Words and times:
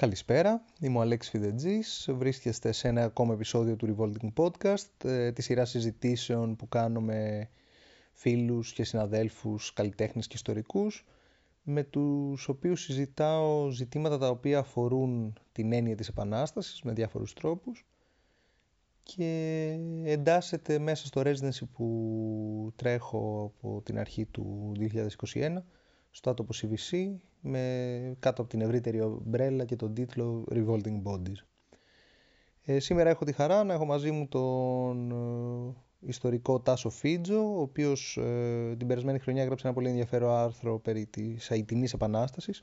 Καλησπέρα, 0.00 0.64
είμαι 0.80 0.98
ο 0.98 1.00
Αλέξης 1.00 1.30
Φιδετζής. 1.30 2.08
Βρίσκεστε 2.12 2.72
σε 2.72 2.88
ένα 2.88 3.04
ακόμα 3.04 3.34
επεισόδιο 3.34 3.76
του 3.76 3.96
Revolting 3.96 4.32
Podcast, 4.42 5.04
ε, 5.04 5.32
τη 5.32 5.42
σειρά 5.42 5.64
συζητήσεων 5.64 6.56
που 6.56 6.68
κάνω 6.68 7.00
με 7.00 7.50
φίλους 8.12 8.72
και 8.72 8.84
συναδέλφους, 8.84 9.72
καλλιτέχνες 9.72 10.26
και 10.26 10.34
ιστορικούς, 10.36 11.06
με 11.62 11.82
τους 11.82 12.48
οποίους 12.48 12.82
συζητάω 12.82 13.70
ζητήματα 13.70 14.18
τα 14.18 14.28
οποία 14.28 14.58
αφορούν 14.58 15.38
την 15.52 15.72
έννοια 15.72 15.94
της 15.94 16.08
Επανάστασης 16.08 16.82
με 16.82 16.92
διάφορους 16.92 17.32
τρόπους 17.32 17.86
και 19.02 19.78
εντάσσεται 20.04 20.78
μέσα 20.78 21.06
στο 21.06 21.22
residency 21.24 21.68
που 21.72 22.72
τρέχω 22.76 23.52
από 23.56 23.82
την 23.82 23.98
αρχή 23.98 24.26
του 24.26 24.72
2021 24.76 25.64
στο 26.10 26.30
άτομο 26.30 26.48
CVC 26.52 27.16
με, 27.40 28.16
κάτω 28.18 28.40
από 28.42 28.50
την 28.50 28.60
ευρύτερη 28.60 29.00
ομπρέλα 29.00 29.64
και 29.64 29.76
τον 29.76 29.94
τίτλο 29.94 30.44
Revolting 30.50 31.02
Bodies. 31.02 31.46
Ε, 32.64 32.78
σήμερα 32.78 33.10
έχω 33.10 33.24
τη 33.24 33.32
χαρά 33.32 33.64
να 33.64 33.74
έχω 33.74 33.84
μαζί 33.84 34.10
μου 34.10 34.28
τον 34.28 35.10
ε, 35.10 36.06
ιστορικό 36.06 36.60
Τάσο 36.60 36.90
Φίτζο, 36.90 37.56
ο 37.56 37.60
οποίος 37.60 38.16
ε, 38.16 38.74
την 38.78 38.86
περασμένη 38.86 39.18
χρονιά 39.18 39.42
έγραψε 39.42 39.66
ένα 39.66 39.74
πολύ 39.76 39.88
ενδιαφέρον 39.88 40.30
άρθρο 40.30 40.78
περί 40.78 41.06
της 41.06 41.50
Αιτινής 41.50 41.92
Επανάστασης, 41.92 42.62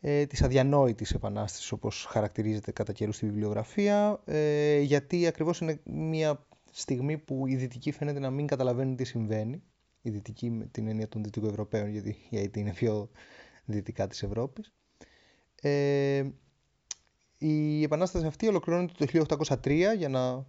ε, 0.00 0.26
της 0.26 0.42
αδιανόητης 0.42 1.12
επανάστασης 1.12 1.72
όπως 1.72 2.06
χαρακτηρίζεται 2.10 2.72
κατά 2.72 2.92
καιρούς 2.92 3.16
στη 3.16 3.26
βιβλιογραφία, 3.26 4.20
ε, 4.24 4.80
γιατί 4.80 5.26
ακριβώς 5.26 5.60
είναι 5.60 5.80
μια 5.84 6.46
στιγμή 6.70 7.18
που 7.18 7.46
οι 7.46 7.56
δυτικοί 7.56 7.92
φαίνεται 7.92 8.18
να 8.18 8.30
μην 8.30 8.46
καταλαβαίνουν 8.46 8.96
τι 8.96 9.04
συμβαίνει, 9.04 9.62
οι 10.02 10.10
δυτικοί 10.10 10.50
με 10.50 10.66
την 10.66 10.88
έννοια 10.88 11.08
των 11.08 11.24
δυτικοευρωπαίων, 11.24 11.88
γιατί 11.88 12.16
η 12.30 12.36
ΑΕΤ 12.36 12.56
είναι 12.56 12.72
πιο 12.72 13.10
δυτικά 13.64 14.06
της 14.06 14.22
Ευρώπης. 14.22 14.72
Ε, 15.60 16.24
η 17.38 17.82
επανάσταση 17.82 18.26
αυτή 18.26 18.48
ολοκληρώνεται 18.48 18.92
το 18.96 19.26
1803 19.64 19.94
για 19.96 20.08
να 20.08 20.46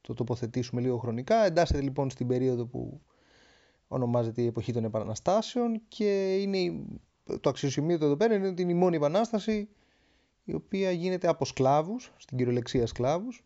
το 0.00 0.14
τοποθετήσουμε 0.14 0.80
λίγο 0.80 0.98
χρονικά. 0.98 1.44
Εντάσσεται 1.44 1.80
λοιπόν 1.80 2.10
στην 2.10 2.26
περίοδο 2.26 2.66
που 2.66 3.00
ονομάζεται 3.88 4.42
η 4.42 4.46
εποχή 4.46 4.72
των 4.72 4.84
επαναστάσεων 4.84 5.82
και 5.88 6.36
είναι, 6.36 6.84
το 7.40 7.48
αξιοσημείωτο 7.48 8.04
εδώ 8.04 8.16
πέρα 8.16 8.34
είναι 8.34 8.48
ότι 8.48 8.62
είναι 8.62 8.72
η 8.72 8.74
μόνη 8.74 8.96
επανάσταση 8.96 9.68
η 10.44 10.54
οποία 10.54 10.90
γίνεται 10.90 11.28
από 11.28 11.44
σκλάβους, 11.44 12.12
στην 12.16 12.36
κυριολεξία 12.36 12.86
σκλάβους, 12.86 13.44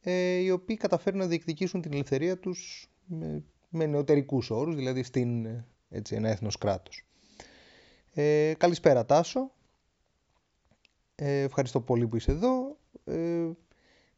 ε, 0.00 0.34
οι 0.34 0.50
οποίοι 0.50 0.76
καταφέρουν 0.76 1.18
να 1.18 1.26
διεκδικήσουν 1.26 1.80
την 1.80 1.92
ελευθερία 1.92 2.38
τους 2.38 2.90
με, 3.06 3.44
με 3.72 3.86
νεωτερικούς 3.86 4.50
όρους, 4.50 4.74
δηλαδή 4.74 5.02
στην 5.02 5.46
έτσι, 5.88 6.14
ένα 6.14 6.28
έθνος 6.28 6.58
κράτος. 6.58 7.06
Ε, 8.12 8.52
καλησπέρα 8.58 9.06
Τάσο. 9.06 9.50
Ε, 11.14 11.40
ευχαριστώ 11.40 11.80
πολύ 11.80 12.06
που 12.06 12.16
είσαι 12.16 12.30
εδώ. 12.30 12.76
Ε, 13.04 13.48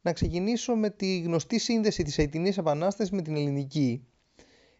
να 0.01 0.13
ξεκινήσω 0.13 0.75
με 0.75 0.89
τη 0.89 1.19
γνωστή 1.19 1.59
σύνδεση 1.59 2.03
της 2.03 2.17
Αιτινής 2.17 2.57
Επανάστασης 2.57 3.11
με 3.11 3.21
την 3.21 3.35
ελληνική 3.35 4.07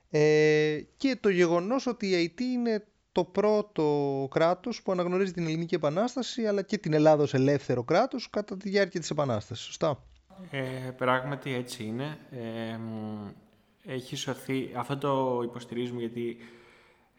ε, 0.09 0.79
και 0.97 1.17
το 1.19 1.29
γεγονός 1.29 1.87
ότι 1.87 2.07
η 2.07 2.15
Αιτή 2.15 2.43
είναι 2.43 2.85
το 3.11 3.23
πρώτο 3.23 4.27
κράτος 4.31 4.81
που 4.81 4.91
αναγνωρίζει 4.91 5.31
την 5.31 5.45
Ελληνική 5.45 5.75
Επανάσταση 5.75 6.45
αλλά 6.45 6.61
και 6.61 6.77
την 6.77 6.93
Ελλάδα 6.93 7.23
ως 7.23 7.33
ελεύθερο 7.33 7.83
κράτος 7.83 8.29
κατά 8.29 8.57
τη 8.57 8.69
διάρκεια 8.69 8.99
της 8.99 9.09
Επανάστασης. 9.09 9.65
Σωστά. 9.65 10.03
Ε, 10.51 10.91
πράγματι 10.97 11.53
έτσι 11.53 11.83
είναι. 11.83 12.17
Ε, 12.31 12.79
έχει 13.85 14.15
σωθεί, 14.15 14.69
αυτό 14.75 14.97
το 14.97 15.41
υποστηρίζουμε 15.43 15.99
γιατί 15.99 16.37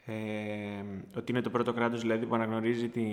ε, 0.05 0.13
ότι 1.17 1.31
είναι 1.31 1.41
το 1.41 1.49
πρώτο 1.49 1.73
κράτος 1.73 2.01
δηλαδή, 2.01 2.25
που 2.25 2.35
αναγνωρίζει 2.35 2.89
την, 2.89 3.07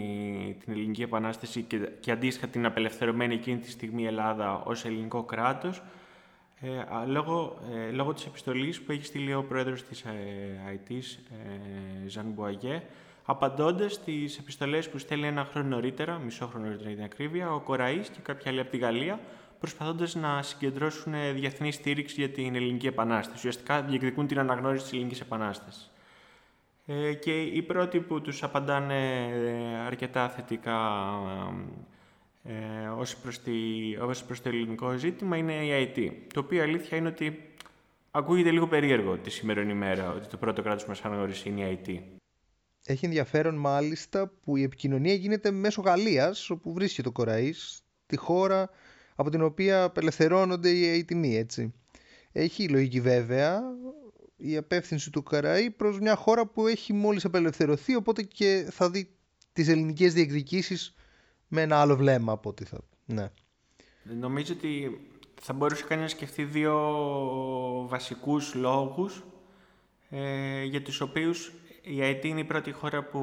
την 0.65 0.73
Ελληνική 0.73 1.03
Επανάσταση 1.03 1.63
και, 1.63 1.79
και 2.01 2.11
αντίστοιχα 2.11 2.47
την 2.47 2.67
απελευθερωμένη 2.67 3.35
εκείνη 3.35 3.59
τη 3.59 3.71
στιγμή 3.71 4.07
Ελλάδα 4.07 4.63
ως 4.65 4.85
ελληνικό 4.85 5.23
κράτος 5.23 5.83
ε, 6.61 7.07
λόγω, 7.07 7.59
ε, 7.75 7.91
λόγω 7.91 8.13
της 8.13 8.27
επιστολής 8.27 8.81
που 8.81 8.93
έχει 8.93 9.05
στείλει 9.05 9.35
ο 9.35 9.45
πρόεδρος 9.45 9.83
της 9.83 10.03
ε, 10.03 10.11
ΑΕΤ, 10.67 10.91
ε, 10.91 12.09
Ζαν 12.09 12.27
Μπουαγέ, 12.27 12.83
απαντώντας 13.25 13.93
στις 13.93 14.39
επιστολές 14.39 14.89
που 14.89 14.99
στέλνει 14.99 15.27
ένα 15.27 15.45
χρόνο 15.45 15.69
νωρίτερα, 15.69 16.19
μισό 16.19 16.47
χρόνο 16.47 16.65
νωρίτερα 16.65 16.89
για 16.89 16.97
την 16.97 17.05
ακρίβεια, 17.05 17.55
ο 17.55 17.61
Κοραής 17.61 18.09
και 18.09 18.19
κάποια 18.23 18.51
άλλοι 18.51 18.61
από 18.61 18.71
τη 18.71 18.77
Γαλλία, 18.77 19.21
προσπαθώντας 19.65 20.15
να 20.15 20.43
συγκεντρώσουν 20.43 21.15
διεθνή 21.35 21.73
στήριξη 21.73 22.15
για 22.19 22.29
την 22.29 22.55
Ελληνική 22.55 22.87
Επανάσταση. 22.87 23.37
Ουσιαστικά 23.37 23.83
διεκδικούν 23.83 24.27
την 24.27 24.39
αναγνώριση 24.39 24.83
της 24.83 24.93
Ελληνικής 24.93 25.21
Επανάστασης. 25.21 25.91
Ε, 26.87 27.15
και 27.15 27.43
οι 27.43 27.63
πρώτοι 27.63 28.01
που 28.01 28.21
τους 28.21 28.43
απαντάνε 28.43 29.27
ε, 29.27 29.77
αρκετά 29.87 30.29
θετικά 30.29 30.79
ε, 32.43 32.89
ως, 32.97 33.17
προς 33.17 33.39
τη, 33.39 33.53
ως 34.01 34.25
προς 34.25 34.43
το 34.43 34.49
ελληνικό 34.49 34.97
ζήτημα 34.97 35.37
είναι 35.37 35.53
η 35.53 35.93
IT. 35.97 36.11
Το 36.33 36.41
οποίο 36.41 36.63
αλήθεια 36.63 36.97
είναι 36.97 37.09
ότι 37.09 37.41
ακούγεται 38.11 38.51
λίγο 38.51 38.69
περίεργο 38.69 39.17
τη 39.17 39.31
σημερινή 39.31 39.73
ημέρα 39.73 40.11
ότι 40.11 40.27
το 40.27 40.37
πρώτο 40.37 40.63
κράτος 40.63 40.83
που 40.83 40.89
μας 40.89 41.01
αναγνωρίσει 41.05 41.49
είναι 41.49 41.61
η 41.61 41.81
IT. 41.85 41.99
Έχει 42.87 43.05
ενδιαφέρον 43.05 43.55
μάλιστα 43.55 44.33
που 44.43 44.57
η 44.57 44.63
επικοινωνία 44.63 45.15
γίνεται 45.15 45.51
μέσω 45.51 45.81
Γαλλίας, 45.81 46.51
όπου 46.51 46.73
βρίσκεται 46.73 47.09
το 47.09 47.13
Κοραής, 47.13 47.83
τη 48.07 48.17
χώρα 48.17 48.71
από 49.15 49.31
την 49.31 49.43
οποία 49.43 49.83
απελευθερώνονται 49.83 50.71
οι 50.71 50.89
Αιτινοί, 50.89 51.37
έτσι. 51.37 51.75
Έχει 52.33 52.69
λογική 52.69 53.01
βέβαια, 53.01 53.63
η 54.37 54.57
απεύθυνση 54.57 55.11
του 55.11 55.23
Καραή 55.23 55.71
προς 55.71 56.01
μια 56.01 56.17
χώρα 56.17 56.47
που 56.47 56.67
έχει 56.67 56.93
μόλις 56.93 57.25
απελευθερωθεί 57.25 57.95
οπότε 57.95 58.23
και 58.23 58.69
θα 58.71 58.91
δει 58.91 59.15
τις 59.53 59.69
ελληνικές 59.69 60.13
διεκδικήσεις 60.13 60.95
με 61.49 61.63
ένα 61.63 61.81
άλλο 61.81 61.97
βλέμμα 61.97 62.33
από 62.33 62.49
ό,τι 62.49 62.65
θα... 62.65 62.79
Ναι. 63.05 63.31
Νομίζω 64.03 64.53
ότι 64.53 65.01
θα 65.41 65.53
μπορούσε 65.53 65.85
κανείς 65.85 66.03
να 66.03 66.09
σκεφτεί 66.09 66.45
δύο 66.45 66.77
βασικούς 67.89 68.55
λόγους 68.55 69.25
ε, 70.11 70.65
για 70.65 70.83
τους 70.83 71.01
οποίους 71.01 71.53
η 71.83 72.01
ΑΕΤ 72.01 72.25
είναι 72.25 72.41
η 72.41 72.45
πρώτη 72.45 72.73
χώρα 72.73 73.05
που, 73.05 73.21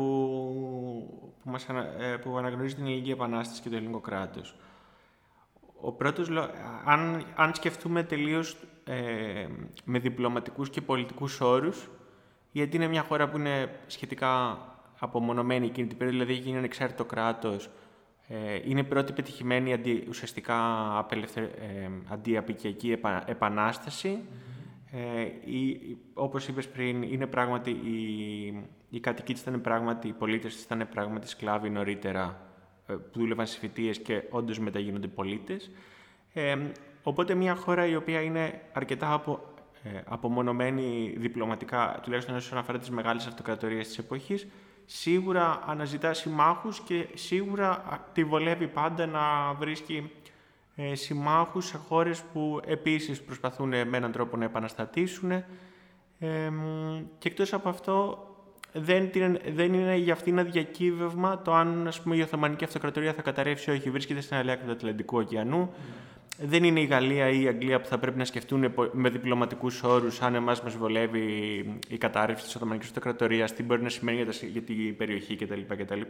που, 1.43 1.49
μας, 1.49 1.67
ε, 1.99 2.17
που 2.17 2.37
αναγνωρίζει 2.37 2.75
την 2.75 2.85
Ελληνική 2.85 3.11
Επανάσταση 3.11 3.61
και 3.61 3.69
το 3.69 3.75
ελληνικό 3.75 3.99
κράτος. 3.99 4.55
Ο 5.81 5.91
πρώτος, 5.91 6.29
αν, 6.85 7.23
αν 7.35 7.53
σκεφτούμε 7.53 8.03
τελείως 8.03 8.57
ε, 8.83 9.47
με 9.83 9.99
διπλωματικούς 9.99 10.69
και 10.69 10.81
πολιτικούς 10.81 11.41
όρους, 11.41 11.89
γιατί 12.51 12.75
είναι 12.75 12.87
μια 12.87 13.01
χώρα 13.01 13.29
που 13.29 13.37
είναι 13.37 13.79
σχετικά 13.87 14.57
απομονωμένη 14.99 15.65
εκείνη 15.65 15.87
την 15.87 15.97
περίοδο, 15.97 16.17
δηλαδή 16.19 16.37
έχει 16.37 16.47
γίνει 16.47 16.57
ανεξάρτητο 16.57 17.05
κράτος, 17.05 17.69
ε, 18.27 18.59
είναι 18.65 18.83
πρώτη 18.83 19.13
πετυχημένη 19.13 19.73
αντι, 19.73 20.05
ουσιαστικά 20.09 20.57
απελευθε, 20.97 21.41
ε, 21.41 21.89
αντιαπικιακή 22.07 22.97
επανάσταση. 23.25 24.19
Ε, 24.91 25.51
η, 25.51 25.97
όπως 26.13 26.47
είπες 26.47 26.67
πριν, 26.67 27.01
είναι 27.01 27.27
πράγματι, 27.27 27.69
οι, 27.69 28.67
οι 28.89 28.99
κατοικοί 28.99 29.33
της 29.33 29.41
ήταν 29.41 29.61
πράγματι, 29.61 30.07
οι 30.07 30.13
πολίτες 30.13 30.55
της 30.55 30.63
ήταν 30.63 30.87
πράγματι 30.93 31.27
σκλάβοι 31.27 31.69
νωρίτερα 31.69 32.23
ε, 32.23 32.50
που 32.95 33.19
δούλευαν 33.19 33.45
στις 33.45 33.59
φοιτίες 33.59 33.99
και 33.99 34.23
όντως 34.29 34.59
μεταγίνονται 34.59 35.07
πολίτες. 35.07 35.71
Ε, 36.33 36.57
οπότε 37.03 37.33
μια 37.33 37.55
χώρα 37.55 37.85
η 37.85 37.95
οποία 37.95 38.21
είναι 38.21 38.61
αρκετά 38.73 39.13
απο, 39.13 39.53
ε, 39.83 39.89
απομονωμένη 40.05 41.13
διπλωματικά, 41.17 41.99
τουλάχιστον 42.03 42.35
όσον 42.35 42.57
αφορά 42.57 42.77
τις 42.77 42.89
μεγάλες 42.89 43.25
αυτοκρατορίες 43.25 43.87
της 43.87 43.97
εποχής, 43.97 44.47
σίγουρα 44.85 45.63
αναζητά 45.65 46.13
συμμάχους 46.13 46.79
και 46.79 47.07
σίγουρα 47.13 47.83
τη 48.13 48.23
βολεύει 48.23 48.67
πάντα 48.67 49.05
να 49.05 49.53
βρίσκει 49.53 50.11
ε, 50.75 50.95
συμμάχους 50.95 51.65
σε 51.65 51.77
χώρες 51.77 52.21
που 52.33 52.59
επίσης 52.65 53.21
προσπαθούν 53.21 53.69
με 53.69 53.97
έναν 53.97 54.11
τρόπο 54.11 54.37
να 54.37 54.45
επαναστατήσουν. 54.45 55.31
Ε, 55.31 55.45
και 57.17 57.27
εκτός 57.27 57.53
από 57.53 57.69
αυτό 57.69 58.25
δεν, 58.73 59.09
δεν 59.53 59.73
είναι 59.73 59.95
για 59.95 60.13
αυτήν 60.13 60.37
ένα 60.37 60.49
διακύβευμα 60.49 61.41
το 61.41 61.53
αν 61.53 61.87
ας 61.87 62.01
πούμε, 62.01 62.15
η 62.15 62.21
Οθωμανική 62.21 62.63
Αυτοκρατορία 62.63 63.13
θα 63.13 63.21
καταρρεύσει 63.21 63.71
ή 63.71 63.73
όχι. 63.73 63.89
Βρίσκεται 63.89 64.21
στην 64.21 64.37
αλέα 64.37 64.57
του 64.57 64.71
Ατλαντικού 64.71 65.17
ωκεανού. 65.17 65.73
Δεν 66.43 66.63
είναι 66.63 66.79
η 66.79 66.85
Γαλλία 66.85 67.29
ή 67.29 67.41
η 67.41 67.47
Αγγλία 67.47 67.81
που 67.81 67.87
θα 67.87 67.97
πρέπει 67.97 68.17
να 68.17 68.25
σκεφτούν 68.25 68.73
με 68.91 69.09
διπλωματικούς 69.09 69.83
όρους 69.83 70.21
αν 70.21 70.35
εμάς 70.35 70.61
μας 70.63 70.75
βολεύει 70.75 71.23
η 71.87 71.97
κατάρρευση 71.97 72.45
της 72.45 72.55
Οθωμανικής 72.55 72.87
Αυτοκρατορίας, 72.87 73.53
τι 73.53 73.63
μπορεί 73.63 73.81
να 73.81 73.89
σημαίνει 73.89 74.25
για 74.51 74.61
την 74.61 74.95
περιοχή 74.95 75.35
κτλ. 75.35 75.61
κτλ. 75.67 76.01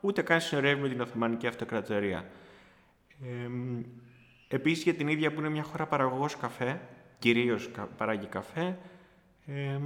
Ούτε 0.00 0.22
καν 0.22 0.40
συνορεύει 0.40 0.80
με 0.80 0.88
την 0.88 1.00
Οθωμανική 1.00 1.46
Αυτοκρατορία. 1.46 2.24
Ε, 3.22 3.48
Επίσης 4.48 4.82
για 4.84 4.94
την 4.94 5.08
ίδια 5.08 5.32
που 5.32 5.40
είναι 5.40 5.48
μια 5.48 5.62
χώρα 5.62 5.86
παραγωγός 5.86 6.36
καφέ, 6.36 6.80
κυρίως 7.18 7.70
παράγει 7.96 8.26
καφέ, 8.26 8.78
ε, 9.46 9.78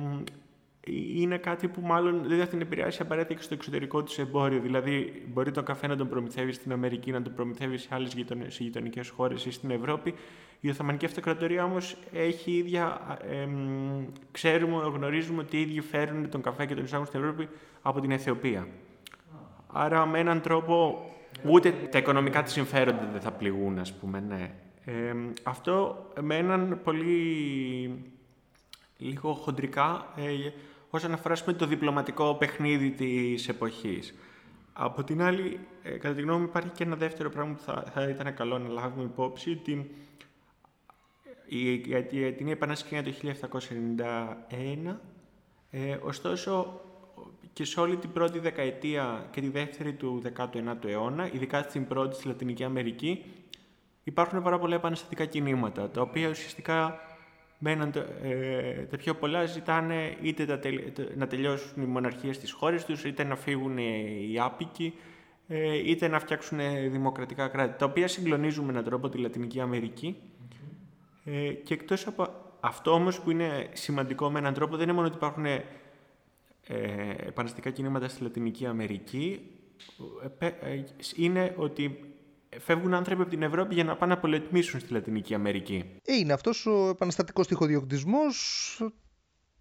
είναι 1.15 1.39
κάτι 1.39 1.69
που 1.69 1.81
μάλλον 1.81 2.23
δεν 2.27 2.39
θα 2.39 2.47
την 2.47 2.61
επηρεάσει 2.61 3.03
απαραίτητα 3.03 3.35
και 3.35 3.43
στο 3.43 3.55
εξωτερικό 3.55 4.03
του 4.03 4.21
εμπόριο. 4.21 4.61
Δηλαδή, 4.61 5.23
μπορεί 5.27 5.51
τον 5.51 5.65
καφέ 5.65 5.87
να 5.87 5.97
τον 5.97 6.09
προμηθεύεις 6.09 6.55
στην 6.55 6.73
Αμερική, 6.73 7.11
να 7.11 7.23
τον 7.23 7.35
προμηθεύεις 7.35 7.83
σε 7.83 7.89
άλλες 7.91 8.15
γειτονικές 8.59 9.09
χώρες 9.09 9.45
ή 9.45 9.51
στην 9.51 9.71
Ευρώπη. 9.71 10.15
Η 10.61 10.69
Οθωμανική 10.69 11.05
Αυτοκρατορία 11.05 11.65
όμως 11.65 11.97
έχει 12.13 12.53
ίδια. 12.53 13.19
Ε, 13.31 13.49
ξέρουμε, 14.31 14.77
γνωρίζουμε 14.95 15.41
ότι 15.41 15.57
οι 15.57 15.61
ίδιοι 15.61 15.81
φέρνουν 15.81 16.31
τον 16.31 16.43
καφέ 16.43 16.67
και 16.67 16.75
τον 16.75 16.85
εισάγουν 16.85 17.07
στην 17.07 17.21
Ευρώπη 17.21 17.49
από 17.83 18.01
την 18.01 18.11
Αιθιοπία. 18.11 18.67
Άρα, 19.67 20.07
με 20.07 20.19
έναν 20.19 20.41
τρόπο 20.41 21.05
Ούτε 21.45 21.71
τα 21.71 21.99
οικονομικά 21.99 22.43
της 22.43 22.53
συμφέροντα 22.53 23.09
δεν 23.13 23.21
θα 23.21 23.33
πληγούν, 23.33 23.79
ας 23.79 23.93
πούμε, 23.93 24.21
ναι. 24.21 24.51
Ε, 24.85 25.15
αυτό 25.43 26.07
με 26.21 26.37
έναν 26.37 26.81
πολύ 26.85 28.05
λίγο 28.97 29.33
χοντρικά 29.35 30.07
ε, 30.17 30.51
όσον 30.91 31.13
αφορά 31.13 31.35
το 31.57 31.67
διπλωματικό 31.67 32.35
παιχνίδι 32.35 32.91
της 32.91 33.49
εποχής. 33.49 34.15
Από 34.73 35.05
την 35.05 35.23
άλλη, 35.23 35.61
ε, 35.83 35.91
κατά 35.91 36.15
τη 36.15 36.23
γνώμη 36.23 36.41
μου, 36.41 36.45
υπάρχει 36.45 36.69
και 36.69 36.85
ένα 36.85 36.97
δεύτερο 36.97 37.31
πράγμα 37.31 37.55
που 37.55 37.63
θα, 37.63 37.85
θα 37.95 38.09
ήταν 38.09 38.35
καλό 38.35 38.59
να 38.59 38.69
λάβουμε 38.69 39.05
υπόψη, 39.05 39.51
ότι 39.51 39.91
η, 41.47 41.73
η, 41.73 42.07
η 42.11 42.25
Αιτινή 42.25 42.51
Επανάσταση 42.51 42.95
είναι 42.95 43.35
το 43.41 43.59
1791, 44.89 44.95
ε, 45.71 45.97
ωστόσο 46.03 46.81
και 47.53 47.65
σε 47.65 47.81
όλη 47.81 47.97
την 47.97 48.13
πρώτη 48.13 48.39
δεκαετία 48.39 49.29
και 49.31 49.41
τη 49.41 49.49
δεύτερη 49.49 49.93
του 49.93 50.23
19ου 50.37 50.85
αιώνα, 50.85 51.33
ειδικά 51.33 51.63
στην 51.63 51.87
πρώτη 51.87 52.15
στη 52.15 52.29
Λατινική 52.29 52.65
Αμερική, 52.65 53.25
υπάρχουν 54.05 54.43
πάρα 54.43 54.59
πολλά 54.59 54.75
επαναστατικά 54.75 55.25
κινήματα, 55.25 55.91
τα 55.91 56.01
οποία 56.01 56.29
ουσιαστικά 56.29 57.01
μέναν, 57.59 57.93
ε, 58.23 58.73
τα 58.73 58.97
πιο 58.97 59.15
πολλά 59.15 59.45
ζητάνε 59.45 60.17
είτε 60.23 60.45
τα, 60.47 60.59
να 61.17 61.27
τελειώσουν 61.27 61.83
οι 61.83 61.87
μοναρχίες 61.87 62.37
στις 62.37 62.53
χώρες 62.53 62.85
τους, 62.85 63.05
είτε 63.05 63.25
να 63.25 63.37
φύγουν 63.37 63.79
οι 63.79 64.37
άπικοι, 64.41 64.95
ε, 65.49 65.77
είτε 65.77 66.09
να 66.09 66.19
φτιάξουν 66.19 66.59
δημοκρατικά 66.91 67.49
κράτη, 67.49 67.79
τα 67.79 67.85
οποία 67.85 68.09
συγκλονίζουν 68.09 68.65
με 68.65 68.71
έναν 68.71 68.85
τρόπο 68.85 69.09
τη 69.09 69.19
Λατινική 69.19 69.61
Αμερική. 69.61 70.17
Ε, 71.25 71.53
και 71.53 71.75
εκτός 71.75 72.07
από 72.07 72.29
αυτό 72.61 72.91
όμως 72.91 73.21
που 73.21 73.31
είναι 73.31 73.69
σημαντικό 73.73 74.31
με 74.31 74.39
έναν 74.39 74.55
τρόπο, 74.55 74.77
δεν 74.77 74.85
είναι 74.85 74.93
μόνο 74.93 75.07
ότι 75.07 75.17
υπάρχουν 75.17 75.45
ε, 75.45 75.63
επαναστατικά 77.27 77.71
κινήματα 77.71 78.09
στη 78.09 78.23
Λατινική 78.23 78.67
Αμερική, 78.67 79.41
ε, 80.39 80.47
ε, 80.47 80.85
είναι 81.17 81.55
ότι 81.57 82.01
φεύγουν 82.59 82.95
άνθρωποι 82.95 83.21
από 83.21 83.31
την 83.31 83.43
Ευρώπη 83.43 83.75
για 83.75 83.85
να 83.85 83.97
πάνε 83.97 84.15
να 84.15 84.21
πολεμήσουν 84.21 84.81
στη 84.81 84.93
Λατινική 84.93 85.35
Αμερική. 85.35 85.85
Ε, 86.05 86.15
είναι 86.15 86.33
αυτός 86.33 86.67
ο 86.67 86.89
επαναστατικός 86.89 87.47
τυχοδιοκτισμός 87.47 88.37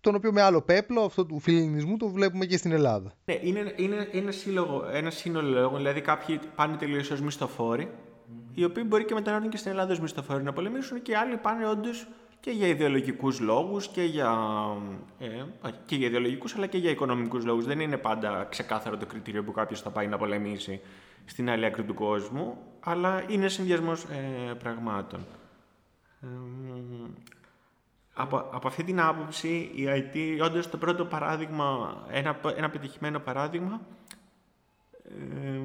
τον 0.01 0.15
οποίο 0.15 0.31
με 0.31 0.41
άλλο 0.41 0.61
πέπλο, 0.61 1.01
αυτό 1.01 1.25
του 1.25 1.39
φιλινισμού, 1.39 1.97
το 1.97 2.07
βλέπουμε 2.07 2.45
και 2.45 2.57
στην 2.57 2.71
Ελλάδα. 2.71 3.13
Ναι, 3.25 3.39
είναι, 3.41 3.73
είναι 3.75 4.07
ένα, 4.11 4.31
σύλλογο, 4.31 4.85
ένα 4.91 5.09
σύνολο 5.09 5.59
λόγων. 5.59 5.77
Δηλαδή, 5.77 6.01
κάποιοι 6.01 6.39
πάνε 6.55 6.75
τελείως 6.75 7.11
ως 7.11 7.21
μισθοφόροι, 7.21 7.89
mm-hmm. 7.89 8.51
οι 8.53 8.63
οποίοι 8.63 8.83
μπορεί 8.87 9.05
και 9.05 9.13
μετά 9.13 9.29
να 9.29 9.35
έρθουν 9.35 9.51
και 9.51 9.57
στην 9.57 9.71
Ελλάδα 9.71 9.91
ως 9.91 9.99
μισθοφόροι 9.99 10.43
να 10.43 10.53
πολεμήσουν, 10.53 11.01
και 11.01 11.17
άλλοι 11.17 11.37
πάνε 11.37 11.67
όντως 11.67 12.07
και 12.39 12.51
για 12.51 12.67
ιδεολογικούς 12.67 13.39
λόγους 13.39 13.87
και 13.87 14.03
για. 14.03 14.37
Ε, 15.19 15.27
και 15.85 15.95
για 15.95 16.07
ιδεολογικούς 16.07 16.55
αλλά 16.55 16.67
και 16.67 16.77
για 16.77 16.89
οικονομικούς 16.89 17.45
λόγους. 17.45 17.65
Δεν 17.65 17.79
είναι 17.79 17.97
πάντα 17.97 18.47
ξεκάθαρο 18.49 18.97
το 18.97 19.05
κριτήριο 19.05 19.43
που 19.43 19.51
κάποιος 19.51 19.81
θα 19.81 19.89
πάει 19.89 20.07
να 20.07 20.17
πολεμήσει 20.17 20.81
στην 21.27 21.49
άλλη 21.49 21.65
άκρη 21.65 21.83
του 21.83 21.93
κόσμου, 21.93 22.57
αλλά 22.79 23.23
είναι 23.27 23.47
συνδυασμός 23.47 24.03
ε, 24.03 24.53
πραγμάτων. 24.53 25.25
Ε, 26.21 26.27
από, 28.13 28.37
από 28.37 28.67
αυτή 28.67 28.83
την 28.83 28.99
άποψη, 28.99 29.71
η 29.75 29.85
IT, 29.87 30.43
όντως 30.43 30.69
το 30.69 30.77
πρώτο 30.77 31.05
παράδειγμα, 31.05 31.97
ένα, 32.11 32.39
ένα 32.55 32.69
πετυχημένο 32.69 33.19
παράδειγμα, 33.19 33.81
ε, 35.03 35.61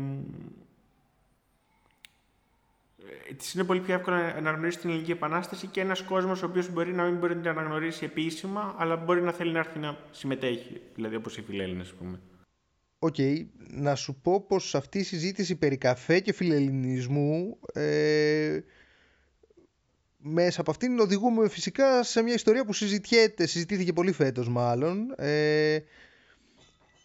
της 3.37 3.55
είναι 3.55 3.65
πολύ 3.65 3.81
πιο 3.81 3.95
εύκολο 3.95 4.17
να 4.17 4.23
αναγνωρίσει 4.23 4.79
την 4.79 4.91
Ελληνική 4.91 5.11
Επανάσταση 5.11 5.67
και 5.67 5.81
ένας 5.81 6.03
κόσμος 6.03 6.43
ο 6.43 6.47
οποίος 6.47 6.71
μπορεί 6.71 6.95
να 6.95 7.05
μην 7.05 7.17
μπορεί 7.17 7.35
να 7.35 7.41
την 7.41 7.51
αναγνωρίσει 7.51 8.05
επίσημα, 8.05 8.75
αλλά 8.79 8.97
μπορεί 8.97 9.23
να 9.23 9.33
θέλει 9.33 9.53
να 9.53 9.59
έρθει 9.59 9.79
να 9.79 9.97
συμμετέχει, 10.11 10.81
δηλαδή 10.95 11.17
όπως 11.17 11.37
οι 11.37 11.43
φιλέλληνες, 11.43 11.87
ας 11.87 11.93
πούμε. 11.93 12.21
OK, 13.05 13.15
okay. 13.19 13.45
να 13.71 13.95
σου 13.95 14.15
πω 14.23 14.41
πως 14.41 14.75
αυτή 14.75 14.99
η 14.99 15.03
συζήτηση 15.03 15.55
περί 15.57 15.77
καφέ 15.77 16.21
και 16.21 16.33
φιλελληνισμού 16.33 17.59
ε, 17.73 18.59
μέσα 20.19 20.61
από 20.61 20.71
αυτήν 20.71 20.99
οδηγούμε 20.99 21.49
φυσικά 21.49 22.03
σε 22.03 22.23
μια 22.23 22.35
ιστορία 22.35 22.65
που 22.65 22.73
συζητιέται, 22.73 23.47
συζητήθηκε 23.47 23.93
πολύ 23.93 24.13
φέτος 24.13 24.49
μάλλον 24.49 25.15
ε, 25.17 25.79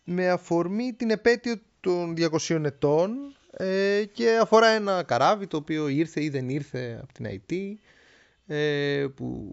με 0.03 0.29
αφορμή 0.29 0.93
την 0.93 1.09
επέτειο 1.09 1.55
των 1.79 2.15
200 2.47 2.63
ετών 2.63 3.35
ε, 3.51 4.03
και 4.11 4.37
αφορά 4.41 4.67
ένα 4.67 5.03
καράβι 5.03 5.47
το 5.47 5.57
οποίο 5.57 5.87
ήρθε 5.87 6.23
ή 6.23 6.29
δεν 6.29 6.49
ήρθε 6.49 6.99
από 7.03 7.13
την 7.13 7.25
Αϊτή 7.47 7.73
ε, 8.47 9.05
που 9.15 9.51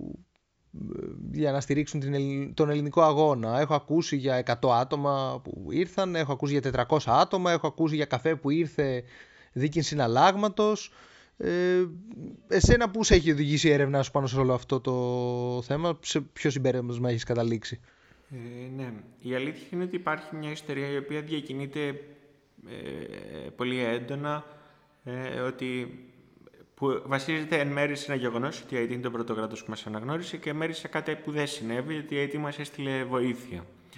για 1.33 1.53
να 1.53 1.61
στηρίξουν 1.61 2.01
την, 2.01 2.55
τον 2.55 2.71
ελληνικό 2.71 3.03
αγώνα. 3.03 3.61
Έχω 3.61 3.75
ακούσει 3.75 4.17
για 4.17 4.43
100 4.61 4.71
άτομα 4.71 5.41
που 5.45 5.67
ήρθαν, 5.71 6.15
έχω 6.15 6.33
ακούσει 6.33 6.59
για 6.59 6.87
400 6.89 6.99
άτομα, 7.07 7.53
έχω 7.53 7.67
ακούσει 7.67 7.95
για 7.97 8.05
καφέ 8.05 8.35
που 8.35 8.51
ήρθε 8.51 9.05
δίκην 9.53 9.83
συναλλάγματος. 9.83 10.93
Ε, 11.37 11.85
εσένα 12.49 12.91
πού 12.91 13.05
σε 13.05 13.15
έχει 13.15 13.33
οδηγήσει 13.33 13.69
η 13.69 13.71
έρευνά 13.71 14.03
σου 14.03 14.11
πάνω 14.11 14.27
σε 14.27 14.39
όλο 14.39 14.55
αυτό 14.55 14.81
το 14.81 15.63
θέμα, 15.63 15.99
σε 16.03 16.21
ποιο 16.21 16.51
συμπέρασμα 16.51 17.11
έχεις 17.11 17.25
καταλήξει; 17.25 17.81
Ε, 18.31 18.69
ναι, 18.77 18.93
η 19.21 19.35
αλήθεια 19.35 19.67
είναι 19.71 19.85
ότι 19.85 19.97
υπάρχει 19.97 20.37
μια 20.37 20.51
ιστορία 20.51 20.89
η 20.89 20.97
οποία 20.97 21.21
διακινείται 21.21 21.89
ε, 22.69 23.49
πολύ 23.57 23.79
έντονα, 23.85 24.45
ε, 25.05 25.41
ότι 25.41 25.99
που 26.75 27.03
βασίζεται 27.07 27.59
εν 27.59 27.69
μέρει 27.69 27.97
σε 27.97 28.13
ένα 28.13 28.21
γεγονός 28.21 28.63
ότι 28.63 28.75
η 28.75 28.87
IT 28.87 28.93
είναι 28.93 29.03
το 29.03 29.11
πρώτο 29.11 29.35
κράτος 29.35 29.65
που 29.65 29.71
μας 29.71 29.87
αναγνώρισε 29.87 30.37
και 30.37 30.51
εν 30.51 30.57
μέρει 30.57 30.73
σε 30.73 30.89
κάτι 30.89 31.15
που 31.15 31.31
δεν 31.31 31.47
συνέβη, 31.47 31.97
ότι 31.97 32.15
η 32.15 32.31
IT 32.33 32.39
μας 32.39 32.59
έστειλε 32.59 33.05
βοήθεια. 33.05 33.61
Mm. 33.61 33.97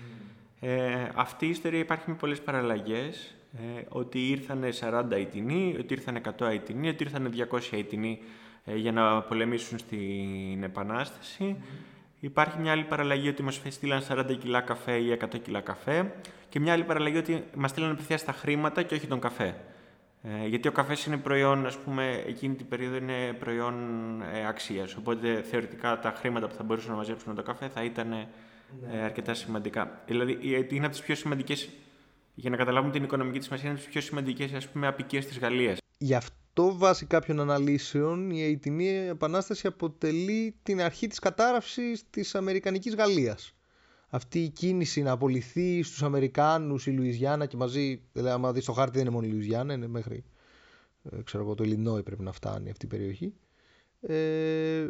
Ε, 0.61 1.09
αυτή 1.15 1.47
η 1.47 1.51
ιστορία 1.51 1.79
υπάρχει 1.79 2.05
με 2.11 2.15
πολλές 2.15 2.41
παραλλαγές. 2.41 3.35
Ε, 3.77 3.83
ότι 3.89 4.29
ήρθαν 4.29 4.65
40 4.81 5.05
Αιτινοί, 5.11 5.77
ότι 5.79 5.95
ήρθαν 5.95 6.21
100 6.39 6.47
Αιτινοί, 6.47 6.89
ότι 6.89 7.03
ήρθαν 7.03 7.33
200 7.51 7.59
Αιτινοί 7.71 8.19
ε, 8.65 8.77
για 8.77 8.93
να 8.93 9.23
πολεμήσουν 9.23 9.79
στην 9.79 10.63
Επανάσταση. 10.63 11.57
Mm. 11.59 11.65
Υπάρχει 12.21 12.59
μια 12.59 12.73
άλλη 12.73 12.85
παραλλαγή 12.85 13.29
ότι 13.29 13.43
μας 13.43 13.61
στείλαν 13.69 14.03
40 14.09 14.37
κιλά 14.39 14.61
καφέ 14.61 14.97
ή 14.97 15.19
100 15.21 15.41
κιλά 15.43 15.61
καφέ 15.61 16.13
και 16.49 16.61
μια 16.61 16.73
άλλη 16.73 16.85
παραλλαγή 16.85 17.17
ότι 17.17 17.45
μας 17.55 17.71
στείλαν 17.71 17.91
απευθείας 17.91 18.25
τα 18.25 18.33
χρήματα 18.33 18.83
και 18.83 18.95
όχι 18.95 19.07
τον 19.07 19.21
καφέ. 19.21 19.55
Ε, 20.29 20.47
γιατί 20.47 20.69
ο 20.69 20.73
καφές 20.73 21.05
είναι 21.05 21.17
προϊόν, 21.17 21.67
ας 21.67 21.79
πούμε, 21.79 22.23
εκείνη 22.27 22.55
την 22.55 22.69
περίοδο 22.69 22.97
είναι 22.97 23.33
προϊόν 23.39 23.75
ε, 24.23 24.47
αξίας. 24.47 24.97
Οπότε 24.97 25.43
θεωρητικά 25.43 25.99
τα 25.99 26.15
χρήματα 26.17 26.47
που 26.49 26.55
θα 26.55 26.63
μπορούσαν 26.63 26.91
να 26.91 26.97
μαζέψουν 26.97 27.35
το 27.35 27.43
καφέ 27.43 27.69
θα 27.69 27.85
ήταν 27.85 28.13
ε, 28.13 28.29
ναι. 28.91 29.03
αρκετά 29.03 29.35
σημαντικά. 29.35 30.03
Δηλαδή 30.07 30.39
είναι 30.71 30.87
από 30.87 30.95
τις 30.95 31.05
πιο 31.05 31.15
σημαντικές, 31.15 31.69
για 32.35 32.51
να 32.51 32.57
καταλάβουμε 32.57 32.93
την 32.93 33.03
οικονομική 33.03 33.39
της 33.39 33.47
σημασία, 33.47 33.69
είναι 33.69 33.79
από 33.79 33.85
τις 33.85 33.95
πιο 33.95 34.03
σημαντικές 34.09 34.53
ας 34.53 34.69
πούμε, 34.69 34.87
απικίες 34.87 35.27
της 35.27 35.39
Γαλλίας. 35.39 35.79
Γι' 35.99 36.15
αυτό 36.15 36.77
βάσει 36.77 37.07
κάποιων 37.07 37.41
αναλύσεων 37.41 38.31
η 38.31 38.43
Αιτινή 38.43 38.89
Επανάσταση 38.89 39.67
αποτελεί 39.67 40.55
την 40.63 40.81
αρχή 40.81 41.07
της 41.07 41.19
κατάρραυσης 41.19 42.05
της 42.11 42.35
Αμερικανικής 42.35 42.95
Γαλλίας 42.95 43.56
αυτή 44.17 44.43
η 44.43 44.49
κίνηση 44.49 45.03
να 45.03 45.11
απολυθεί 45.11 45.83
στους 45.83 46.03
Αμερικάνους 46.03 46.87
η 46.87 46.91
Λουιζιάννα 46.91 47.47
και 47.47 47.57
μαζί, 47.57 48.03
δηλαδή 48.13 48.33
άμα 48.33 48.53
δεις 48.53 48.65
το 48.65 48.73
χάρτη 48.73 48.93
δεν 48.93 49.07
είναι 49.07 49.15
μόνο 49.15 49.27
η 49.27 49.31
Λουιζιάννα, 49.31 49.73
είναι 49.73 49.87
μέχρι 49.87 50.25
ε, 51.03 51.23
ξέρω 51.23 51.43
εγώ, 51.43 51.55
το 51.55 51.65
Ιλινόι 51.65 52.03
πρέπει 52.03 52.23
να 52.23 52.33
φτάνει 52.33 52.71
αυτή 52.71 52.85
η 52.85 52.89
περιοχή 52.89 53.35
ε, 54.01 54.89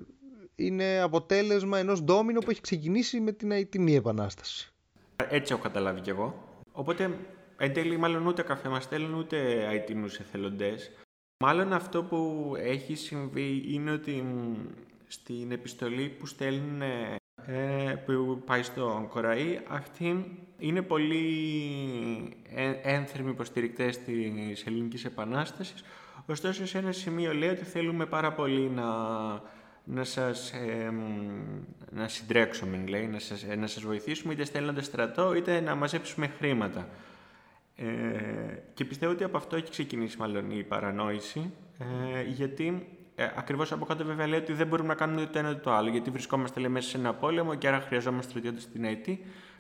είναι 0.55 1.01
αποτέλεσμα 1.01 1.79
ενός 1.79 2.03
ντόμινο 2.03 2.41
που 2.41 2.51
έχει 2.51 2.61
ξεκινήσει 2.61 3.21
με 3.21 3.33
την 3.33 3.51
Αιτινή 3.51 3.95
Επανάσταση. 3.95 4.73
Έτσι 5.29 5.53
έχω 5.53 5.63
καταλάβει 5.63 6.01
κι 6.01 6.11
εγώ. 6.11 6.45
Οπότε 6.73 7.19
εν 7.57 7.73
τέλει 7.73 7.97
μάλλον 7.97 8.27
ούτε 8.27 8.43
καφέ 8.43 8.69
μας 8.69 8.85
στέλνουν 8.85 9.15
ούτε 9.15 9.69
Αιτινούς 9.71 10.19
εθελοντές. 10.19 10.91
Μάλλον 11.45 11.73
αυτό 11.73 12.03
που 12.05 12.53
έχει 12.59 12.95
συμβεί 12.95 13.65
είναι 13.67 13.91
ότι 13.91 14.25
στην 15.07 15.53
επιστολή 15.53 16.09
που 16.09 16.27
στέλνουν 16.27 16.83
ε, 17.47 17.95
που 17.95 18.43
πάει 18.47 18.63
στο 18.63 19.07
Κοραή, 19.09 19.61
αυτοί 19.69 20.39
είναι 20.59 20.83
πολύ 20.83 22.37
ένθερμοι 22.83 23.31
υποστηρικτές 23.31 23.99
της 23.99 24.67
Ελληνικής 24.67 25.05
Επανάστασης. 25.05 25.85
Ωστόσο, 26.27 26.67
σε 26.67 26.79
ένα 26.79 26.93
σημείο 26.93 27.35
λέει 27.35 27.49
ότι 27.49 27.65
θέλουμε 27.65 28.07
πάρα 28.07 28.33
πολύ 28.33 28.71
να, 28.71 28.85
να 29.85 30.05
σας 30.05 30.53
ε, 30.53 30.93
να 31.91 32.09
συντρέξουμε, 32.09 32.85
λέει, 32.89 33.07
να 33.07 33.19
σας, 33.19 33.45
να 33.59 33.67
σας 33.67 33.83
βοηθήσουμε 33.83 34.33
είτε 34.33 34.45
στέλνοντας 34.45 34.85
στρατό 34.87 35.35
είτε 35.35 35.61
να 35.61 35.75
μαζέψουμε 35.75 36.27
χρήματα. 36.27 36.89
Ε, 37.77 37.85
και 38.75 38.85
πιστεύω 38.85 39.13
ότι 39.13 39.25
από 39.25 39.37
αυτό 39.37 39.57
έχει 39.57 39.71
ξεκινήσει 39.71 40.19
μάλλον 40.19 40.51
η 40.51 40.63
παρανόηση, 40.63 41.53
ε, 41.79 42.23
γιατί 42.23 42.87
ε, 43.17 43.31
Ακριβώς 43.37 43.73
από 43.73 43.85
κάτω, 43.85 44.05
βέβαια, 44.05 44.27
λέει 44.27 44.39
ότι 44.39 44.53
δεν 44.53 44.67
μπορούμε 44.67 44.89
να 44.89 44.95
κάνουμε 44.95 45.27
το 45.27 45.39
ένα 45.39 45.51
ούτε 45.51 45.61
το 45.61 45.73
άλλο. 45.73 45.89
Γιατί 45.89 46.11
βρισκόμαστε 46.11 46.61
λέει, 46.61 46.71
μέσα 46.71 46.89
σε 46.89 46.97
ένα 46.97 47.15
πόλεμο 47.15 47.55
και 47.55 47.69
άρα 47.69 47.81
χρειαζόμαστε 47.81 48.31
στρατιώτες 48.31 48.63
στην 48.63 48.85
ΑΕΤ 48.85 49.09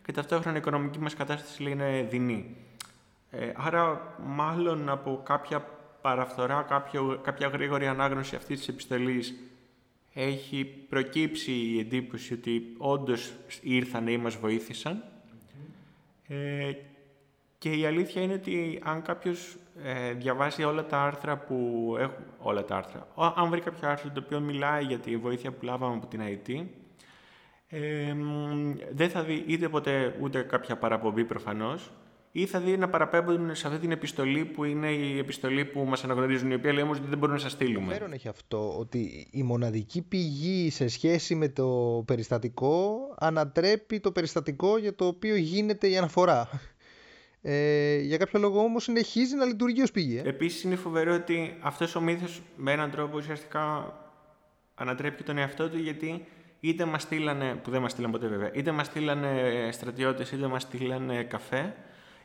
και 0.04 0.12
ταυτόχρονα 0.12 0.56
η 0.56 0.60
οικονομική 0.60 0.98
μας 0.98 1.14
κατάσταση 1.14 1.62
λέει, 1.62 1.72
είναι 1.72 2.06
δεινή. 2.10 2.56
Ε, 3.30 3.52
άρα, 3.56 4.14
μάλλον 4.26 4.88
από 4.88 5.20
κάποια 5.24 5.68
παραφθορά, 6.00 6.62
κάποιο, 6.68 7.20
κάποια 7.22 7.48
γρήγορη 7.48 7.86
ανάγνωση 7.86 8.36
αυτής 8.36 8.58
της 8.58 8.68
επιστολής 8.68 9.34
έχει 10.14 10.64
προκύψει 10.88 11.52
η 11.52 11.78
εντύπωση 11.78 12.32
ότι 12.32 12.74
όντως 12.78 13.32
ήρθαν 13.60 14.06
ή 14.06 14.16
μας 14.16 14.36
βοήθησαν. 14.36 15.04
Ε, 16.28 16.72
και 17.58 17.70
η 17.70 17.86
αλήθεια 17.86 18.22
είναι 18.22 18.32
ότι 18.34 18.80
αν 18.84 19.02
κάποιος 19.02 19.56
ε, 19.82 20.12
διαβάσει 20.12 20.64
όλα 20.64 20.86
τα 20.86 21.02
άρθρα 21.02 21.36
που 21.36 21.56
έχουν... 21.98 22.24
Όλα 22.38 22.64
τα 22.64 22.76
άρθρα. 22.76 23.06
αν 23.36 23.48
βρει 23.48 23.60
κάποιο 23.60 23.88
άρθρο 23.88 24.10
το 24.10 24.22
οποίο 24.24 24.40
μιλάει 24.40 24.84
για 24.84 24.98
τη 24.98 25.16
βοήθεια 25.16 25.52
που 25.52 25.64
λάβαμε 25.64 25.94
από 25.94 26.06
την 26.06 26.20
IT, 26.20 26.64
ε, 27.68 28.14
δεν 28.92 29.10
θα 29.10 29.22
δει 29.22 29.44
είτε 29.46 29.68
ποτέ 29.68 30.16
ούτε 30.20 30.42
κάποια 30.42 30.76
παραπομπή 30.76 31.24
προφανώς, 31.24 31.90
ή 32.38 32.46
θα 32.46 32.60
δει 32.60 32.76
να 32.76 32.88
παραπέμπουν 32.88 33.54
σε 33.54 33.66
αυτή 33.66 33.78
την 33.78 33.90
επιστολή 33.90 34.44
που 34.44 34.64
είναι 34.64 34.90
η 34.90 35.18
επιστολή 35.18 35.64
που 35.64 35.84
μας 35.84 36.04
αναγνωρίζουν, 36.04 36.50
η 36.50 36.54
οποία 36.54 36.72
λέει 36.72 36.82
όμως 36.82 36.98
ότι 36.98 37.08
δεν 37.08 37.18
μπορούμε 37.18 37.36
να 37.36 37.42
σας 37.42 37.52
στείλουμε. 37.52 37.92
Φέρον 37.92 38.12
έχει 38.12 38.28
αυτό, 38.28 38.78
ότι 38.78 39.28
η 39.30 39.42
μοναδική 39.42 40.02
πηγή 40.02 40.70
σε 40.70 40.88
σχέση 40.88 41.34
με 41.34 41.48
το 41.48 42.02
περιστατικό 42.06 42.98
ανατρέπει 43.18 44.00
το 44.00 44.12
περιστατικό 44.12 44.78
για 44.78 44.94
το 44.94 45.06
οποίο 45.06 45.36
γίνεται 45.36 45.88
η 45.88 45.96
αναφορά. 45.96 46.48
Ε, 47.48 47.96
για 47.96 48.16
κάποιο 48.16 48.40
λόγο 48.40 48.60
όμως 48.60 48.82
συνεχίζει 48.82 49.36
να 49.36 49.44
λειτουργεί 49.44 49.82
ως 49.82 49.90
πηγή. 49.90 50.22
Ε. 50.24 50.28
Επίσης 50.28 50.62
είναι 50.62 50.76
φοβερό 50.76 51.14
ότι 51.14 51.56
αυτός 51.60 51.94
ο 51.94 52.00
μύθος 52.00 52.42
με 52.56 52.72
έναν 52.72 52.90
τρόπο 52.90 53.16
ουσιαστικά 53.16 53.94
ανατρέπει 54.74 55.22
τον 55.22 55.38
εαυτό 55.38 55.68
του 55.68 55.78
γιατί 55.78 56.26
είτε 56.60 56.84
μας 56.84 57.02
στείλανε, 57.02 57.54
που 57.62 57.70
δεν 57.70 57.80
μας 57.80 57.90
στείλανε 57.90 58.12
ποτέ 58.12 58.26
βέβαια, 58.26 58.50
είτε 58.54 58.72
μας 58.72 58.86
στείλανε 58.86 59.68
στρατιώτες 59.72 60.32
είτε 60.32 60.46
μας 60.46 60.62
στείλανε 60.62 61.22
καφέ, 61.22 61.74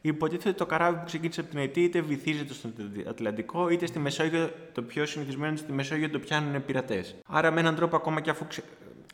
Υποτίθεται 0.04 0.54
το 0.54 0.66
καράβι 0.66 0.98
που 0.98 1.06
ξεκίνησε 1.06 1.40
από 1.40 1.50
την 1.50 1.60
ΑΕΤ 1.60 1.78
είτε 1.78 2.02
βυθίζεται 2.02 2.54
στον 2.54 2.74
Ατλαντικό, 3.10 3.70
είτε 3.70 3.86
στη 3.86 4.00
Μεσόγειο, 4.00 4.52
το 4.72 4.82
πιο 4.82 5.06
συνηθισμένο 5.06 5.56
στη 5.56 5.72
Μεσόγειο 5.72 6.10
το 6.10 6.20
πιάνουν 6.20 6.66
πειρατές. 6.66 7.16
Άρα 7.28 7.52
με 7.52 7.60
έναν 7.60 7.76
τρόπο, 7.76 7.96
ακόμα 7.96 8.22
και 8.22 8.30
αφού 8.30 8.48
ξε... 8.48 8.64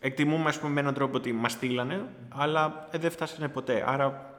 εκτιμούμε 0.02 0.50
ας 0.50 0.60
πούμε, 0.60 0.72
με 0.72 0.80
έναν 0.80 0.94
τρόπο 0.94 1.18
ότι 1.18 1.32
μας 1.32 1.52
στείλανε, 1.52 2.10
αλλά 2.30 2.88
ε, 2.92 2.98
δεν 2.98 3.12
φτάσανε 3.12 3.48
ποτέ. 3.48 3.84
Άρα 3.88 4.37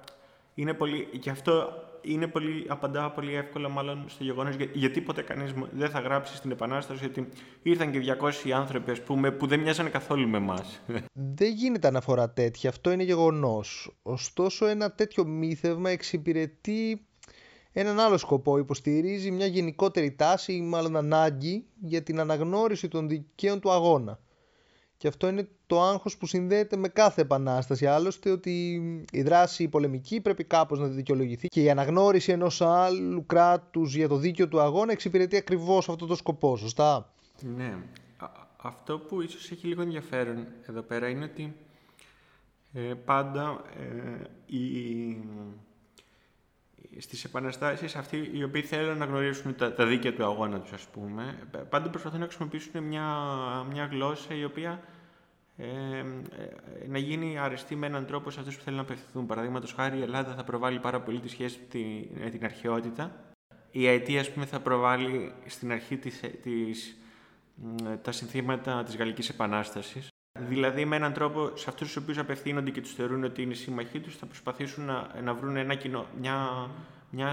είναι 0.58 0.74
πολύ. 0.74 1.08
Και 1.20 1.30
αυτό 1.30 1.72
είναι 2.00 2.26
πολύ, 2.26 2.64
απαντά 2.68 3.10
πολύ 3.10 3.34
εύκολα 3.34 3.68
μάλλον 3.68 4.04
στο 4.08 4.24
γεγονός 4.24 4.54
για, 4.54 4.68
γιατί 4.72 5.00
ποτέ 5.00 5.22
κανείς 5.22 5.52
δεν 5.72 5.90
θα 5.90 6.00
γράψει 6.00 6.36
στην 6.36 6.50
Επανάσταση 6.50 7.04
ότι 7.04 7.28
ήρθαν 7.62 7.90
και 7.92 8.16
200 8.46 8.50
άνθρωποι 8.50 8.90
ας 8.90 9.02
πούμε, 9.02 9.30
που 9.30 9.46
δεν 9.46 9.60
μοιάζαν 9.60 9.90
καθόλου 9.90 10.28
με 10.28 10.36
εμάς. 10.36 10.80
Δεν 11.12 11.52
γίνεται 11.52 11.88
αναφορά 11.88 12.30
τέτοια, 12.30 12.70
αυτό 12.70 12.90
είναι 12.90 13.02
γεγονός. 13.02 13.96
Ωστόσο, 14.02 14.66
ένα 14.66 14.92
τέτοιο 14.92 15.24
μύθευμα 15.24 15.90
εξυπηρετεί 15.90 17.06
έναν 17.72 18.00
άλλο 18.00 18.16
σκοπό. 18.16 18.58
Υποστηρίζει 18.58 19.30
μια 19.30 19.46
γενικότερη 19.46 20.12
τάση 20.12 20.52
ή 20.52 20.60
μάλλον 20.62 20.96
ανάγκη 20.96 21.66
για 21.80 22.02
την 22.02 22.20
αναγνώριση 22.20 22.88
των 22.88 23.08
δικαίων 23.08 23.60
του 23.60 23.70
αγώνα. 23.70 24.20
Και 24.98 25.08
αυτό 25.08 25.28
είναι 25.28 25.48
το 25.66 25.82
άγχος 25.82 26.16
που 26.16 26.26
συνδέεται 26.26 26.76
με 26.76 26.88
κάθε 26.88 27.20
επανάσταση. 27.20 27.86
Άλλωστε 27.86 28.30
ότι 28.30 28.82
η 29.12 29.22
δράση 29.22 29.68
πολεμική 29.68 30.20
πρέπει 30.20 30.44
κάπως 30.44 30.78
να 30.78 30.86
δικαιολογηθεί 30.86 31.48
και 31.48 31.62
η 31.62 31.70
αναγνώριση 31.70 32.32
ενός 32.32 32.60
άλλου 32.60 33.26
κράτους 33.26 33.94
για 33.94 34.08
το 34.08 34.16
δίκαιο 34.16 34.48
του 34.48 34.60
αγώνα 34.60 34.92
εξυπηρετεί 34.92 35.36
ακριβώς 35.36 35.88
αυτό 35.88 36.06
το 36.06 36.14
σκοπό, 36.14 36.56
σωστά; 36.56 37.12
Ναι. 37.56 37.76
Αυτό 38.62 38.98
που 38.98 39.22
ίσως 39.22 39.50
έχει 39.50 39.66
λίγο 39.66 39.82
ενδιαφέρον 39.82 40.46
εδώ 40.66 40.82
πέρα 40.82 41.08
είναι 41.08 41.24
ότι 41.24 41.56
ε, 42.72 42.80
πάντα 43.04 43.62
ε, 43.78 44.56
η, 44.56 44.66
στις 46.98 47.24
επαναστάσεις 47.24 47.96
αυτοί 47.96 48.30
οι 48.32 48.42
οποίοι 48.42 48.62
θέλουν 48.62 48.98
να 48.98 49.04
γνωρίσουν 49.04 49.54
τα, 49.54 49.72
τα 49.72 49.86
δίκαια 49.86 50.14
του 50.14 50.24
αγώνα 50.24 50.60
τους 50.60 50.72
ας 50.72 50.82
πούμε 50.82 51.38
πάντα 51.68 51.90
προσπαθούν 51.90 52.20
να 52.20 52.26
χρησιμοποιήσουν 52.26 52.82
μια, 52.82 53.06
μια 53.70 53.84
γλώσσα 53.84 54.34
η 54.34 54.44
οποία 54.44 54.80
ε, 55.60 55.98
ε, 55.98 56.04
να 56.86 56.98
γίνει 56.98 57.38
αρεστή 57.38 57.76
με 57.76 57.86
έναν 57.86 58.06
τρόπο 58.06 58.30
σε 58.30 58.40
αυτούς 58.40 58.56
που 58.56 58.62
θέλουν 58.62 58.78
να 58.78 58.84
απευθυνθούν. 58.84 59.26
Παραδείγματος 59.26 59.72
χάρη 59.72 59.98
η 59.98 60.02
Ελλάδα 60.02 60.34
θα 60.34 60.44
προβάλλει 60.44 60.78
πάρα 60.78 61.00
πολύ 61.00 61.20
τη 61.20 61.28
σχέση 61.28 61.58
με 62.14 62.30
την 62.30 62.44
αρχαιότητα. 62.44 63.24
Η 63.70 63.86
ΑΕΤ 63.86 64.08
ας 64.18 64.30
πούμε 64.32 64.46
θα 64.46 64.60
προβάλλει 64.60 65.32
στην 65.46 65.72
αρχή 65.72 65.96
της, 65.96 66.20
της, 66.42 66.96
τα 68.02 68.12
συνθήματα 68.12 68.82
της 68.82 68.96
Γαλλικής 68.96 69.28
Επανάστασης. 69.28 70.08
Δηλαδή, 70.48 70.84
με 70.84 70.96
έναν 70.96 71.12
τρόπο, 71.12 71.50
σε 71.54 71.64
αυτούς 71.68 71.86
τους 71.86 71.96
οποίους 71.96 72.18
απευθύνονται 72.18 72.70
και 72.70 72.80
τους 72.80 72.94
θεωρούν 72.94 73.24
ότι 73.24 73.42
είναι 73.42 73.54
σύμμαχοί 73.54 74.00
τους, 74.00 74.16
θα 74.16 74.26
προσπαθήσουν 74.26 74.84
να, 74.84 75.20
να 75.22 75.34
βρουν 75.34 75.56
ένα 75.56 75.74
κοινό, 75.74 76.06
μια, 76.20 76.70
μια, 77.10 77.30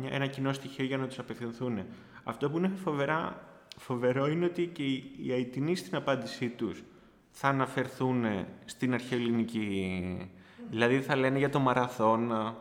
μια, 0.00 0.10
ένα 0.12 0.26
κοινό 0.26 0.52
στοιχείο 0.52 0.84
για 0.84 0.96
να 0.96 1.06
τους 1.06 1.18
απευθυνθούν. 1.18 1.78
Αυτό 2.24 2.50
που 2.50 2.58
είναι 2.58 2.70
φοβερά, 2.84 3.42
φοβερό 3.76 4.26
είναι 4.26 4.44
ότι 4.44 4.66
και 4.66 4.82
οι, 4.82 5.12
οι 5.22 5.32
Αιτινοί 5.32 5.76
στην 5.76 5.96
απάντησή 5.96 6.48
τους 6.48 6.82
θα 7.30 7.48
αναφερθούν 7.48 8.24
στην 8.64 8.94
αρχαιοελληνική. 8.94 10.30
Δηλαδή, 10.70 11.00
θα 11.00 11.16
λένε 11.16 11.38
για 11.38 11.50
το 11.50 11.58
μαραθώνα, 11.58 12.56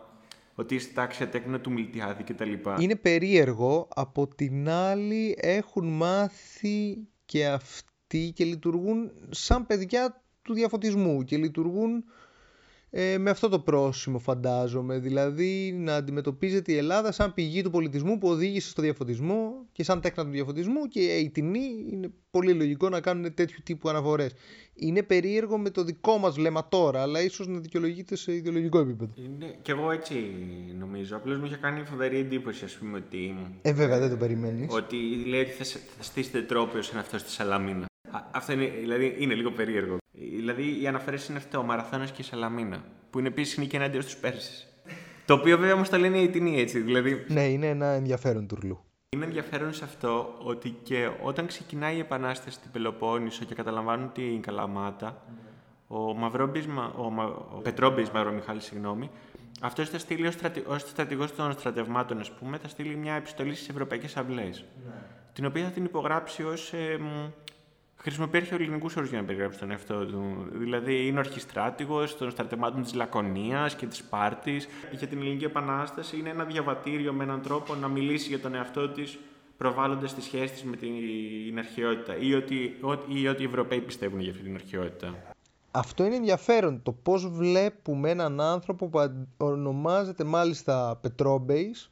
ότι 0.55 0.75
είστε 0.75 0.93
τάξη 0.93 1.23
ατέκνο 1.23 1.59
του 1.59 1.71
Μιλτιάδη 1.71 2.23
κτλ. 2.23 2.51
Είναι 2.79 2.95
περίεργο. 2.95 3.87
Από 3.95 4.27
την 4.27 4.69
άλλη, 4.69 5.37
έχουν 5.39 5.87
μάθει 5.87 7.07
και 7.25 7.47
αυτοί 7.47 7.96
και 8.07 8.45
λειτουργούν 8.45 9.11
σαν 9.29 9.65
παιδιά 9.65 10.23
του 10.41 10.53
διαφωτισμού 10.53 11.23
και 11.23 11.37
λειτουργούν 11.37 12.03
ε, 12.89 13.17
με 13.17 13.29
αυτό 13.29 13.49
το 13.49 13.59
πρόσημο 13.59 14.19
φαντάζομαι, 14.19 14.99
δηλαδή 14.99 15.71
να 15.77 15.95
αντιμετωπίζεται 15.95 16.71
η 16.71 16.77
Ελλάδα 16.77 17.11
σαν 17.11 17.33
πηγή 17.33 17.61
του 17.61 17.69
πολιτισμού 17.69 18.17
που 18.17 18.27
οδήγησε 18.27 18.69
στο 18.69 18.81
διαφωτισμό 18.81 19.65
και 19.71 19.83
σαν 19.83 20.01
τέκνα 20.01 20.23
του 20.23 20.29
διαφωτισμού 20.29 20.87
και 20.87 20.99
οι 20.99 21.29
τινοί 21.29 21.87
είναι 21.91 22.11
πολύ 22.31 22.53
λογικό 22.53 22.89
να 22.89 23.01
κάνουν 23.01 23.33
τέτοιου 23.33 23.59
τύπου 23.63 23.89
αναφορές. 23.89 24.31
Είναι 24.73 25.03
περίεργο 25.03 25.57
με 25.57 25.69
το 25.69 25.83
δικό 25.83 26.17
μας 26.17 26.35
βλέμμα 26.35 26.67
τώρα, 26.67 27.01
αλλά 27.01 27.21
ίσως 27.21 27.47
να 27.47 27.59
δικαιολογείται 27.59 28.15
σε 28.15 28.33
ιδεολογικό 28.33 28.79
επίπεδο. 28.79 29.11
Είναι, 29.15 29.55
και 29.61 29.71
εγώ 29.71 29.91
έτσι 29.91 30.15
νομίζω, 30.79 31.15
απλώς 31.15 31.37
μου 31.37 31.45
είχε 31.45 31.55
κάνει 31.55 31.83
φοβερή 31.85 32.17
εντύπωση 32.19 32.65
ας 32.65 32.73
πούμε 32.73 32.97
ότι... 32.97 33.35
Ε 33.61 33.73
βέβαια 33.73 33.99
δεν 33.99 34.09
το 34.09 34.17
περιμένεις. 34.17 34.73
Ότι 34.73 34.97
λέει 35.27 35.41
ότι 35.41 35.51
θα, 35.51 35.63
θα 35.97 36.03
στήσετε 36.03 36.41
τρόπιο 36.41 36.81
σαν 36.81 36.99
αυτό 36.99 37.17
στη 37.17 37.29
Σαλαμίνα. 37.29 37.85
Αυτό 38.31 38.53
είναι, 38.53 38.65
δηλαδή, 38.65 39.15
είναι 39.19 39.33
λίγο 39.33 39.51
περίεργο. 39.51 39.97
Δηλαδή, 40.11 40.81
οι 40.81 40.87
αναφέρε 40.87 41.17
είναι 41.29 41.37
αυτό, 41.37 41.59
ο 41.59 41.63
Μαραθώνας 41.63 42.11
και 42.11 42.21
η 42.21 42.25
Σαλαμίνα. 42.25 42.83
Που 43.09 43.19
είναι 43.19 43.27
επίσης 43.27 43.57
νίκη 43.57 43.75
ενάντια 43.75 44.01
στους 44.01 44.15
Πέρσες. 44.17 44.67
το 45.25 45.33
οποίο 45.33 45.57
βέβαια 45.57 45.73
όμως 45.73 45.89
το 45.89 45.97
λένε 45.97 46.17
οι 46.17 46.29
ταινίε 46.29 46.61
έτσι. 46.61 46.79
Δηλαδή... 46.79 47.25
Ναι, 47.27 47.43
είναι 47.43 47.67
ένα 47.67 47.85
ενδιαφέρον 47.85 48.47
τουρλού. 48.47 48.79
Είναι 49.09 49.25
ενδιαφέρον 49.25 49.73
σε 49.73 49.83
αυτό 49.83 50.35
ότι 50.43 50.75
και 50.83 51.09
όταν 51.21 51.47
ξεκινάει 51.47 51.95
η 51.95 51.99
Επανάσταση 51.99 52.55
στην 52.55 52.71
Πελοπόννησο 52.71 53.45
και 53.45 53.55
καταλαμβάνουν 53.55 54.11
την 54.11 54.41
Καλαμάτα, 54.41 55.23
ο, 55.87 56.13
Μαυρόμπης, 56.13 56.65
ο, 56.97 57.05
ο 57.55 57.59
Πετρόμπης 57.61 58.09
Μαυρομιχάλης, 58.09 58.63
συγγνώμη, 58.63 59.09
αυτός 59.61 59.89
θα 59.89 59.99
στείλει 59.99 60.27
ως 60.27 60.33
στρατη, 60.33 60.63
στρατηγός 60.77 61.35
των 61.35 61.51
στρατευμάτων, 61.51 62.19
ας 62.19 62.31
πούμε, 62.31 62.57
θα 62.57 62.67
στείλει 62.67 62.95
μια 62.95 63.13
επιστολή 63.13 63.55
στις 63.55 63.69
Ευρωπαϊκές 63.69 64.17
Αυλές. 64.17 64.65
Ναι. 64.85 64.93
Την 65.33 65.45
οποία 65.45 65.63
θα 65.63 65.69
την 65.69 65.85
υπογράψει 65.85 66.43
ως 66.43 66.73
ε, 66.73 66.99
χρησιμοποιεί 67.97 68.37
αρχαιοελληνικούς 68.37 68.95
όρους 68.95 69.09
για 69.09 69.19
να 69.19 69.25
περιγράψει 69.25 69.59
τον 69.59 69.71
εαυτό 69.71 70.05
του. 70.05 70.47
Δηλαδή, 70.51 71.07
είναι 71.07 71.17
ο 71.17 71.19
αρχιστράτηγος 71.19 72.17
των 72.17 72.31
στρατευμάτων 72.31 72.83
της 72.83 72.93
Λακωνίας 72.93 73.75
και 73.75 73.85
της 73.85 74.03
Πάρτη. 74.03 74.61
Για 74.91 75.07
την 75.07 75.21
Ελληνική 75.21 75.43
Επανάσταση 75.43 76.17
είναι 76.17 76.29
ένα 76.29 76.43
διαβατήριο 76.43 77.13
με 77.13 77.23
έναν 77.23 77.41
τρόπο 77.41 77.75
να 77.75 77.87
μιλήσει 77.87 78.27
για 78.27 78.39
τον 78.39 78.55
εαυτό 78.55 78.89
της 78.89 79.19
προβάλλοντας 79.57 80.15
τις 80.15 80.23
σχέσεις 80.23 80.51
της 80.51 80.63
με 80.63 80.75
την 80.75 81.57
αρχαιότητα 81.57 82.17
ή 82.17 82.33
ότι, 82.33 82.79
ή 83.07 83.27
ότι 83.27 83.43
οι 83.43 83.45
Ευρωπαίοι 83.45 83.81
πιστεύουν 83.81 84.19
για 84.19 84.31
αυτή 84.31 84.43
την 84.43 84.55
αρχαιότητα. 84.55 85.15
Αυτό 85.71 86.05
είναι 86.05 86.15
ενδιαφέρον. 86.15 86.81
Το 86.83 86.91
πώς 86.91 87.29
βλέπουμε 87.29 88.09
έναν 88.09 88.41
άνθρωπο 88.41 88.87
που 88.87 89.27
ονομάζεται 89.37 90.23
μάλιστα 90.23 90.97
Πετρόμπεϊς 91.01 91.91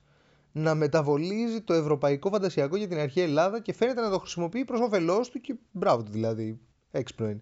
να 0.58 0.76
μεταβολίζει 0.76 1.62
το 1.62 1.74
ευρωπαϊκό 1.74 2.30
φαντασιακό 2.30 2.76
για 2.76 2.88
την 2.88 3.00
αρχαία 3.00 3.24
Ελλάδα 3.24 3.62
και 3.62 3.74
φαίνεται 3.74 4.02
να 4.02 4.10
το 4.10 4.20
χρησιμοποιεί 4.20 4.66
προς 4.66 4.80
όφελός 4.80 5.30
του 5.30 5.42
και 5.42 5.56
μπράβο 5.72 6.04
του 6.04 6.12
δηλαδή, 6.12 6.60
έξυπνο 6.92 7.30
είναι. 7.30 7.42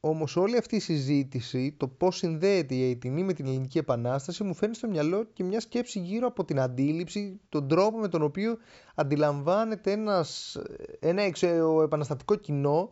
Όμως 0.00 0.36
όλη 0.36 0.56
αυτή 0.56 0.76
η 0.76 0.80
συζήτηση, 0.80 1.74
το 1.78 1.88
πώς 1.88 2.16
συνδέεται 2.16 2.74
η 2.74 2.90
Αιτινή 2.90 3.22
με 3.22 3.32
την 3.32 3.46
Ελληνική 3.46 3.78
Επανάσταση 3.78 4.44
μου 4.44 4.54
φαίνει 4.54 4.74
στο 4.74 4.88
μυαλό 4.88 5.24
και 5.32 5.44
μια 5.44 5.60
σκέψη 5.60 5.98
γύρω 5.98 6.26
από 6.26 6.44
την 6.44 6.60
αντίληψη, 6.60 7.40
τον 7.48 7.68
τρόπο 7.68 7.98
με 7.98 8.08
τον 8.08 8.22
οποίο 8.22 8.56
αντιλαμβάνεται 8.94 9.92
ένας, 9.92 10.58
ένα 11.00 11.22
εξωεπαναστατικό 11.22 12.34
κοινό 12.34 12.90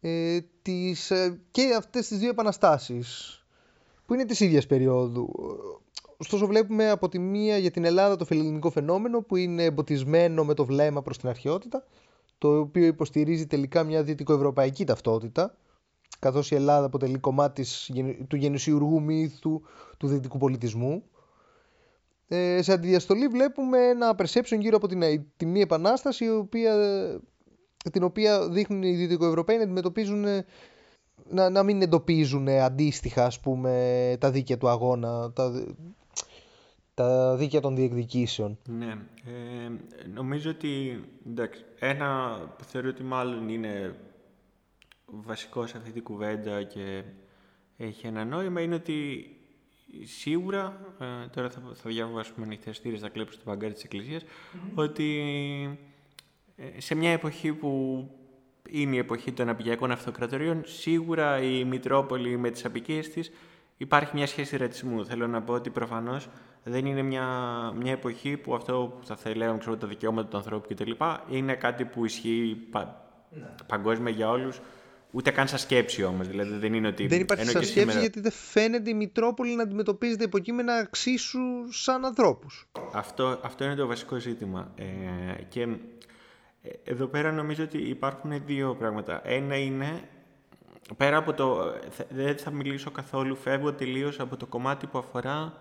ε, 0.00 0.40
τις, 0.62 1.10
ε, 1.10 1.40
και 1.50 1.74
αυτές 1.76 2.08
τις 2.08 2.18
δύο 2.18 2.28
επαναστάσεις 2.28 3.40
που 4.06 4.14
είναι 4.14 4.24
της 4.24 4.40
ίδιας 4.40 4.66
περίοδου. 4.66 5.28
Ωστόσο 6.20 6.46
βλέπουμε 6.46 6.90
από 6.90 7.08
τη 7.08 7.18
μία 7.18 7.58
για 7.58 7.70
την 7.70 7.84
Ελλάδα 7.84 8.16
το 8.16 8.24
φιλελληνικό 8.24 8.70
φαινόμενο 8.70 9.22
που 9.22 9.36
είναι 9.36 9.64
εμποτισμένο 9.64 10.44
με 10.44 10.54
το 10.54 10.64
βλέμμα 10.64 11.02
προς 11.02 11.18
την 11.18 11.28
αρχαιότητα 11.28 11.84
το 12.38 12.58
οποίο 12.58 12.86
υποστηρίζει 12.86 13.46
τελικά 13.46 13.84
μια 13.84 14.02
δυτικοευρωπαϊκή 14.02 14.84
ταυτότητα 14.84 15.56
καθώς 16.18 16.50
η 16.50 16.54
Ελλάδα 16.54 16.86
αποτελεί 16.86 17.18
κομμάτι 17.18 17.66
του 18.28 18.36
γεννησιουργού 18.36 19.02
μύθου 19.02 19.60
του 19.98 20.06
δυτικού 20.06 20.38
πολιτισμού. 20.38 21.02
Ε, 22.28 22.62
σε 22.62 22.72
αντιδιαστολή 22.72 23.26
βλέπουμε 23.26 23.78
ένα 23.78 24.14
perception 24.18 24.58
γύρω 24.58 24.76
από 24.76 24.88
την, 24.88 25.02
τη 25.36 25.46
μία 25.46 25.62
επανάσταση 25.62 26.24
η 26.24 26.30
οποία, 26.30 26.74
την 27.92 28.02
οποία 28.02 28.48
δείχνουν 28.48 28.82
οι 28.82 28.94
δυτικοευρωπαίοι 28.94 29.56
να 29.56 29.62
αντιμετωπίζουν 29.62 30.24
να, 31.30 31.50
να 31.50 31.62
μην 31.62 31.82
εντοπίζουν 31.82 32.48
αντίστοιχα 32.48 33.24
ας 33.24 33.40
πούμε 33.40 34.16
τα 34.20 34.30
δίκαια 34.30 34.58
του 34.58 34.68
αγώνα 34.68 35.32
τα, 35.32 35.52
τα 37.00 37.36
δίκαια 37.36 37.60
των 37.60 37.76
διεκδικήσεων. 37.76 38.58
Ναι. 38.68 38.98
Ε, 39.24 39.70
νομίζω 40.14 40.50
ότι 40.50 41.04
εντάξει, 41.26 41.64
ένα 41.78 42.38
που 42.58 42.64
θεωρώ 42.64 42.88
ότι 42.88 43.02
μάλλον 43.02 43.48
είναι 43.48 43.94
βασικό 45.04 45.66
σε 45.66 45.76
αυτή 45.76 45.90
την 45.90 46.02
κουβέντα 46.02 46.62
και 46.62 47.02
έχει 47.76 48.06
ένα 48.06 48.24
νόημα 48.24 48.60
είναι 48.60 48.74
ότι 48.74 49.26
σίγουρα, 50.04 50.94
ε, 51.00 51.28
τώρα 51.28 51.50
θα, 51.50 51.60
θα 51.74 51.90
διαβάσουμε 51.90 52.46
ανοιχτές 52.46 52.82
θα 52.98 53.08
κλέψω 53.08 53.38
το 53.38 53.44
παγκάρι 53.44 53.72
της 53.72 53.84
εκκλησιας 53.84 54.22
ότι 54.74 55.20
ε, 56.56 56.80
σε 56.80 56.94
μια 56.94 57.10
εποχή 57.10 57.52
που 57.52 58.04
είναι 58.68 58.94
η 58.94 58.98
εποχή 58.98 59.32
των 59.32 59.48
απικιακών 59.48 59.90
αυτοκρατορίων, 59.90 60.62
σίγουρα 60.64 61.42
η 61.42 61.64
Μητρόπολη 61.64 62.36
με 62.36 62.50
τις 62.50 62.64
απικίες 62.64 63.08
της 63.08 63.30
υπάρχει 63.80 64.10
μια 64.14 64.26
σχέση 64.26 64.56
ρατσισμού. 64.56 65.06
Θέλω 65.06 65.26
να 65.26 65.42
πω 65.42 65.52
ότι 65.52 65.70
προφανώς 65.70 66.28
δεν 66.64 66.86
είναι 66.86 67.02
μια, 67.02 67.26
μια 67.76 67.92
εποχή 67.92 68.36
που 68.36 68.54
αυτό 68.54 68.96
που 68.98 69.06
θα 69.06 69.16
θέλαμε, 69.16 69.58
ξέρω, 69.58 69.76
τα 69.76 69.86
δικαιώματα 69.86 70.28
του 70.28 70.36
ανθρώπου 70.36 70.74
κτλ. 70.74 70.90
είναι 71.30 71.54
κάτι 71.54 71.84
που 71.84 72.04
ισχύει 72.04 72.66
πα, 72.70 73.10
ναι. 73.30 73.54
παγκόσμια 73.66 74.10
για 74.10 74.28
όλους. 74.30 74.60
Ούτε 75.10 75.30
καν 75.30 75.48
σαν 75.48 75.58
σκέψη 75.58 76.04
όμως. 76.04 76.28
Δηλαδή 76.28 76.56
δεν 76.56 76.74
είναι 76.74 76.88
ότι. 76.88 77.06
Δεν 77.06 77.20
υπάρχει 77.20 77.44
σαν 77.44 77.64
σκέψη 77.64 77.98
γιατί 77.98 78.20
δεν 78.20 78.32
φαίνεται 78.32 78.90
η 78.90 78.94
Μητρόπολη 78.94 79.54
να 79.54 79.62
αντιμετωπίζεται 79.62 80.24
υποκείμενα 80.24 80.78
εξίσου 80.78 81.72
σαν 81.72 82.04
ανθρώπους. 82.04 82.68
Αυτό, 82.92 83.40
αυτό 83.42 83.64
είναι 83.64 83.74
το 83.74 83.86
βασικό 83.86 84.16
ζήτημα. 84.16 84.72
Ε, 84.76 85.42
και 85.48 85.60
ε, 86.62 86.70
εδώ 86.84 87.06
πέρα 87.06 87.32
νομίζω 87.32 87.64
ότι 87.64 87.78
υπάρχουν 87.78 88.42
δύο 88.46 88.76
πράγματα. 88.78 89.20
Ένα 89.24 89.56
είναι, 89.56 90.08
πέρα 90.94 91.16
από 91.16 91.32
το, 91.32 91.74
δεν 92.08 92.36
θα 92.36 92.50
μιλήσω 92.50 92.90
καθόλου, 92.90 93.36
φεύγω 93.36 93.72
τελείως 93.72 94.20
από 94.20 94.36
το 94.36 94.46
κομμάτι 94.46 94.86
που 94.86 94.98
αφορά 94.98 95.52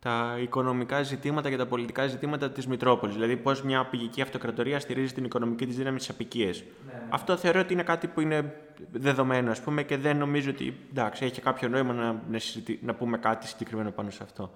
τα 0.00 0.38
οικονομικά 0.40 1.02
ζητήματα 1.02 1.50
και 1.50 1.56
τα 1.56 1.66
πολιτικά 1.66 2.06
ζητήματα 2.06 2.50
της 2.50 2.66
Μητρόπολης. 2.66 3.14
Δηλαδή 3.14 3.36
πώς 3.36 3.62
μια 3.62 3.84
πηγική 3.84 4.20
αυτοκρατορία 4.20 4.80
στηρίζει 4.80 5.12
την 5.12 5.24
οικονομική 5.24 5.66
της 5.66 5.76
δύναμη 5.76 6.00
στις 6.00 6.14
απικίες. 6.14 6.64
Ναι, 6.86 6.92
ναι. 6.92 7.02
Αυτό 7.08 7.36
θεωρώ 7.36 7.60
ότι 7.60 7.72
είναι 7.72 7.82
κάτι 7.82 8.06
που 8.06 8.20
είναι 8.20 8.54
δεδομένο 8.92 9.50
ας 9.50 9.60
πούμε 9.60 9.82
και 9.82 9.96
δεν 9.96 10.16
νομίζω 10.16 10.50
ότι 10.50 10.76
εντάξει, 10.90 11.24
έχει 11.24 11.40
κάποιο 11.40 11.68
νόημα 11.68 11.92
να, 11.92 12.12
να, 12.12 12.38
να 12.80 12.94
πούμε 12.94 13.18
κάτι 13.18 13.46
συγκεκριμένο 13.46 13.90
πάνω 13.90 14.10
σε 14.10 14.22
αυτό. 14.22 14.50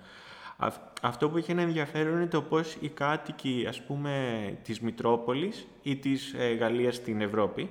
Αυτό 1.02 1.28
που 1.28 1.36
έχει 1.36 1.50
ένα 1.50 1.62
ενδιαφέρον 1.62 2.16
είναι 2.16 2.26
το 2.26 2.42
πώς 2.42 2.76
οι 2.80 2.88
κάτοικοι 2.88 3.66
ας 3.68 3.82
πούμε, 3.82 4.12
της 4.62 4.80
Μητρόπολης 4.80 5.66
ή 5.82 5.96
της 5.96 6.34
ε, 6.38 6.54
Γαλλίας 6.54 6.94
στην 6.94 7.20
Ευρώπη 7.20 7.70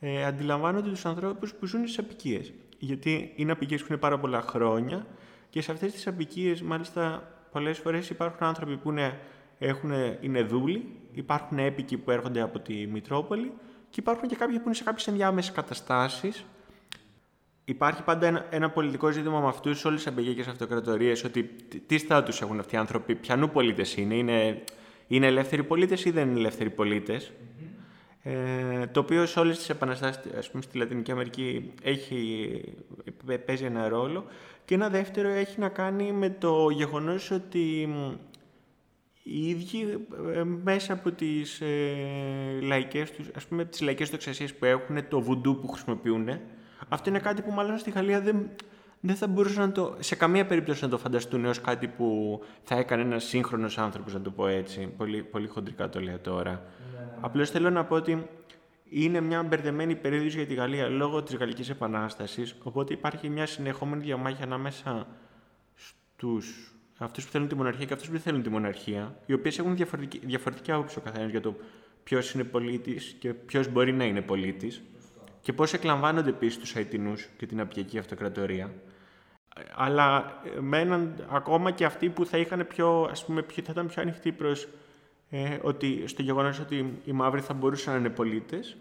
ε, 0.00 0.24
αντιλαμβάνονται 0.24 0.88
τους 0.88 1.06
ανθρώπους 1.06 1.54
που 1.54 1.66
ζουν 1.66 1.86
στις 1.86 1.98
απικίες. 1.98 2.52
Γιατί 2.78 3.32
είναι 3.36 3.52
απικίες 3.52 3.80
που 3.80 3.86
είναι 3.90 3.98
πάρα 3.98 4.18
πολλά 4.18 4.40
χρόνια 4.40 5.06
και 5.50 5.60
σε 5.60 5.72
αυτές 5.72 5.92
τις 5.92 6.06
απικίες 6.06 6.62
μάλιστα 6.62 7.32
πολλές 7.52 7.78
φορές 7.78 8.10
υπάρχουν 8.10 8.46
άνθρωποι 8.46 8.76
που 8.76 8.90
είναι, 8.90 9.18
έχουν, 9.58 9.92
είναι 10.20 10.42
δούλοι, 10.42 10.96
υπάρχουν 11.12 11.58
έπικοι 11.58 11.96
που 11.96 12.10
έρχονται 12.10 12.40
από 12.40 12.58
τη 12.58 12.86
Μητρόπολη 12.86 13.52
και 13.90 14.00
υπάρχουν 14.00 14.28
και 14.28 14.36
κάποιοι 14.36 14.56
που 14.56 14.62
είναι 14.64 14.74
σε 14.74 14.84
κάποιες 14.84 15.06
ενδιάμεσες 15.06 15.52
καταστάσεις 15.52 16.44
Υπάρχει 17.68 18.02
πάντα 18.02 18.26
ένα, 18.26 18.46
ένα 18.50 18.70
πολιτικό 18.70 19.10
ζήτημα 19.10 19.40
με 19.40 19.46
αυτούς 19.46 19.84
όλες 19.84 20.02
τις 20.02 20.12
αμπεγγίκε 20.12 20.40
αυτοκρατορίες, 20.40 21.24
ότι 21.24 21.50
τι 21.86 21.98
στάτους 21.98 22.40
έχουν 22.40 22.58
αυτοί 22.58 22.74
οι 22.74 22.78
άνθρωποι, 22.78 23.14
ποιανού 23.14 23.50
πολίτες 23.50 23.96
είναι, 23.96 24.14
είναι, 24.14 24.62
είναι 25.06 25.26
ελεύθεροι 25.26 25.64
πολίτες 25.64 26.04
ή 26.04 26.10
δεν 26.10 26.28
είναι 26.28 26.38
ελεύθεροι 26.38 26.70
πολίτες. 26.70 27.32
Ε, 28.30 28.86
το 28.86 29.00
οποίο 29.00 29.26
σε 29.26 29.40
όλες 29.40 29.58
τις 29.58 29.68
επαναστάσεις, 29.68 30.20
ας 30.38 30.50
πούμε 30.50 30.62
στη 30.62 30.78
Λατινική 30.78 31.10
Αμερική, 31.10 31.72
έχει, 31.82 32.60
παίζει 33.44 33.64
ένα 33.64 33.88
ρόλο. 33.88 34.24
Και 34.64 34.74
ένα 34.74 34.88
δεύτερο 34.88 35.28
έχει 35.28 35.60
να 35.60 35.68
κάνει 35.68 36.12
με 36.12 36.30
το 36.30 36.70
γεγονός 36.70 37.30
ότι 37.30 37.88
οι 39.22 39.48
ίδιοι 39.48 40.06
ε, 40.34 40.42
μέσα 40.44 40.92
από 40.92 41.10
τις 41.10 41.60
ε, 41.60 42.58
λαϊκές 42.62 43.10
τους, 43.10 43.30
ας 43.34 43.46
πούμε, 43.46 43.64
τις 43.64 43.80
λαϊκές 43.80 44.10
που 44.58 44.64
έχουν, 44.64 45.08
το 45.08 45.20
βουντού 45.20 45.58
που 45.60 45.68
χρησιμοποιούν, 45.68 46.28
αυτό 46.88 47.08
είναι 47.08 47.18
κάτι 47.18 47.42
που 47.42 47.50
μάλλον 47.50 47.78
στη 47.78 47.90
Γαλλία 47.90 48.20
δεν, 48.20 48.50
δεν 49.00 49.16
θα 49.16 49.26
μπορούσαν 49.26 49.66
να 49.66 49.72
το, 49.72 49.96
σε 49.98 50.14
καμία 50.14 50.46
περίπτωση 50.46 50.84
να 50.84 50.90
το 50.90 50.98
φανταστούν 50.98 51.46
ω 51.46 51.50
κάτι 51.62 51.88
που 51.88 52.40
θα 52.62 52.76
έκανε 52.76 53.02
ένας 53.02 53.24
σύγχρονος 53.24 53.78
άνθρωπος, 53.78 54.12
να 54.12 54.20
το 54.20 54.30
πω 54.30 54.46
έτσι. 54.46 54.92
Πολύ, 54.96 55.22
πολύ 55.22 55.46
χοντρικά 55.46 55.88
το 55.88 56.00
λέω 56.00 56.18
τώρα. 56.18 56.50
Ναι, 56.50 56.98
ναι. 56.98 57.12
Απλώς 57.20 57.50
θέλω 57.50 57.70
να 57.70 57.84
πω 57.84 57.94
ότι 57.94 58.26
είναι 58.88 59.20
μια 59.20 59.42
μπερδεμένη 59.42 59.96
περίοδος 59.96 60.34
για 60.34 60.46
τη 60.46 60.54
Γαλλία 60.54 60.88
λόγω 60.88 61.22
της 61.22 61.36
Γαλλικής 61.36 61.70
Επανάστασης. 61.70 62.54
Οπότε 62.62 62.92
υπάρχει 62.92 63.28
μια 63.28 63.46
συνεχόμενη 63.46 64.02
διαμάχη 64.02 64.42
ανάμεσα 64.42 65.06
στους 65.74 66.72
αυτούς 66.98 67.24
που 67.24 67.30
θέλουν 67.30 67.48
τη 67.48 67.54
μοναρχία 67.54 67.84
και 67.84 67.92
αυτούς 67.92 68.08
που 68.08 68.12
δεν 68.12 68.22
θέλουν 68.22 68.42
τη 68.42 68.48
μοναρχία, 68.48 69.18
οι 69.26 69.32
οποίες 69.32 69.58
έχουν 69.58 69.76
διαφορετική, 69.76 70.26
διαφορετική 70.26 70.72
άποψη 70.72 70.98
ο 70.98 71.00
καθένας 71.00 71.30
για 71.30 71.40
το 71.40 71.56
ποιος 72.04 72.32
είναι 72.32 72.44
πολίτης 72.44 73.16
και 73.18 73.34
ποιος 73.34 73.68
μπορεί 73.68 73.92
να 73.92 74.04
είναι 74.04 74.20
πολίτης 74.20 74.82
και 75.48 75.54
πώς 75.54 75.72
εκλαμβάνονται 75.72 76.28
επίσης 76.28 76.58
τους 76.58 76.74
Αιτινούς 76.74 77.28
και 77.36 77.46
την 77.46 77.60
Απιακή 77.60 77.98
Αυτοκρατορία. 77.98 78.70
Αλλά 79.76 80.40
με 80.60 80.80
έναν, 80.80 81.14
ακόμα 81.28 81.70
και 81.70 81.84
αυτοί 81.84 82.08
που 82.08 82.26
θα, 82.26 82.38
είχαν 82.38 82.66
πιο, 82.66 83.08
ας 83.10 83.24
πούμε, 83.24 83.44
θα 83.54 83.70
ήταν 83.70 83.86
πιο 83.86 84.02
ανοιχτοί 84.02 84.32
προς 84.32 84.68
ε, 85.30 85.58
ότι, 85.62 86.02
στο 86.06 86.22
γεγονός 86.22 86.60
ότι 86.60 87.00
οι 87.04 87.12
μαύροι 87.12 87.40
θα 87.40 87.54
μπορούσαν 87.54 87.92
να 87.92 87.98
είναι 87.98 88.08
πολίτες, 88.08 88.76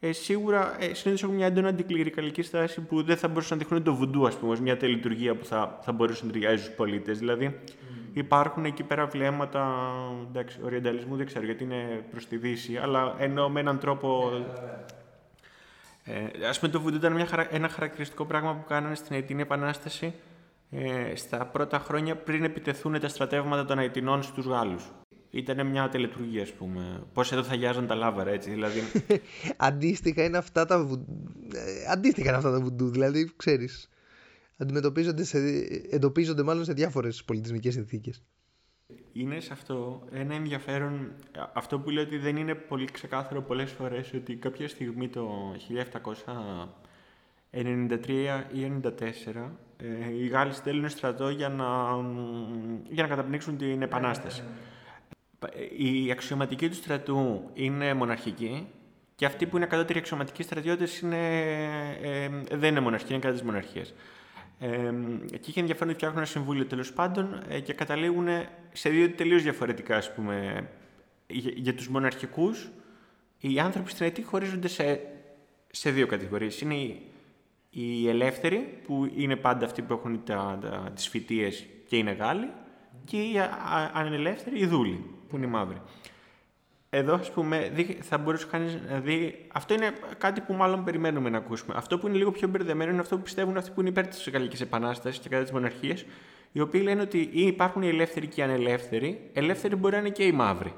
ε, 0.00 0.12
σίγουρα 0.12 0.76
ε, 0.78 0.94
συνήθως 0.94 1.22
έχουν 1.22 1.34
μια 1.34 1.46
έντονα 1.46 1.68
αντικληρικαλική 1.68 2.42
στάση 2.42 2.80
που 2.80 3.02
δεν 3.02 3.16
θα 3.16 3.28
μπορούσαν 3.28 3.58
να 3.58 3.62
δείχνουν 3.64 3.82
το 3.82 3.94
βουντού, 3.94 4.26
ας 4.26 4.36
πούμε, 4.36 4.52
ως 4.52 4.60
μια 4.60 4.76
τελειτουργία 4.76 5.34
που 5.34 5.44
θα, 5.44 5.78
θα 5.82 5.92
μπορούσε 5.92 6.26
να 6.26 6.32
ταιριάζει 6.32 6.62
στους 6.62 6.74
πολίτες. 6.74 7.18
Δηλαδή, 7.18 7.60
mm. 7.60 8.10
υπάρχουν 8.12 8.64
εκεί 8.64 8.82
πέρα 8.82 9.06
βλέμματα. 9.06 9.88
Εντάξει, 10.28 10.58
οριενταλισμού 10.64 11.16
δεν 11.16 11.26
ξέρω 11.26 11.44
γιατί 11.44 11.64
είναι 11.64 12.04
προς 12.10 12.26
τη 12.26 12.36
Δύση, 12.36 12.76
αλλά 12.76 13.14
εννοώ 13.18 13.48
με 13.48 13.60
έναν 13.60 13.78
τρόπο. 13.78 14.30
Yeah, 14.32 14.95
ε, 16.06 16.46
ας 16.46 16.58
πούμε 16.58 16.72
το 16.72 16.80
βουντού 16.80 16.96
ήταν 16.96 17.12
μια, 17.12 17.48
ένα 17.50 17.68
χαρακτηριστικό 17.68 18.24
πράγμα 18.24 18.54
που 18.54 18.64
κάνανε 18.68 18.94
στην 18.94 19.16
Αιτινή 19.16 19.42
Επανάσταση 19.42 20.14
ε, 20.70 21.14
στα 21.14 21.46
πρώτα 21.46 21.78
χρόνια 21.78 22.16
πριν 22.16 22.44
επιτεθούν 22.44 23.00
τα 23.00 23.08
στρατεύματα 23.08 23.64
των 23.64 23.78
Αιτινών 23.78 24.22
στους 24.22 24.46
Γάλλους. 24.46 24.92
Ήταν 25.30 25.66
μια 25.66 25.88
τελετουργία, 25.88 26.42
ας 26.42 26.52
πούμε. 26.52 27.02
Πώς 27.12 27.32
εδώ 27.32 27.42
θα 27.42 27.54
γιάζαν 27.54 27.86
τα 27.86 27.94
λάβαρα, 27.94 28.30
έτσι. 28.30 28.50
Δηλαδή... 28.50 28.80
Αντίστοιχα 29.56 30.24
είναι 30.24 30.36
αυτά 30.36 30.66
τα 30.66 30.84
βουντού. 30.84 31.32
Ε, 31.54 31.90
αντίστοιχα 31.92 32.28
είναι 32.28 32.36
αυτά 32.36 32.50
τα 32.50 32.60
βουντού. 32.60 32.88
Δηλαδή, 32.88 33.32
ξέρεις. 33.36 33.88
Αντιμετωπίζονται, 34.56 35.24
σε... 35.24 35.38
εντοπίζονται 35.90 36.42
μάλλον 36.42 36.64
σε 36.64 36.72
διάφορες 36.72 37.24
πολιτισμικές 37.24 37.72
συνθήκες 37.72 38.22
είναι 39.12 39.40
σε 39.40 39.52
αυτό 39.52 40.02
ένα 40.12 40.34
ενδιαφέρον, 40.34 41.12
αυτό 41.52 41.78
που 41.78 41.90
λέω 41.90 42.02
ότι 42.02 42.18
δεν 42.18 42.36
είναι 42.36 42.54
πολύ 42.54 42.84
ξεκάθαρο 42.84 43.42
πολλές 43.42 43.70
φορές, 43.72 44.12
ότι 44.12 44.34
κάποια 44.34 44.68
στιγμή 44.68 45.08
το 45.08 45.54
1793 47.50 48.44
ή 48.52 48.72
1794 48.84 49.50
ε, 49.76 50.12
οι 50.18 50.26
Γάλλοι 50.26 50.52
στέλνουν 50.52 50.88
στρατό 50.88 51.28
για 51.28 51.48
να, 51.48 51.64
για 52.88 53.02
να 53.02 53.08
καταπνίξουν 53.08 53.56
την 53.56 53.82
Επανάσταση. 53.82 54.42
Η 55.76 56.10
αξιωματική 56.10 56.68
του 56.68 56.74
στρατού 56.74 57.50
είναι 57.54 57.94
μοναρχική 57.94 58.66
και 59.14 59.26
αυτοί 59.26 59.46
που 59.46 59.56
είναι 59.56 59.66
κατώτεροι 59.66 59.98
αξιωματικοί 59.98 60.42
στρατιώτες 60.42 60.98
είναι, 61.00 61.40
ε, 62.02 62.28
δεν 62.52 62.70
είναι 62.70 62.80
μοναρχικοί, 62.80 63.12
είναι 63.12 63.20
κατά 63.20 63.34
της 63.34 63.42
μοναρχίας. 63.42 63.94
Ε, 64.58 64.92
και 65.30 65.50
είχε 65.50 65.60
ενδιαφέρον 65.60 65.88
ότι 65.88 65.96
φτιάχνουν 65.96 66.18
ένα 66.18 66.26
συμβούλιο 66.26 66.66
τέλος 66.66 66.92
πάντων 66.92 67.42
ε, 67.48 67.60
και 67.60 67.72
καταλήγουν 67.72 68.28
σε 68.72 68.88
δύο 68.88 69.10
τελείως 69.10 69.42
διαφορετικά, 69.42 69.96
ας 69.96 70.14
πούμε. 70.14 70.68
Για, 71.28 71.52
για 71.54 71.74
τους 71.74 71.88
μοναρχικούς, 71.88 72.70
οι 73.40 73.58
άνθρωποι 73.60 73.90
στην 73.90 74.06
Αιτή 74.06 74.22
χωρίζονται 74.22 74.68
σε, 74.68 75.00
σε 75.70 75.90
δύο 75.90 76.06
κατηγορίες. 76.06 76.60
Είναι 76.60 76.74
οι, 76.74 77.02
οι 77.70 78.08
ελεύθεροι, 78.08 78.80
που 78.86 79.12
είναι 79.16 79.36
πάντα 79.36 79.64
αυτοί 79.64 79.82
που 79.82 79.92
έχουν 79.92 80.24
τα, 80.24 80.58
τα, 80.60 80.90
τις 80.94 81.08
φοιτίες 81.08 81.66
και 81.88 81.96
είναι 81.96 82.12
Γάλλοι, 82.12 82.48
και 83.04 83.16
οι 83.16 83.34
ανελεύθεροι, 83.92 84.58
οι 84.58 84.66
δούλοι, 84.66 85.04
που 85.28 85.36
είναι 85.36 85.46
οι 85.46 85.48
μαύροι 85.48 85.80
εδώ, 86.96 87.14
ας 87.14 87.30
πούμε, 87.30 87.72
θα 88.00 88.18
μπορούσε 88.18 88.46
κανείς 88.50 88.78
να 88.90 88.98
δει. 89.00 89.46
Αυτό 89.52 89.74
είναι 89.74 89.92
κάτι 90.18 90.40
που 90.40 90.54
μάλλον 90.54 90.84
περιμένουμε 90.84 91.30
να 91.30 91.38
ακούσουμε. 91.38 91.74
Αυτό 91.76 91.98
που 91.98 92.06
είναι 92.06 92.16
λίγο 92.16 92.30
πιο 92.30 92.48
μπερδεμένο 92.48 92.90
είναι 92.90 93.00
αυτό 93.00 93.16
που 93.16 93.22
πιστεύουν 93.22 93.56
αυτοί 93.56 93.70
που 93.70 93.80
είναι 93.80 93.88
υπέρ 93.88 94.06
της 94.06 94.28
Γαλλικής 94.32 94.60
Επανάστασης 94.60 95.20
και 95.20 95.28
κατά 95.28 95.42
της 95.42 95.52
μοναρχίας, 95.52 96.04
οι 96.52 96.60
οποίοι 96.60 96.80
λένε 96.84 97.00
ότι 97.00 97.18
υπάρχουν 97.32 97.82
οι 97.82 97.88
ελεύθεροι 97.88 98.26
και 98.26 98.40
οι 98.40 98.44
ανελεύθεροι. 98.44 99.30
Ελεύθεροι 99.32 99.76
μπορεί 99.76 99.94
να 99.94 100.00
είναι 100.00 100.10
και 100.10 100.24
οι 100.24 100.32
μαύροι. 100.32 100.74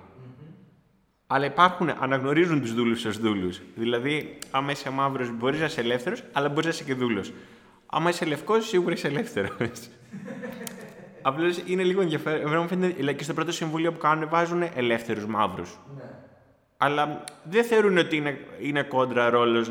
Αλλά 1.26 1.44
υπάρχουν, 1.44 1.90
αναγνωρίζουν 1.98 2.61
τους 2.61 2.74
δούλους 2.74 3.04
ως 3.04 3.18
δούλους. 3.18 3.61
Δηλαδή, 3.74 4.38
άμα 4.50 4.70
είσαι 4.70 4.90
μαύρος, 4.90 5.37
μπορείς 5.37 5.61
να 5.61 5.66
είσαι 5.66 5.81
ελεύθερος, 5.81 6.24
αλλά 6.33 6.48
μπορείς 6.48 6.64
να 6.64 6.70
είσαι 6.70 6.85
και 6.85 6.94
δούλος. 6.94 7.33
Άμα 7.87 8.11
είσαι 8.11 8.24
λευκός, 8.24 8.68
σίγουρα 8.68 8.94
είσαι 8.94 9.07
ελεύθερος. 9.07 9.50
Απλώς 11.22 11.62
είναι 11.66 11.83
λίγο 11.83 12.00
ενδιαφέρον. 12.00 12.40
Εμένα 12.40 12.61
μου 12.61 12.68
φαίνεται 12.68 13.12
και 13.12 13.22
στο 13.22 13.35
πρώτο 13.35 13.52
συμβούλιο 13.52 13.92
που 13.92 13.98
κάνουν 13.98 14.28
βάζουν 14.28 14.62
ελεύθερους 14.74 15.26
μαύρους. 15.26 15.78
Ναι. 15.96 16.02
Αλλά 16.76 17.24
δεν 17.44 17.64
θεωρούν 17.64 17.98
ότι 17.98 18.16
είναι, 18.16 18.38
είναι 18.61 18.83
κόντρα 18.83 19.31
ρόλος, 19.31 19.68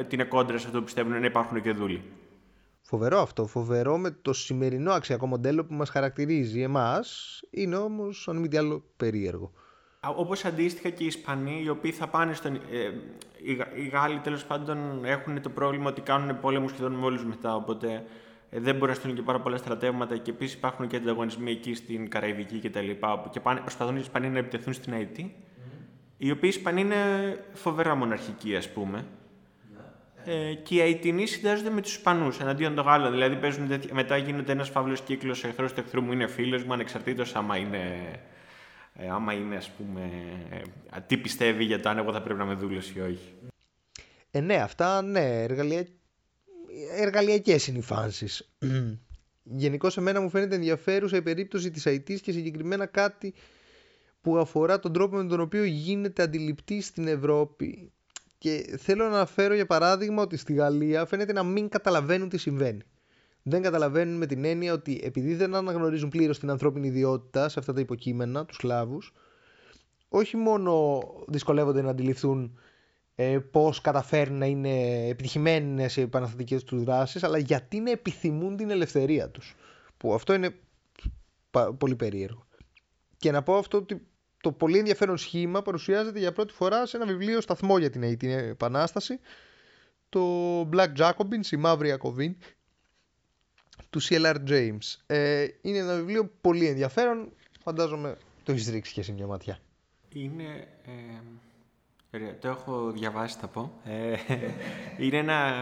ότι 0.00 0.14
είναι 0.14 0.24
κόντρα 0.24 0.58
σε 0.58 0.66
αυτό 0.66 0.78
που 0.78 0.84
πιστεύουν 0.84 1.20
να 1.20 1.26
υπάρχουν 1.26 1.62
και 1.62 1.72
δούλοι. 1.72 2.02
Φοβερό 2.82 3.18
αυτό, 3.18 3.46
φοβερό 3.46 3.98
με 3.98 4.10
το 4.22 4.32
σημερινό 4.32 4.92
αξιακό 4.92 5.26
μοντέλο 5.26 5.64
που 5.64 5.74
μας 5.74 5.90
χαρακτηρίζει 5.90 6.62
εμάς, 6.62 7.40
είναι 7.50 7.76
όμως 7.76 8.28
αν 8.28 8.36
μη 8.36 8.48
τι 8.48 8.56
άλλο 8.56 8.84
περίεργο. 8.96 9.52
Όπως 10.16 10.44
αντίστοιχα 10.44 10.88
και 10.88 11.02
οι 11.02 11.06
Ισπανοί, 11.06 11.62
οι 11.64 11.68
οποίοι 11.68 11.92
θα 11.92 12.08
πάνε 12.08 12.34
στον... 12.34 12.54
Ε, 12.54 12.60
οι, 13.76 13.86
Γάλλοι 13.86 14.18
τέλος 14.18 14.44
πάντων 14.44 15.04
έχουν 15.04 15.42
το 15.42 15.48
πρόβλημα 15.48 15.88
ότι 15.88 16.00
κάνουν 16.00 16.40
πόλεμο 16.40 16.68
σχεδόν 16.68 16.92
με 16.92 17.04
όλους 17.04 17.24
μετά, 17.24 17.54
οπότε 17.54 17.92
ε, 17.92 18.02
δεν 18.50 18.76
μπορεί 18.76 18.90
να 18.90 18.96
στείλουν 18.96 19.16
και 19.16 19.22
πάρα 19.22 19.40
πολλά 19.40 19.56
στρατεύματα 19.56 20.16
και 20.16 20.30
επίσης 20.30 20.54
υπάρχουν 20.54 20.86
και 20.86 20.96
ανταγωνισμοί 20.96 21.50
εκεί 21.50 21.74
στην 21.74 22.10
Καραϊβική 22.10 22.58
κτλ. 22.58 22.78
Και, 22.78 22.96
και 23.30 23.40
πάνε, 23.40 23.60
προσπαθούν 23.60 23.96
οι 23.96 24.00
Ισπανοί 24.02 24.28
να 24.28 24.38
επιτεθούν 24.38 24.72
στην 24.72 24.92
ΑΕΤ. 24.92 25.16
Mm. 25.18 25.28
Οι 26.16 26.30
οποίοι 26.30 26.50
Ισπανοί 26.54 26.80
είναι 26.80 26.96
φοβερά 27.52 27.94
μοναρχικοί, 27.94 28.56
ας 28.56 28.72
πούμε. 28.72 29.04
Ε, 30.24 30.54
και 30.54 30.74
οι 30.74 30.80
Αιτινοί 30.80 31.26
συνδυάζονται 31.26 31.70
με 31.70 31.80
τους 31.80 31.94
Ισπανούς 31.94 32.40
εναντίον 32.40 32.74
των 32.74 32.84
Γάλλων. 32.84 33.10
Δηλαδή 33.10 33.36
παίζουν, 33.36 33.80
μετά 33.92 34.16
γίνεται 34.16 34.52
ένας 34.52 34.68
φαύλος 34.68 35.00
κύκλος 35.00 35.44
εχθρός 35.44 35.72
του 35.72 35.80
εχθρού 35.80 36.02
μου 36.02 36.12
είναι 36.12 36.26
φίλος 36.26 36.64
μου, 36.64 36.72
ανεξαρτήτως 36.72 37.34
άμα 37.34 37.56
είναι. 37.56 38.10
Ε, 38.94 39.08
άμα 39.08 39.32
είναι, 39.32 39.56
ας 39.56 39.70
πούμε, 39.70 40.10
ε, 40.50 41.00
τι 41.06 41.16
πιστεύει 41.16 41.64
για 41.64 41.80
το 41.80 41.88
αν 41.88 41.98
εγώ 41.98 42.12
θα 42.12 42.22
πρέπει 42.22 42.38
να 42.38 42.44
με 42.44 42.54
δούλευε 42.54 42.86
ή 42.94 43.00
όχι. 43.00 43.34
Ε, 44.30 44.40
ναι, 44.40 44.54
αυτά, 44.54 45.02
ναι, 45.02 45.42
εργαλεία, 45.42 45.86
εργαλειακές 46.96 47.66
είναι 47.66 47.78
οι 47.78 47.82
φάνσεις. 47.82 48.48
Γενικώ 49.42 49.88
εμένα 49.96 50.20
μου 50.20 50.30
φαίνεται 50.30 50.54
ενδιαφέρουσα 50.54 51.16
η 51.16 51.22
περίπτωση 51.22 51.70
της 51.70 51.82
IT 51.86 52.20
και 52.20 52.32
συγκεκριμένα 52.32 52.86
κάτι 52.86 53.34
που 54.20 54.38
αφορά 54.38 54.78
τον 54.78 54.92
τρόπο 54.92 55.16
με 55.16 55.24
τον 55.24 55.40
οποίο 55.40 55.64
γίνεται 55.64 56.22
αντιληπτή 56.22 56.80
στην 56.80 57.08
Ευρώπη 57.08 57.92
και 58.38 58.76
θέλω 58.78 59.04
να 59.04 59.14
αναφέρω 59.14 59.54
για 59.54 59.66
παράδειγμα 59.66 60.22
ότι 60.22 60.36
στη 60.36 60.52
Γαλλία 60.52 61.06
φαίνεται 61.06 61.32
να 61.32 61.42
μην 61.42 61.68
καταλαβαίνουν 61.68 62.28
τι 62.28 62.38
συμβαίνει. 62.38 62.82
Δεν 63.42 63.62
καταλαβαίνουν 63.62 64.16
με 64.16 64.26
την 64.26 64.44
έννοια 64.44 64.72
ότι 64.72 65.00
επειδή 65.04 65.34
δεν 65.34 65.54
αναγνωρίζουν 65.54 66.08
πλήρως 66.08 66.38
την 66.38 66.50
ανθρώπινη 66.50 66.86
ιδιότητα 66.86 67.48
σε 67.48 67.58
αυτά 67.58 67.72
τα 67.72 67.80
υποκείμενα, 67.80 68.44
τους 68.44 68.56
Σλάβου, 68.56 68.98
όχι 70.08 70.36
μόνο 70.36 71.02
δυσκολεύονται 71.28 71.82
να 71.82 71.90
αντιληφθούν 71.90 72.58
ε, 73.16 73.38
πώς 73.38 73.80
καταφέρουν 73.80 74.38
να 74.38 74.46
είναι 74.46 75.06
επιτυχημένες 75.08 75.96
οι 75.96 76.00
επαναστατικές 76.00 76.64
τους 76.64 76.84
δράσεις, 76.84 77.22
αλλά 77.22 77.38
γιατί 77.38 77.80
να 77.80 77.90
επιθυμούν 77.90 78.56
την 78.56 78.70
ελευθερία 78.70 79.30
τους. 79.30 79.56
Που 79.96 80.14
αυτό 80.14 80.34
είναι 80.34 80.54
πολύ 81.78 81.94
περίεργο. 81.94 82.46
Και 83.16 83.30
να 83.30 83.42
πω 83.42 83.56
αυτό 83.56 83.78
ότι 83.78 84.06
το 84.40 84.52
πολύ 84.52 84.78
ενδιαφέρον 84.78 85.16
σχήμα 85.16 85.62
παρουσιάζεται 85.62 86.18
για 86.18 86.32
πρώτη 86.32 86.52
φορά 86.52 86.86
σε 86.86 86.96
ένα 86.96 87.06
βιβλίο 87.06 87.40
σταθμό 87.40 87.78
για 87.78 87.90
την, 87.90 88.18
την 88.18 88.30
Επανάσταση 88.30 89.20
το 90.08 90.60
Black 90.72 90.92
Jacobins, 90.96 91.46
η 91.50 91.56
Μαύρη 91.56 91.88
Ιακωβίν 91.88 92.36
του 93.90 94.02
CLR 94.02 94.36
James. 94.48 94.94
Ε, 95.06 95.46
είναι 95.60 95.78
ένα 95.78 95.96
βιβλίο 95.96 96.30
πολύ 96.40 96.66
ενδιαφέρον, 96.66 97.32
φαντάζομαι 97.62 98.16
το 98.42 98.52
έχεις 98.52 98.68
ρίξει 98.68 98.92
και 98.92 99.02
σε 99.02 99.12
μια 99.12 99.26
ματιά. 99.26 99.58
Είναι... 100.12 100.68
Ε, 100.84 101.20
το 102.40 102.48
έχω 102.48 102.90
διαβάσει, 102.90 103.38
θα 103.40 103.46
πω. 103.46 103.72
Ε, 103.84 104.16
είναι 105.04 105.16
ένα... 105.16 105.52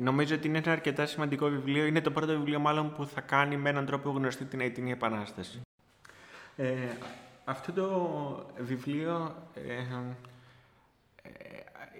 Νομίζω 0.00 0.34
ότι 0.34 0.48
είναι 0.48 0.58
ένα 0.58 0.72
αρκετά 0.72 1.06
σημαντικό 1.06 1.48
βιβλίο. 1.48 1.86
Είναι 1.86 2.00
το 2.00 2.10
πρώτο 2.10 2.32
βιβλίο 2.32 2.58
μάλλον 2.58 2.92
που 2.92 3.06
θα 3.06 3.20
κάνει 3.20 3.56
με 3.56 3.68
έναν 3.68 3.86
τρόπο 3.86 4.10
γνωστή 4.10 4.44
την 4.44 4.60
Αιτινή 4.60 4.90
Επανάσταση. 4.90 5.60
Ε, 6.56 6.74
αυτό 7.44 7.72
το 7.72 8.46
βιβλίο 8.58 9.34
ε, 9.54 9.72
ε, 11.22 11.30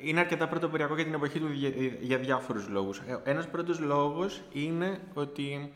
είναι 0.02 0.20
αρκετά 0.20 0.48
πρωτοποριακό 0.48 0.94
για 0.94 1.04
την 1.04 1.14
εποχή 1.14 1.38
του 1.38 1.52
για, 1.52 1.68
για 2.00 2.18
διάφορους 2.18 2.68
λόγους. 2.68 2.98
Ε, 2.98 3.20
ένας 3.24 3.48
πρώτος 3.48 3.80
λόγος 3.80 4.42
είναι 4.52 5.00
ότι 5.14 5.72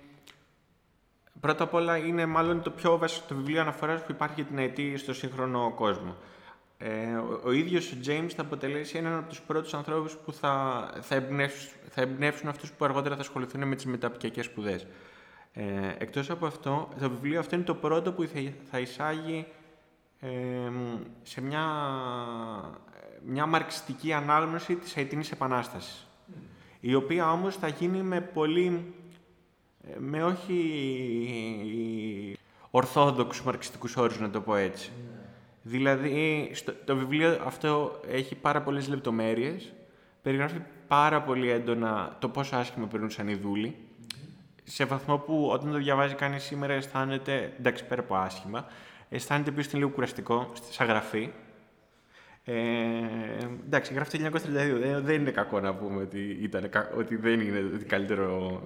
πρώτα 1.40 1.64
απ' 1.64 1.74
όλα 1.74 1.96
είναι 1.96 2.26
μάλλον 2.26 2.62
το 2.62 2.70
πιο 2.70 2.98
βασικό 2.98 3.26
το 3.28 3.34
βιβλίο 3.34 3.60
αναφοράς 3.60 4.04
που 4.04 4.12
υπάρχει 4.12 4.34
για 4.34 4.44
την 4.44 4.58
ΑΕΤ 4.58 4.98
στο 4.98 5.14
σύγχρονο 5.14 5.72
κόσμο. 5.74 6.16
Ε, 6.78 7.14
ο, 7.14 7.40
ο 7.44 7.52
ίδιος 7.52 7.92
ο 7.92 7.96
James 8.06 8.28
θα 8.36 8.42
αποτελέσει 8.42 8.98
έναν 8.98 9.18
από 9.18 9.28
τους 9.28 9.40
πρώτους 9.40 9.74
ανθρώπους 9.74 10.16
που 10.16 10.32
θα, 10.32 10.90
θα, 11.00 11.14
εμπνεύσουν, 11.14 11.70
θα 11.90 12.00
εμπνεύσουν 12.00 12.48
αυτούς 12.48 12.72
που 12.72 12.84
αργότερα 12.84 13.14
θα 13.14 13.20
ασχοληθούν 13.20 13.68
με 13.68 13.74
τις 13.74 13.86
μεταπτυχιακές 13.86 14.44
σπουδές. 14.44 14.86
Ε, 15.52 15.62
εκτός 15.98 16.30
από 16.30 16.46
αυτό, 16.46 16.88
το 17.00 17.10
βιβλίο 17.10 17.38
αυτό 17.38 17.54
είναι 17.54 17.64
το 17.64 17.74
πρώτο 17.74 18.12
που 18.12 18.28
θα 18.70 18.78
εισάγει 18.78 19.46
ε, 20.20 20.28
σε 21.22 21.40
μια, 21.40 21.64
μια 23.26 23.46
μαρξιστική 23.46 24.12
ανάγνωση 24.12 24.76
της 24.76 24.96
Αιτινής 24.96 25.30
Επανάστασης, 25.30 26.06
η 26.80 26.94
οποία 26.94 27.32
όμως 27.32 27.56
θα 27.56 27.68
γίνει 27.68 28.02
με 28.02 28.20
πολύ, 28.20 28.94
ε, 29.82 29.94
με 29.98 30.24
όχι 30.24 30.58
ορθόδοξους 32.70 33.44
μαρξιστικούς 33.44 33.96
όρους, 33.96 34.20
να 34.20 34.30
το 34.30 34.40
πω 34.40 34.56
έτσι. 34.56 34.92
Δηλαδή, 35.68 36.50
στο, 36.52 36.72
το 36.84 36.96
βιβλίο 36.96 37.40
αυτό 37.44 38.00
έχει 38.08 38.34
πάρα 38.34 38.62
πολλές 38.62 38.88
λεπτομέρειες, 38.88 39.72
περιγράφει 40.22 40.60
πάρα 40.88 41.22
πολύ 41.22 41.50
έντονα 41.50 42.16
το 42.18 42.28
πόσο 42.28 42.56
άσχημα 42.56 42.86
περνούσαν 42.86 43.28
οι 43.28 43.34
δούλοι, 43.34 43.76
σε 44.64 44.84
βαθμό 44.84 45.18
που 45.18 45.48
όταν 45.52 45.70
το 45.70 45.78
διαβάζει 45.78 46.14
κανείς 46.14 46.42
σήμερα 46.42 46.72
αισθάνεται, 46.72 47.52
εντάξει 47.58 47.84
πέρα 47.84 48.00
από 48.00 48.14
άσχημα, 48.14 48.66
αισθάνεται 49.08 49.50
επίση 49.50 49.68
είναι 49.70 49.78
λίγο 49.78 49.94
κουραστικό 49.94 50.52
σαν 50.70 50.86
γραφή. 50.86 51.30
Ε, 52.44 52.54
εντάξει, 53.66 53.94
γράφει 53.94 54.18
το 54.18 54.24
1932. 54.24 54.40
Δεν, 54.52 55.04
δεν 55.04 55.20
είναι 55.20 55.30
κακό 55.30 55.60
να 55.60 55.74
πούμε 55.74 56.02
ότι, 56.02 56.38
ήταν, 56.40 56.70
ότι 56.96 57.16
δεν 57.16 57.40
είναι 57.40 57.70
ότι 57.74 57.84
καλύτερο. 57.84 58.60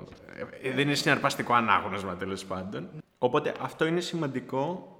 Ε, 0.62 0.70
δεν 0.70 0.86
είναι 0.86 0.94
συναρπαστικό 0.94 1.52
ανάγνωσμα 1.52 2.16
τέλος 2.16 2.44
πάντων. 2.44 2.88
Οπότε 3.18 3.54
αυτό 3.60 3.86
είναι 3.86 4.00
σημαντικό 4.00 4.94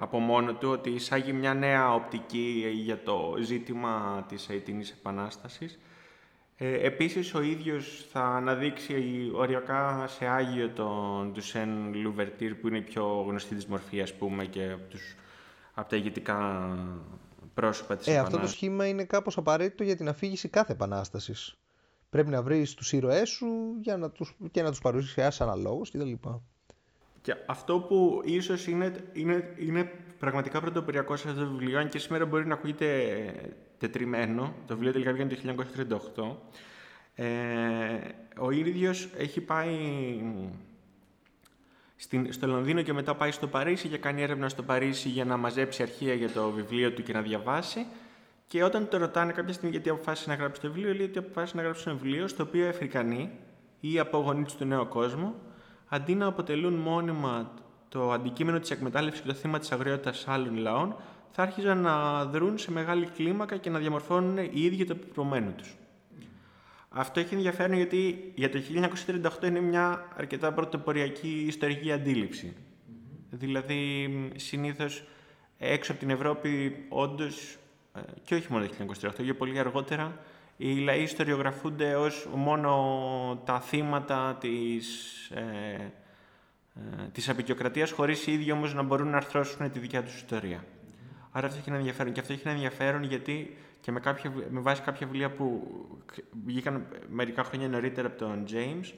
από 0.00 0.18
μόνο 0.18 0.54
του 0.54 0.68
ότι 0.68 0.90
εισάγει 0.90 1.32
μια 1.32 1.54
νέα 1.54 1.94
οπτική 1.94 2.70
για 2.74 3.02
το 3.02 3.34
ζήτημα 3.40 4.24
της 4.28 4.48
Αιτινής 4.48 4.90
Επανάστασης 4.90 5.78
ε, 6.56 6.86
επίσης, 6.86 7.34
ο 7.34 7.42
ίδιος 7.42 8.06
θα 8.10 8.20
αναδείξει 8.20 9.30
οριακά 9.34 10.06
σε 10.06 10.26
Άγιο 10.26 10.70
τον 10.70 11.32
Ντουσέν 11.32 11.94
Λουβερτήρ, 11.94 12.54
που 12.54 12.68
είναι 12.68 12.78
η 12.78 12.82
πιο 12.82 13.24
γνωστή 13.28 13.54
της 13.54 13.66
μορφή, 13.66 14.00
ας 14.00 14.14
πούμε, 14.14 14.44
και 14.44 14.70
από, 14.70 14.88
τους, 14.88 15.14
από 15.74 15.88
τα 15.88 15.96
ηγετικά 15.96 16.68
πρόσωπα 17.54 17.96
της 17.96 18.06
ε, 18.06 18.18
Αυτό 18.18 18.38
το 18.38 18.46
σχήμα 18.46 18.86
είναι 18.86 19.04
κάπως 19.04 19.36
απαραίτητο 19.36 19.84
για 19.84 19.96
την 19.96 20.08
αφήγηση 20.08 20.48
κάθε 20.48 20.72
επανάστασης. 20.72 21.58
Πρέπει 22.10 22.30
να 22.30 22.42
βρεις 22.42 22.74
τους 22.74 22.92
ήρωές 22.92 23.28
σου 23.28 23.46
για 23.80 23.96
να 23.96 24.10
τους, 24.10 24.36
και 24.50 24.62
να 24.62 24.70
τους 24.70 24.80
παρουσιάσεις 24.80 25.40
αναλόγως 25.40 25.90
κτλ. 25.90 26.12
Και 27.24 27.34
αυτό 27.46 27.78
που 27.78 28.22
ίσως 28.24 28.66
είναι, 28.66 28.92
είναι, 29.12 29.54
είναι 29.58 29.92
πραγματικά 30.18 30.60
πρωτοποριακό 30.60 31.16
σε 31.16 31.28
αυτό 31.28 31.40
το 31.40 31.50
βιβλίο, 31.50 31.78
αν 31.78 31.88
και 31.88 31.98
σήμερα 31.98 32.26
μπορεί 32.26 32.46
να 32.46 32.54
ακούγεται 32.54 33.24
τετριμένο, 33.78 34.54
το 34.66 34.74
βιβλίο 34.74 34.92
τελικά 34.92 35.12
βγαίνει 35.12 35.34
το 35.34 36.36
1938, 37.14 37.24
ε, 37.24 37.26
ο 38.38 38.50
ίδιος 38.50 39.08
έχει 39.16 39.40
πάει 39.40 39.76
στην, 41.96 42.32
στο 42.32 42.46
Λονδίνο 42.46 42.82
και 42.82 42.92
μετά 42.92 43.14
πάει 43.14 43.30
στο 43.30 43.46
Παρίσι 43.46 43.88
και 43.88 43.98
κάνει 43.98 44.22
έρευνα 44.22 44.48
στο 44.48 44.62
Παρίσι 44.62 45.08
για 45.08 45.24
να 45.24 45.36
μαζέψει 45.36 45.82
αρχεία 45.82 46.14
για 46.14 46.30
το 46.30 46.50
βιβλίο 46.50 46.92
του 46.92 47.02
και 47.02 47.12
να 47.12 47.20
διαβάσει. 47.20 47.86
Και 48.46 48.64
όταν 48.64 48.88
το 48.88 48.96
ρωτάνε 48.96 49.32
κάποια 49.32 49.52
στιγμή 49.52 49.70
γιατί 49.70 49.88
αποφάσισε 49.88 50.28
να 50.28 50.34
γράψει 50.34 50.60
το 50.60 50.72
βιβλίο, 50.72 50.94
λέει 50.94 51.06
ότι 51.06 51.18
αποφάσισε 51.18 51.56
να 51.56 51.62
γράψει 51.62 51.84
ένα 51.86 51.98
βιβλίο 51.98 52.28
στο 52.28 52.42
οποίο 52.42 52.64
οι 52.64 52.68
Αφρικανοί 52.68 53.30
ή 53.80 53.92
οι 53.92 53.98
απογονείς 53.98 54.54
του 54.54 54.64
νέου 54.64 54.88
κόσμου, 54.88 55.34
αντί 55.88 56.14
να 56.14 56.26
αποτελούν 56.26 56.74
μόνιμα 56.74 57.52
το 57.88 58.12
αντικείμενο 58.12 58.60
της 58.60 58.70
εκμετάλλευσης 58.70 59.22
και 59.22 59.28
το 59.28 59.34
θύμα 59.34 59.58
της 59.58 59.72
αγριότητας 59.72 60.28
άλλων 60.28 60.56
λαών, 60.56 60.96
θα 61.30 61.42
άρχιζαν 61.42 61.78
να 61.78 62.24
δρουν 62.24 62.58
σε 62.58 62.70
μεγάλη 62.70 63.06
κλίμακα 63.06 63.56
και 63.56 63.70
να 63.70 63.78
διαμορφώνουν 63.78 64.36
οι 64.38 64.50
ίδιοι 64.52 64.84
το 64.84 64.94
πεπρωμένο 64.94 65.50
τους. 65.50 65.76
Αυτό 66.88 67.20
έχει 67.20 67.34
ενδιαφέρον 67.34 67.76
γιατί 67.76 68.32
για 68.34 68.50
το 68.50 68.58
1938 69.40 69.44
είναι 69.46 69.60
μια 69.60 70.08
αρκετά 70.16 70.52
πρωτοποριακή 70.52 71.44
ιστορική 71.46 71.92
αντίληψη. 71.92 72.56
Δηλαδή, 73.30 74.08
συνήθως 74.36 75.04
έξω 75.58 75.92
από 75.92 76.00
την 76.00 76.10
Ευρώπη, 76.10 76.76
όντως, 76.88 77.56
ε, 77.94 78.00
και 78.24 78.34
όχι 78.34 78.52
μόνο 78.52 78.66
το 78.66 78.74
1938, 78.74 79.22
για 79.22 79.34
πολύ 79.34 79.58
αργότερα, 79.58 80.18
οι 80.56 80.78
λαοί 80.78 81.02
ιστοριογραφούνται 81.02 81.94
ως 81.94 82.28
μόνο 82.34 83.42
τα 83.44 83.60
θύματα 83.60 84.36
της, 84.40 85.28
ε, 85.30 85.92
ε, 86.74 87.08
της 87.12 87.28
απεικιοκρατίας, 87.28 87.90
χωρίς 87.90 88.26
οι 88.26 88.32
ίδιοι 88.32 88.52
όμως 88.52 88.74
να 88.74 88.82
μπορούν 88.82 89.08
να 89.08 89.16
αρθρώσουν 89.16 89.70
τη 89.70 89.78
δικιά 89.78 90.02
τους 90.02 90.14
ιστορία. 90.14 90.64
Άρα 91.30 91.46
αυτό 91.46 91.58
έχει 91.58 91.68
ένα 91.68 91.78
ενδιαφέρον. 91.78 92.12
Και 92.12 92.20
αυτό 92.20 92.32
έχει 92.32 92.42
ένα 92.44 92.54
ενδιαφέρον 92.54 93.02
γιατί 93.02 93.56
και 93.80 93.92
με, 93.92 94.00
κάποια, 94.00 94.32
με 94.50 94.60
βάση 94.60 94.82
κάποια 94.82 95.06
βιβλία 95.06 95.30
που 95.30 95.62
βγήκαν 96.46 96.86
μερικά 97.08 97.44
χρόνια 97.44 97.68
νωρίτερα 97.68 98.06
από 98.06 98.18
τον 98.18 98.44
James, 98.48 98.92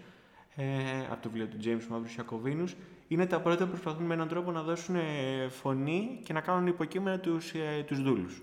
ε, 0.57 0.65
από 1.11 1.23
το 1.23 1.31
βιβλίο 1.31 1.47
του 1.47 1.57
James 1.65 1.87
Μαύρου 1.89 2.13
Ιακωβίνους, 2.17 2.77
είναι 3.09 3.27
τα 3.27 3.41
πρώτα 3.41 3.65
που 3.65 3.71
προσπαθούν 3.71 4.05
με 4.07 4.15
έναν 4.15 4.29
τρόπο 4.29 4.51
να 4.51 4.63
δώσουν 4.63 4.97
φωνή 5.49 6.21
και 6.25 6.33
να 6.33 6.41
κάνουν 6.41 6.67
υποκείμενα 6.67 7.19
τους, 7.19 7.53
ε, 7.53 7.85
τους 7.87 8.03
δούλους. 8.03 8.43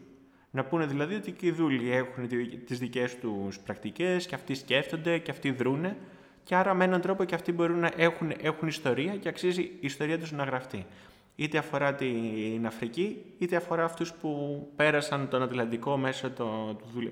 Να 0.55 0.63
πούνε 0.63 0.85
δηλαδή 0.85 1.15
ότι 1.15 1.31
και 1.31 1.45
οι 1.45 1.51
δούλοι 1.51 1.91
έχουν 1.91 2.27
τις 2.65 2.79
δικές 2.79 3.17
τους 3.17 3.59
πρακτικές 3.59 4.25
και 4.25 4.35
αυτοί 4.35 4.53
σκέφτονται 4.53 5.17
και 5.17 5.31
αυτοί 5.31 5.51
δρούνε, 5.51 5.97
και 6.43 6.55
άρα 6.55 6.73
με 6.73 6.83
έναν 6.83 7.01
τρόπο 7.01 7.23
και 7.23 7.35
αυτοί 7.35 7.51
μπορούν 7.51 7.79
να 7.79 7.91
έχουν, 7.97 8.31
έχουν 8.41 8.67
ιστορία 8.67 9.15
και 9.15 9.29
αξίζει 9.29 9.61
η 9.61 9.77
ιστορία 9.79 10.19
τους 10.19 10.31
να 10.31 10.43
γραφτεί. 10.43 10.85
Είτε 11.35 11.57
αφορά 11.57 11.95
την 11.95 12.65
Αφρική, 12.65 13.17
είτε 13.37 13.55
αφορά 13.55 13.83
αυτούς 13.83 14.13
που 14.13 14.61
πέρασαν 14.75 15.29
τον 15.29 15.41
Ατλαντικό 15.41 15.97
μέσω, 15.97 16.29
το, 16.29 16.73
του, 16.73 17.11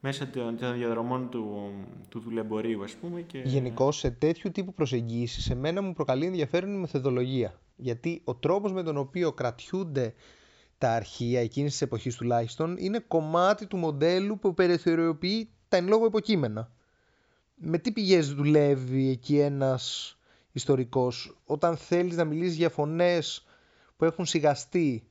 μέσω 0.00 0.26
των 0.26 0.58
διαδρομών 0.74 1.28
του, 1.30 1.72
του 2.08 2.20
δουλεμπορίου, 2.20 2.82
ας 2.82 2.92
πούμε. 2.92 3.20
Και... 3.20 3.38
Γενικώ 3.44 3.92
σε 3.92 4.10
τέτοιου 4.10 4.50
τύπου 4.50 4.74
προσεγγίσεις, 4.74 5.44
σε 5.44 5.54
μένα 5.54 5.82
μου 5.82 5.92
προκαλεί 5.92 6.26
ενδιαφέρον 6.26 6.74
η 6.74 6.78
μεθοδολογία. 6.78 7.60
Γιατί 7.76 8.20
ο 8.24 8.34
τρόπος 8.34 8.72
με 8.72 8.82
τον 8.82 8.96
οποίο 8.96 9.32
κρατιούνται 9.32 10.14
τα 10.78 10.90
αρχεία 10.90 11.40
εκείνης 11.40 11.70
της 11.72 11.82
εποχής 11.82 12.16
τουλάχιστον 12.16 12.76
είναι 12.78 12.98
κομμάτι 12.98 13.66
του 13.66 13.76
μοντέλου 13.76 14.38
που 14.38 14.54
περιθωριοποιεί 14.54 15.50
τα 15.68 15.76
εν 15.76 15.86
λόγω 15.86 16.06
υποκείμενα. 16.06 16.70
Με 17.54 17.78
τι 17.78 17.92
πηγές 17.92 18.34
δουλεύει 18.34 19.08
εκεί 19.08 19.38
ένας 19.38 20.16
ιστορικός 20.52 21.36
όταν 21.44 21.76
θέλεις 21.76 22.16
να 22.16 22.24
μιλήσεις 22.24 22.56
για 22.56 22.68
φωνές 22.70 23.46
που 23.96 24.04
έχουν 24.04 24.26
σιγαστεί 24.26 25.06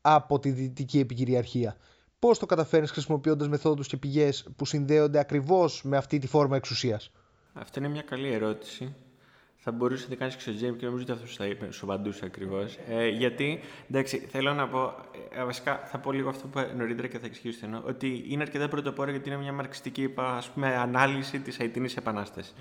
από 0.00 0.38
τη 0.38 0.50
δυτική 0.50 0.98
επικυριαρχία. 0.98 1.76
Πώς 2.18 2.38
το 2.38 2.46
καταφέρνεις 2.46 2.90
χρησιμοποιώντας 2.90 3.48
μεθόδους 3.48 3.86
και 3.86 3.96
πηγές 3.96 4.48
που 4.56 4.64
συνδέονται 4.64 5.18
ακριβώς 5.18 5.82
με 5.84 5.96
αυτή 5.96 6.18
τη 6.18 6.26
φόρμα 6.26 6.56
εξουσίας; 6.56 7.10
Αυτή 7.52 7.78
είναι 7.78 7.88
μια 7.88 8.02
καλή 8.02 8.32
ερώτηση 8.32 8.94
θα 9.68 9.74
μπορούσες 9.74 10.08
να 10.08 10.14
κάνεις 10.14 10.34
και 10.34 10.40
στο 10.40 10.52
James 10.52 10.76
και 10.76 10.84
νομίζω 10.84 11.02
ότι 11.02 11.12
αυτό 11.12 11.26
θα 11.26 11.46
είπε, 11.46 11.72
σου 11.72 11.84
απαντούσε 11.84 12.24
ακριβώς. 12.24 12.78
Ε, 12.88 13.08
γιατί, 13.08 13.60
εντάξει, 13.90 14.18
θέλω 14.18 14.52
να 14.52 14.68
πω, 14.68 14.94
ε, 15.30 15.44
βασικά 15.44 15.80
θα 15.84 15.98
πω 15.98 16.12
λίγο 16.12 16.28
αυτό 16.28 16.48
που 16.48 16.58
είπα 16.58 16.72
νωρίτερα 16.74 17.08
και 17.08 17.18
θα 17.18 17.26
εξηγήσω 17.26 17.60
εννοώ, 17.62 17.80
ότι 17.86 18.24
είναι 18.28 18.42
αρκετά 18.42 18.68
πρωτοπόρο 18.68 19.10
γιατί 19.10 19.28
είναι 19.28 19.38
μια 19.38 19.52
μαρξιστική 19.52 20.14
ας 20.16 20.50
πούμε, 20.50 20.76
ανάλυση 20.76 21.40
της 21.40 21.58
Αιτινή 21.58 21.94
Επανάστασης. 21.98 22.54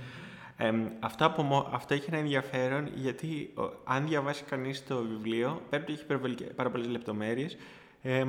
Ε, 0.58 0.72
αυτό, 1.00 1.26
από, 1.26 1.70
αυτό 1.74 1.94
έχει 1.94 2.06
ένα 2.08 2.18
ενδιαφέρον 2.18 2.90
γιατί 2.96 3.52
ο, 3.56 3.64
αν 3.84 4.08
διαβάσει 4.08 4.44
κανείς 4.44 4.86
το 4.88 5.04
βιβλίο, 5.04 5.62
πέρα 5.70 5.84
έχει 5.88 6.06
πάρα 6.56 6.70
πολλές 6.70 6.88
λεπτομέρειες, 6.88 7.58
ε, 8.02 8.26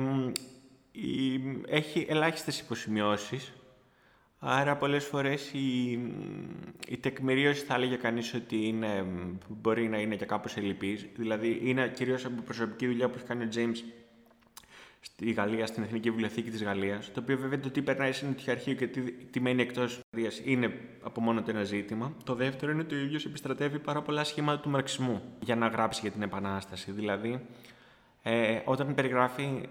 έχει 1.67 2.05
ελάχιστες 2.09 2.59
υποσημειώσεις 2.59 3.53
Άρα 4.39 4.77
πολλές 4.77 5.05
φορές 5.05 5.51
η, 5.53 5.91
η 6.87 6.97
τεκμηρίωση 6.99 7.65
θα 7.65 7.75
έλεγε 7.75 7.95
κανείς 7.95 8.33
ότι 8.33 8.67
είναι, 8.67 9.05
μπορεί 9.47 9.87
να 9.87 9.99
είναι 9.99 10.15
και 10.15 10.25
κάπως 10.25 10.57
ελλειπής. 10.57 11.07
Δηλαδή 11.15 11.59
είναι 11.63 11.91
κυρίως 11.95 12.25
από 12.25 12.41
προσωπική 12.41 12.87
δουλειά 12.87 13.09
που 13.09 13.13
έχει 13.17 13.25
κάνει 13.25 13.43
ο 13.43 13.49
James 13.55 13.77
στη 14.99 15.31
Γαλλία, 15.31 15.65
στην 15.65 15.83
Εθνική 15.83 16.09
Βιβλιοθήκη 16.09 16.49
της 16.49 16.63
Γαλλίας, 16.63 17.11
το 17.11 17.19
οποίο 17.19 17.37
βέβαια 17.37 17.59
το 17.59 17.69
τι 17.69 17.81
περνάει 17.81 18.11
σε 18.11 18.51
αρχείο 18.51 18.73
και 18.73 18.87
τι, 18.87 19.01
τι 19.11 19.39
μένει 19.39 19.61
εκτός 19.61 19.99
Γαλλίας 20.11 20.41
είναι 20.43 20.79
από 21.01 21.21
μόνο 21.21 21.41
το 21.41 21.51
ένα 21.51 21.63
ζήτημα. 21.63 22.13
Το 22.23 22.35
δεύτερο 22.35 22.71
είναι 22.71 22.81
ότι 22.81 22.95
ο 22.95 22.97
ίδιος 22.97 23.25
επιστρατεύει 23.25 23.79
πάρα 23.79 24.01
πολλά 24.01 24.23
σχήματα 24.23 24.59
του 24.59 24.69
μαρξισμού 24.69 25.21
για 25.39 25.55
να 25.55 25.67
γράψει 25.67 25.99
για 26.01 26.11
την 26.11 26.21
Επανάσταση. 26.21 26.91
Δηλαδή, 26.91 27.45
ε, 28.23 28.59
όταν 28.65 28.93
περιγράφει 28.93 29.43
ε, 29.43 29.69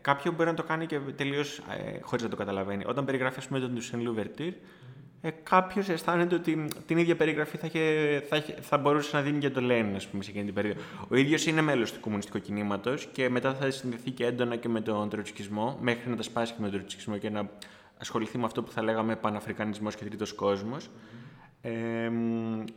κάποιο 0.00 0.32
μπορεί 0.32 0.48
να 0.48 0.54
το 0.54 0.62
κάνει 0.62 0.86
και 0.86 0.98
τελείως 0.98 1.58
ε, 1.58 2.00
χωρίς 2.00 2.24
να 2.24 2.30
το 2.30 2.36
καταλαβαίνει. 2.36 2.84
Όταν 2.86 3.04
περιγράφει, 3.04 3.38
ας 3.38 3.46
πούμε, 3.46 3.60
τον 3.60 3.74
Τουσεν 3.74 4.00
Λουβερτήρ, 4.00 4.52
ε, 5.20 5.30
κάποιος 5.30 5.88
αισθάνεται 5.88 6.34
ότι 6.34 6.68
την 6.86 6.98
ίδια 6.98 7.16
περιγραφή 7.16 7.56
θα, 7.56 7.66
είχε, 7.66 8.20
θα, 8.28 8.44
θα 8.60 8.78
μπορούσε 8.78 9.16
να 9.16 9.22
δίνει 9.22 9.38
και 9.38 9.50
το 9.50 9.60
Λένιν, 9.60 9.96
ας 9.96 10.06
πούμε, 10.06 10.22
σε 10.22 10.30
εκείνη 10.30 10.44
την 10.44 10.54
περίοδο. 10.54 10.80
Ο 11.08 11.16
ίδιος 11.16 11.46
είναι 11.46 11.60
μέλος 11.60 11.92
του 11.92 12.00
κομμουνιστικού 12.00 12.38
κινήματος 12.38 13.08
και 13.12 13.28
μετά 13.28 13.54
θα 13.54 13.70
συνδεθεί 13.70 14.10
και 14.10 14.26
έντονα 14.26 14.56
και 14.56 14.68
με 14.68 14.80
τον 14.80 15.08
τροτσκισμό, 15.08 15.78
μέχρι 15.80 16.10
να 16.10 16.16
τα 16.16 16.22
σπάσει 16.22 16.52
και 16.52 16.58
με 16.60 16.68
τον 16.68 16.78
τροτσκισμό 16.78 17.18
και 17.18 17.30
να 17.30 17.50
ασχοληθεί 17.98 18.38
με 18.38 18.44
αυτό 18.44 18.62
που 18.62 18.72
θα 18.72 18.82
λέγαμε 18.82 19.16
Παναφρικανισμός 19.16 19.96
και 19.96 20.04
Τρίτος 20.04 20.32
Κόσμος. 20.32 20.90
Ε, 21.60 22.10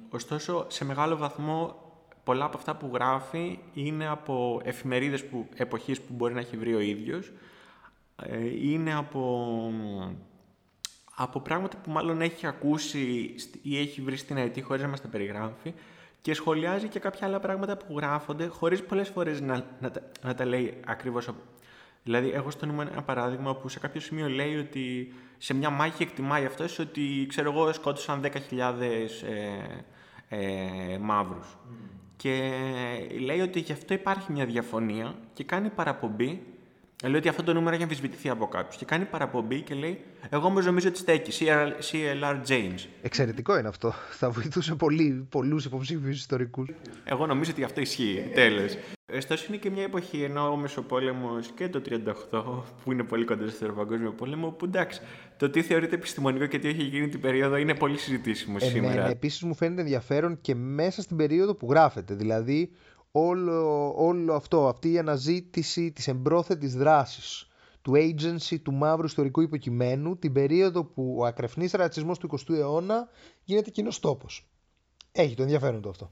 ωστόσο, 0.09 0.65
σε 0.69 0.85
μεγάλο 0.85 1.17
βαθμό 1.17 1.88
πολλά 2.29 2.45
από 2.45 2.57
αυτά 2.57 2.75
που 2.75 2.89
γράφει 2.93 3.59
είναι 3.73 4.07
από 4.07 4.61
εφημερίδες 4.63 5.25
που, 5.25 5.47
εποχής 5.55 6.01
που 6.01 6.13
μπορεί 6.13 6.33
να 6.33 6.39
έχει 6.39 6.57
βρει 6.57 6.75
ο 6.75 6.79
ίδιος. 6.79 7.31
Ε, 8.15 8.69
είναι 8.69 8.95
από, 8.95 9.73
από 11.15 11.39
πράγματα 11.39 11.77
που 11.77 11.91
μάλλον 11.91 12.21
έχει 12.21 12.47
ακούσει 12.47 13.35
ή 13.61 13.79
έχει 13.79 14.01
βρει 14.01 14.17
στην 14.17 14.37
ΑΕΤ 14.37 14.61
χωρίς 14.61 14.81
να 14.81 14.87
μας 14.87 15.01
τα 15.01 15.07
περιγράφει 15.07 15.73
και 16.21 16.33
σχολιάζει 16.33 16.87
και 16.87 16.99
κάποια 16.99 17.27
άλλα 17.27 17.39
πράγματα 17.39 17.77
που 17.77 17.97
γράφονται 17.97 18.47
χωρίς 18.47 18.83
πολλές 18.83 19.09
φορές 19.09 19.41
να, 19.41 19.65
να, 19.79 19.91
να 20.23 20.35
τα 20.35 20.45
λέει 20.45 20.79
ακριβώς. 20.85 21.29
Δηλαδή, 22.03 22.29
έχω 22.29 22.51
στο 22.51 22.65
νούμερο 22.65 22.89
ένα 22.91 23.01
παράδειγμα 23.01 23.55
που 23.55 23.69
σε 23.69 23.79
κάποιο 23.79 24.01
σημείο 24.01 24.29
λέει 24.29 24.57
ότι 24.57 25.13
σε 25.37 25.53
μια 25.53 25.69
μάχη 25.69 26.03
εκτιμάει 26.03 26.45
αυτός 26.45 26.79
ότι, 26.79 27.25
ξέρω 27.29 27.51
εγώ, 27.51 27.73
σκότωσαν 27.73 28.21
10.000 28.23 28.31
ε, 28.79 28.97
ε, 30.29 30.97
μαύρους. 30.97 31.57
Και 32.21 32.51
λέει 33.19 33.39
ότι 33.39 33.59
γι' 33.59 33.71
αυτό 33.71 33.93
υπάρχει 33.93 34.31
μια 34.31 34.45
διαφωνία 34.45 35.15
και 35.33 35.43
κάνει 35.43 35.69
παραπομπή. 35.69 36.41
Λέει 37.03 37.15
ότι 37.15 37.27
αυτό 37.27 37.43
το 37.43 37.53
νούμερο 37.53 37.73
έχει 37.73 37.83
αμφισβητηθεί 37.83 38.29
από 38.29 38.47
κάποιους. 38.47 38.75
Και 38.75 38.85
κάνει 38.85 39.05
παραπομπή 39.05 39.61
και 39.61 39.73
λέει: 39.73 39.99
Εγώ 40.29 40.47
όμως 40.47 40.65
νομίζω 40.65 40.87
ότι 40.87 40.97
στέκει. 40.97 41.45
CLR 41.91 42.47
James. 42.47 42.87
Εξαιρετικό 43.01 43.57
είναι 43.57 43.67
αυτό. 43.67 43.93
Θα 44.11 44.29
βοηθούσε 44.29 44.75
πολλούς 45.29 45.65
υποψήφιους 45.65 46.17
ιστορικούς. 46.17 46.69
Εγώ 47.03 47.25
νομίζω 47.25 47.51
ότι 47.51 47.63
αυτό 47.63 47.81
ισχύει. 47.81 48.31
Τέλος. 48.33 48.77
Ωστόσο 49.15 49.45
είναι 49.47 49.57
και 49.57 49.69
μια 49.69 49.83
εποχή 49.83 50.21
ενώ 50.23 50.51
ο 50.51 50.55
Μεσοπόλεμος 50.55 51.47
και 51.55 51.69
το 51.69 51.81
38, 52.31 52.63
που 52.83 52.91
είναι 52.91 53.03
πολύ 53.03 53.25
κοντά 53.25 53.41
στο 53.41 53.49
Δεύτερο 53.49 53.73
Παγκόσμιο 53.73 54.11
Πόλεμο, 54.11 54.49
που 54.49 54.65
εντάξει, 54.65 55.01
το 55.37 55.49
τι 55.49 55.61
θεωρείται 55.61 55.95
επιστημονικό 55.95 56.45
και 56.45 56.59
τι 56.59 56.67
έχει 56.67 56.83
γίνει 56.83 57.07
την 57.07 57.19
περίοδο 57.19 57.55
είναι 57.55 57.75
πολύ 57.75 57.97
συζητήσιμο 57.97 58.57
ε, 58.61 58.65
ναι, 58.65 58.71
σήμερα. 58.71 59.03
Ναι, 59.03 59.09
Επίσης 59.09 59.41
μου 59.41 59.55
φαίνεται 59.55 59.81
ενδιαφέρον 59.81 60.37
και 60.41 60.55
μέσα 60.55 61.01
στην 61.01 61.17
περίοδο 61.17 61.55
που 61.55 61.67
γράφεται. 61.69 62.13
Δηλαδή, 62.13 62.71
όλο, 63.11 63.93
όλο 63.95 64.33
αυτό, 64.33 64.67
αυτή 64.67 64.91
η 64.91 64.97
αναζήτηση 64.97 65.91
της 65.91 66.07
εμπρόθετης 66.07 66.75
δράσης 66.75 67.47
του 67.81 67.93
agency 67.95 68.59
του 68.63 68.73
μαύρου 68.73 69.05
ιστορικού 69.05 69.41
υποκειμένου 69.41 70.17
την 70.17 70.33
περίοδο 70.33 70.83
που 70.83 71.15
ο 71.19 71.25
ακρεφνής 71.25 71.71
ρατσισμός 71.71 72.17
του 72.17 72.29
20ου 72.31 72.53
αιώνα 72.53 73.07
γίνεται 73.43 73.69
κοινός 73.69 73.99
τόπος. 73.99 74.49
Έχει 75.11 75.35
το 75.35 75.41
ενδιαφέρον 75.41 75.81
το 75.81 75.89
αυτό. 75.89 76.11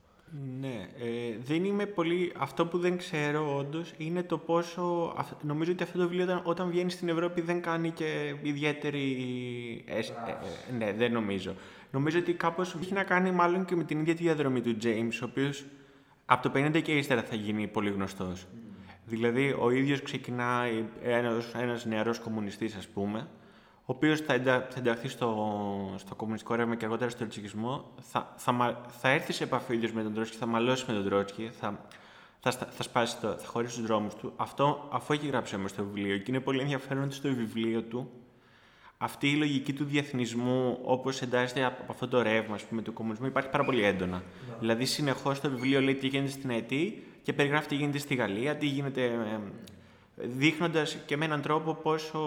Ναι, 0.59 0.87
ε, 0.99 1.37
δεν 1.43 1.63
είμαι 1.63 1.85
πολύ... 1.85 2.33
Αυτό 2.37 2.65
που 2.65 2.77
δεν 2.77 2.97
ξέρω 2.97 3.57
όντως 3.57 3.93
είναι 3.97 4.23
το 4.23 4.37
πόσο... 4.37 5.13
Νομίζω 5.41 5.71
ότι 5.71 5.83
αυτό 5.83 5.97
το 5.97 6.07
βιβλίο 6.07 6.23
όταν, 6.23 6.41
όταν 6.43 6.69
βγαίνει 6.69 6.91
στην 6.91 7.09
Ευρώπη 7.09 7.41
δεν 7.41 7.61
κάνει 7.61 7.91
και 7.91 8.35
ιδιαίτερη... 8.41 9.03
Ε, 9.87 9.97
ε, 9.97 10.03
ναι, 10.77 10.93
δεν 10.93 11.11
νομίζω. 11.11 11.55
Νομίζω 11.91 12.19
ότι 12.19 12.33
κάπως 12.33 12.75
έχει 12.81 12.93
να 12.93 13.03
κάνει 13.03 13.31
μάλλον 13.31 13.65
και 13.65 13.75
με 13.75 13.83
την 13.83 13.99
ίδια 13.99 14.15
τη 14.15 14.23
διαδρομή 14.23 14.61
του 14.61 14.77
James, 14.83 15.19
ο 15.21 15.25
οποίος 15.25 15.65
από 16.29 16.49
το 16.49 16.59
50 16.59 16.81
και 16.81 16.97
ύστερα 16.97 17.23
θα 17.23 17.35
γίνει 17.35 17.67
πολύ 17.67 17.89
γνωστός. 17.89 18.41
Mm. 18.41 18.57
Δηλαδή, 19.05 19.55
ο 19.59 19.69
ίδιος 19.71 20.01
ξεκινάει 20.01 20.85
ένας, 21.03 21.53
ένας 21.53 21.85
νεαρός 21.85 22.19
κομμουνιστής, 22.19 22.75
ας 22.75 22.87
πούμε, 22.87 23.27
ο 23.89 23.93
οποίος 23.93 24.19
θα, 24.19 24.33
εντα, 24.33 24.67
θα 24.69 24.79
ενταχθεί 24.79 25.07
στο, 25.07 25.93
στο 25.97 26.15
κομμουνιστικό 26.15 26.55
ρεύμα 26.55 26.75
και 26.75 26.85
αργότερα 26.85 27.09
στο 27.09 27.23
ριτσικισμό, 27.23 27.93
θα, 28.01 28.33
θα, 28.37 28.81
θα 28.99 29.09
έρθει 29.09 29.33
σε 29.33 29.43
επαφή 29.43 29.71
ο 29.71 29.75
ίδιος 29.75 29.91
με 29.91 30.03
τον 30.03 30.13
Τρότσκι, 30.13 30.37
θα 30.37 30.45
μαλώσει 30.45 30.85
με 30.87 30.93
τον 30.93 31.05
Τρότσκι, 31.05 31.49
θα, 31.59 31.79
θα, 32.39 32.51
θα, 32.51 32.83
σπάσει 32.83 33.19
το, 33.19 33.37
θα 33.37 33.47
χωρίσει 33.47 33.77
τους 33.77 33.85
δρόμους 33.85 34.15
του. 34.15 34.33
Αυτό 34.35 34.87
αφού 34.91 35.13
έχει 35.13 35.27
γράψει 35.27 35.55
όμως 35.55 35.73
το 35.73 35.83
βιβλίο. 35.83 36.17
Και 36.17 36.25
είναι 36.27 36.39
πολύ 36.39 36.61
ενδιαφέρον 36.61 37.03
ότι 37.03 37.13
στο 37.13 37.33
βιβλίο 37.33 37.81
του 37.81 38.11
αυτή 38.97 39.29
η 39.29 39.35
λογική 39.35 39.73
του 39.73 39.83
διεθνισμού, 39.83 40.79
όπως 40.83 41.21
εντάσσεται 41.21 41.63
από 41.63 41.83
αυτό 41.89 42.07
το 42.07 42.21
ρεύμα 42.21 42.55
ας 42.55 42.63
πούμε, 42.63 42.81
του 42.81 42.93
κομμουνισμού, 42.93 43.25
υπάρχει 43.25 43.49
πάρα 43.49 43.63
πολύ 43.63 43.83
έντονα. 43.83 44.17
Yeah. 44.17 44.49
Ναι. 44.49 44.55
Δηλαδή, 44.59 44.85
συνεχώς 44.85 45.39
το 45.39 45.49
βιβλίο 45.49 45.81
λέει 45.81 45.95
τι 45.95 46.07
γίνεται 46.07 46.31
στην 46.31 46.49
ΑΕΤ 46.49 46.71
και 47.23 47.33
περιγράφει 47.33 47.67
τι 47.67 47.75
γίνεται 47.75 47.97
στη 47.97 48.15
Γαλλία, 48.15 48.55
τι 48.55 48.65
γίνεται 48.65 49.03
ε, 49.03 49.39
δείχνοντας 50.15 50.97
και 51.05 51.17
με 51.17 51.25
έναν 51.25 51.41
τρόπο 51.41 51.73
πόσο, 51.73 52.19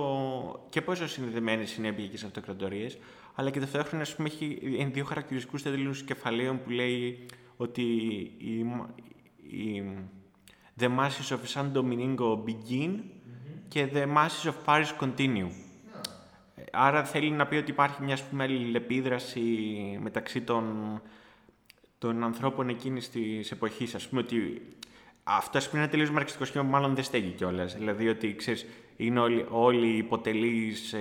και 0.69 0.81
πόσο 0.81 1.09
συνδεδεμένες 1.09 1.77
είναι 1.77 1.87
οι 1.87 1.91
εμπειρικές 1.91 2.25
αυτοκρατορίες, 2.25 2.99
αλλά 3.35 3.51
και 3.51 3.61
ταυτόχρονα 3.61 4.03
ας 4.03 4.15
πούμε, 4.15 4.29
έχει 4.29 4.91
δύο 4.93 5.05
χαρακτηριστικούς 5.05 5.63
τελείους 5.63 6.03
κεφαλαίων 6.03 6.63
που 6.63 6.71
λέει 6.71 7.27
ότι 7.57 7.83
η, 8.39 8.59
η, 9.43 9.85
the 10.81 10.89
masses 10.89 11.37
of 11.37 11.41
San 11.55 11.73
Domingo 11.73 12.45
begin 12.45 12.91
και 13.69 13.89
the 13.93 14.07
masses 14.07 14.51
of 14.51 14.55
Paris 14.67 14.89
continue. 15.01 15.51
Άρα 16.71 17.05
θέλει 17.05 17.31
να 17.31 17.47
πει 17.47 17.57
ότι 17.57 17.71
υπάρχει 17.71 18.03
μια 18.03 18.19
πούμε, 18.31 18.45
αλληλεπίδραση 18.45 19.41
μεταξύ 20.03 20.41
των, 20.41 21.01
των 21.99 22.25
ανθρώπων 22.25 22.69
εκείνης 22.69 23.11
της 23.11 23.51
εποχής. 23.51 23.95
Ας 23.95 24.09
πούμε 24.09 24.21
ότι 24.21 24.63
αυτό 25.23 25.59
ας 25.59 25.69
πούμε 25.69 25.83
είναι 25.83 25.91
τελείως 25.91 26.11
μαρξιστικό 26.11 26.45
σχήμα 26.45 26.65
που 26.65 26.71
μάλλον 26.71 26.95
δεν 26.95 27.05
στέγει 27.05 27.31
κιόλας. 27.31 27.75
Δηλαδή 27.75 28.09
ότι 28.09 28.35
ξέρεις, 28.35 28.67
είναι 28.97 29.21
όλοι, 29.21 29.47
όλοι 29.51 29.87
οι 29.87 29.97
υποτελείς, 29.97 30.93
ε, 30.93 30.99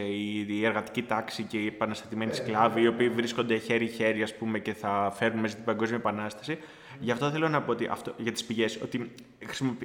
η, 0.47 0.65
εργατική 0.65 1.03
τάξη 1.03 1.43
και 1.43 1.57
οι 1.57 1.65
επαναστατημένοι 1.65 2.33
σκλάβοι, 2.33 2.81
οι 2.81 2.87
οποίοι 2.87 3.09
βρίσκονται 3.09 3.57
χέρι-χέρι 3.57 4.23
ας 4.23 4.35
πούμε, 4.35 4.59
και 4.59 4.73
θα 4.73 5.11
φέρουν 5.15 5.39
μέσα 5.39 5.55
την 5.55 5.63
Παγκόσμια 5.63 5.97
Επανάσταση. 5.97 6.57
Γι' 6.99 7.11
αυτό 7.11 7.29
θέλω 7.29 7.49
να 7.49 7.61
πω 7.61 7.71
ότι 7.71 7.87
αυτό, 7.91 8.13
για 8.17 8.31
τις 8.31 8.43
πηγές, 8.43 8.79
ότι 8.83 9.11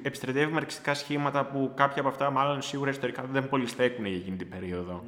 επιστρατεύει 0.03 0.53
μαρξιστικά 0.53 0.95
σχήματα 0.95 1.45
που 1.45 1.73
κάποια 1.75 2.01
από 2.01 2.09
αυτά, 2.09 2.31
μάλλον 2.31 2.63
σίγουρα 2.63 2.91
ιστορικά, 2.91 3.25
δεν 3.33 3.49
πολύ 3.49 3.67
στέκουν 3.67 4.07
για 4.07 4.17
εκείνη 4.17 4.37
την 4.37 4.49
περίοδο. 4.49 5.05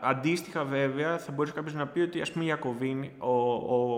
Αντίστοιχα, 0.00 0.64
βέβαια, 0.64 1.18
θα 1.18 1.32
μπορούσε 1.32 1.54
κάποιος 1.54 1.74
να 1.74 1.86
πει 1.86 2.00
ότι 2.00 2.20
ας 2.20 2.32
πούμε, 2.32 2.44
η 2.44 2.46
Ιακωβίνη, 2.46 3.12
ο, 3.18 3.52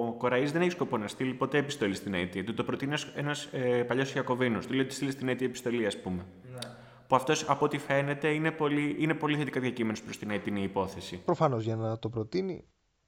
ο 0.06 0.12
Κοραής 0.12 0.52
δεν 0.52 0.60
έχει 0.62 0.70
σκοπό 0.70 0.96
να 0.96 1.08
στείλει 1.08 1.34
ποτέ 1.34 1.58
επιστολή 1.58 1.94
στην 1.94 2.14
αίτια. 2.14 2.44
Του 2.44 2.54
το 2.54 2.64
προτείνει 2.64 2.94
ένας 3.14 3.44
ε, 3.52 3.82
παλιός 3.82 4.14
Ιακωβίνος. 4.14 4.66
Του 4.66 4.72
λέει 4.72 4.84
ότι 4.84 4.94
στείλει 4.94 5.10
στην 5.10 5.28
αίτια 5.28 5.46
επιστολή, 5.46 5.86
ας 5.86 6.00
πούμε. 6.00 6.26
Ναι. 6.52 6.58
Που 7.06 7.16
αυτός, 7.16 7.48
από 7.48 7.64
ό,τι 7.64 7.78
φαίνεται, 7.78 8.28
είναι 8.28 8.50
πολύ, 8.50 8.96
είναι 8.98 9.14
πολύ 9.14 9.36
θετικά 9.36 9.60
διακείμενος 9.60 10.02
προς 10.02 10.18
την 10.18 10.30
αίτια 10.30 10.62
υπόθεση. 10.62 11.22
Προφανώς 11.24 11.64
για 11.64 11.76
να 11.76 11.98
το 11.98 12.08
προτείνει 12.08 12.64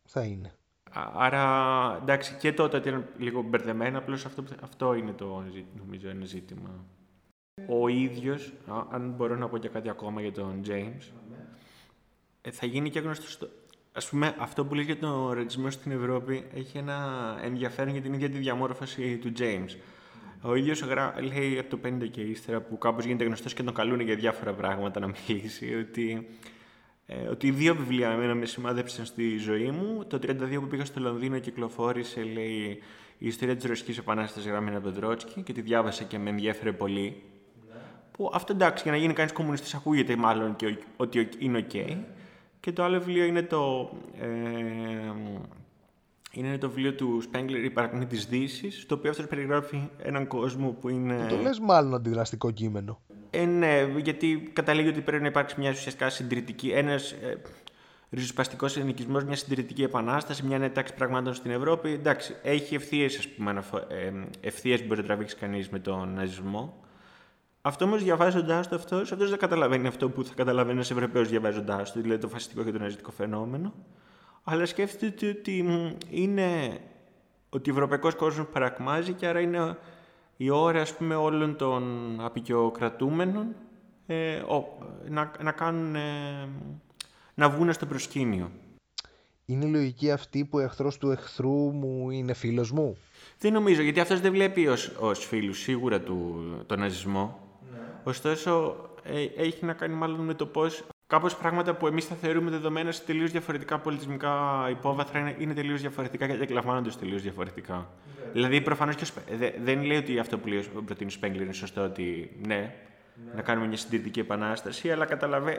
θα 0.09 0.22
είναι. 0.22 0.54
Άρα, 1.14 1.98
εντάξει, 2.02 2.37
και 2.40 2.52
τότε 2.52 2.76
ήταν 2.76 3.06
λίγο 3.18 3.42
μπερδεμένα, 3.42 3.98
απλώς 3.98 4.24
αυτό, 4.24 4.44
αυτό 4.62 4.94
είναι 4.94 5.12
το 5.12 5.44
νομίζω 5.78 6.09
ένα 6.09 6.24
ζήτημα. 6.24 6.85
Ο 7.68 7.88
ίδιος, 7.88 8.52
αν 8.90 9.14
μπορώ 9.16 9.37
να 9.37 9.48
πω 9.48 9.59
και 9.59 9.68
κάτι 9.68 9.88
ακόμα 9.88 10.20
για 10.20 10.33
τον 10.33 10.61
James, 10.66 11.12
ε, 11.30 11.30
θα 12.50 12.66
γίνει 12.66 12.90
και 12.90 13.00
γνωστός 13.00 13.33
στο... 13.33 13.48
Ας 13.92 14.09
πούμε, 14.09 14.35
αυτό 14.38 14.64
που 14.64 14.74
λέει 14.74 14.85
για 14.85 14.98
τον 14.98 15.33
ρατσισμό 15.33 15.70
στην 15.70 15.92
Ευρώπη 15.92 16.44
έχει 16.55 16.79
ένα 16.79 16.98
ενδιαφέρον 17.42 17.92
για 17.92 18.03
την 18.03 18.12
ίδια 18.12 18.31
τη 18.31 18.38
διαμόρφωση 18.38 19.16
του 19.16 19.33
James. 19.38 19.76
Ο 20.42 20.55
ίδιος 20.55 20.85
λέει 21.33 21.59
από 21.59 21.76
το 21.76 21.79
50 21.85 22.11
και 22.11 22.20
ύστερα 22.20 22.61
που 22.61 22.79
κάπως 22.79 23.05
γίνεται 23.05 23.24
γνωστός 23.24 23.55
και 23.55 23.62
τον 23.62 23.74
καλούν 23.74 24.00
για 24.00 24.14
διάφορα 24.14 24.53
πράγματα 24.53 25.00
να 25.00 25.07
μιλήσει 25.07 25.74
ότι, 25.74 26.29
ε, 27.07 27.26
ότι 27.29 27.50
δύο 27.50 27.74
βιβλία 27.74 28.11
εμένα 28.11 28.35
με 28.35 28.46
σημάδεψαν 28.46 29.05
στη 29.05 29.37
ζωή 29.37 29.70
μου. 29.70 30.05
Το 30.05 30.18
32 30.18 30.61
που 30.61 30.66
πήγα 30.66 30.85
στο 30.85 31.00
Λονδίνο 31.00 31.38
κυκλοφόρησε 31.38 32.22
λέει 32.22 32.83
η 33.18 33.26
ιστορία 33.26 33.57
της 33.57 33.64
Ρωσικής 33.64 33.98
Επανάστασης 33.98 34.50
γραμμένη 34.50 34.76
από 34.76 34.85
τον 34.85 34.94
Τρότσκι 34.94 35.42
και 35.42 35.53
τη 35.53 35.61
διάβασα 35.61 36.05
και 36.05 36.18
με 36.18 36.31
ενδιέφερε 36.31 36.73
πολύ. 36.72 37.22
Που 38.11 38.31
αυτό 38.35 38.53
εντάξει, 38.53 38.83
για 38.83 38.92
να 38.92 38.98
γίνει 38.98 39.12
κανείς 39.12 39.33
κομμουνιστής 39.33 39.74
ακούγεται 39.74 40.16
μάλλον 40.16 40.57
και 40.57 40.76
ότι 40.96 41.29
είναι 41.38 41.59
OK. 41.59 41.70
Okay. 41.72 41.96
Και 42.61 42.73
το 42.73 42.85
άλλο 42.85 42.99
βιβλίο 42.99 43.25
είναι 43.25 43.42
το, 43.42 43.90
ε, 44.20 44.27
είναι 46.33 46.59
το 46.59 46.68
βιβλίο 46.68 46.94
του 46.94 47.20
Σπέγγλερ 47.20 47.64
«Η 47.64 47.70
παρακμή 47.70 48.07
της 48.07 48.27
Δύσης», 48.27 48.81
στο 48.81 48.94
οποίο 48.94 49.11
αυτός 49.11 49.27
περιγράφει 49.27 49.88
έναν 49.99 50.27
κόσμο 50.27 50.70
που 50.81 50.88
είναι... 50.88 51.27
Το 51.29 51.37
λες 51.37 51.59
μάλλον 51.59 51.94
αντιδραστικό 51.94 52.51
κείμενο. 52.51 53.01
Ε, 53.31 53.44
ναι, 53.44 53.88
γιατί 53.96 54.51
καταλήγει 54.53 54.88
ότι 54.88 55.01
πρέπει 55.01 55.23
να 55.23 55.29
υπάρξει 55.29 55.55
μια 55.59 55.70
ουσιαστικά 55.70 56.09
συντηρητική, 56.11 56.68
ένας 56.68 57.12
ε, 57.12 57.40
ριζοσπαστικός 58.11 58.77
ενοικισμό, 58.77 59.20
μια 59.20 59.37
συντηρητική 59.37 59.83
επανάσταση, 59.83 60.46
μια 60.46 60.59
νέα 60.59 60.73
τάξη 60.73 60.94
πραγμάτων 60.94 61.35
στην 61.35 61.51
Ευρώπη. 61.51 61.90
Εντάξει, 61.90 62.35
έχει 62.42 62.75
ευθείες 62.75 63.16
ε, 63.16 64.77
που 64.77 64.87
μπορεί 64.87 65.01
να 65.01 65.07
τραβήξει 65.07 65.37
κανείς 65.37 65.68
με 65.68 65.79
τον 65.79 66.14
ναζισμό. 66.14 66.85
Αυτό 67.62 67.85
όμως 67.85 68.03
διαβάζοντάς 68.03 68.68
το 68.68 68.75
αυτός, 68.75 69.12
αυτό 69.12 69.29
δεν 69.29 69.38
καταλαβαίνει 69.38 69.87
αυτό 69.87 70.11
που 70.11 70.25
θα 70.25 70.35
καταλαβαίνει 70.35 70.75
ένας 70.75 70.90
Ευρωπαίος 70.90 71.29
διαβάζοντάς 71.29 71.92
το, 71.92 72.01
δηλαδή 72.01 72.20
το 72.20 72.29
φασιστικό 72.29 72.64
και 72.64 72.70
το 72.70 72.79
ναζιστικό 72.79 73.11
φαινόμενο. 73.11 73.73
Αλλά 74.44 74.66
σκέφτεται 74.66 75.29
ότι 75.29 75.64
είναι 76.11 76.81
ότι 77.49 77.70
ο 77.70 77.73
ευρωπαϊκός 77.73 78.14
κόσμος 78.14 78.46
παρακμάζει 78.46 79.12
και 79.12 79.27
άρα 79.27 79.40
είναι 79.40 79.77
η 80.37 80.51
ώρα 80.51 80.81
ας 80.81 80.96
πούμε, 80.96 81.14
όλων 81.14 81.57
των 81.57 82.16
απεικιοκρατούμενων 82.20 83.55
ε, 84.07 84.42
να, 85.09 85.33
να, 85.42 85.53
κάνουν, 85.53 85.94
ε, 85.94 86.49
να 87.35 87.49
βγουν 87.49 87.73
στο 87.73 87.87
προσκήνιο. 87.87 88.51
Είναι 89.46 89.64
η 89.64 89.70
λογική 89.70 90.11
αυτή 90.11 90.44
που 90.44 90.59
ο 90.59 90.61
εχθρός 90.61 90.99
του 90.99 91.11
εχθρού 91.11 91.73
μου 91.73 92.11
είναι 92.11 92.33
φίλος 92.33 92.70
μου; 92.70 92.96
Δεν 93.38 93.53
νομίζω, 93.53 93.83
γιατί 93.83 94.01
αυτός 94.01 94.20
δεν 94.20 94.33
βλέπει 94.33 94.66
ως, 94.66 94.92
ως 94.99 95.27
φίλους 95.27 95.59
σίγουρα 95.59 96.01
του, 96.01 96.42
τον 96.66 96.79
ναζισμό. 96.79 97.50
Ωστόσο, 98.05 98.77
ε, 99.03 99.43
έχει 99.43 99.65
να 99.65 99.73
κάνει 99.73 99.95
μάλλον 99.95 100.21
με 100.21 100.35
το 100.35 100.47
πώς 100.47 100.85
κάπως 101.07 101.37
πράγματα 101.37 101.75
που 101.75 101.87
εμείς 101.87 102.05
θα 102.05 102.15
θεωρούμε 102.15 102.51
δεδομένα 102.51 102.93
σε 102.93 103.03
τελείως 103.03 103.31
διαφορετικά 103.31 103.79
πολιτισμικά 103.79 104.67
υπόβαθρα 104.71 105.19
είναι, 105.19 105.37
είναι 105.39 105.55
τελείως 105.55 105.81
διαφορετικά 105.81 106.27
και 106.27 106.43
εκλαμβάνονται 106.43 106.91
τελείως 106.99 107.23
διαφορετικά. 107.23 107.75
Ναι. 107.75 108.31
Δηλαδή, 108.33 108.61
προφανώς 108.61 108.95
και 108.95 109.07
δε, 109.37 109.51
δεν 109.63 109.83
λέει 109.83 109.97
ότι 109.97 110.19
αυτό 110.19 110.39
που 110.39 110.49
λέει 110.49 110.65
ο 110.75 110.83
προτείνει 110.83 111.11
Σπέγγλερ 111.11 111.43
είναι 111.43 111.53
σωστό, 111.53 111.85
ότι 111.85 112.37
ναι, 112.47 112.55
ναι, 112.55 113.35
να 113.35 113.43
κάνουμε 113.43 113.67
μια 113.67 113.77
συντηρητική 113.77 114.21
επανάσταση, 114.21 114.91
αλλά 114.91 115.05
καταλαβαίνει, 115.05 115.59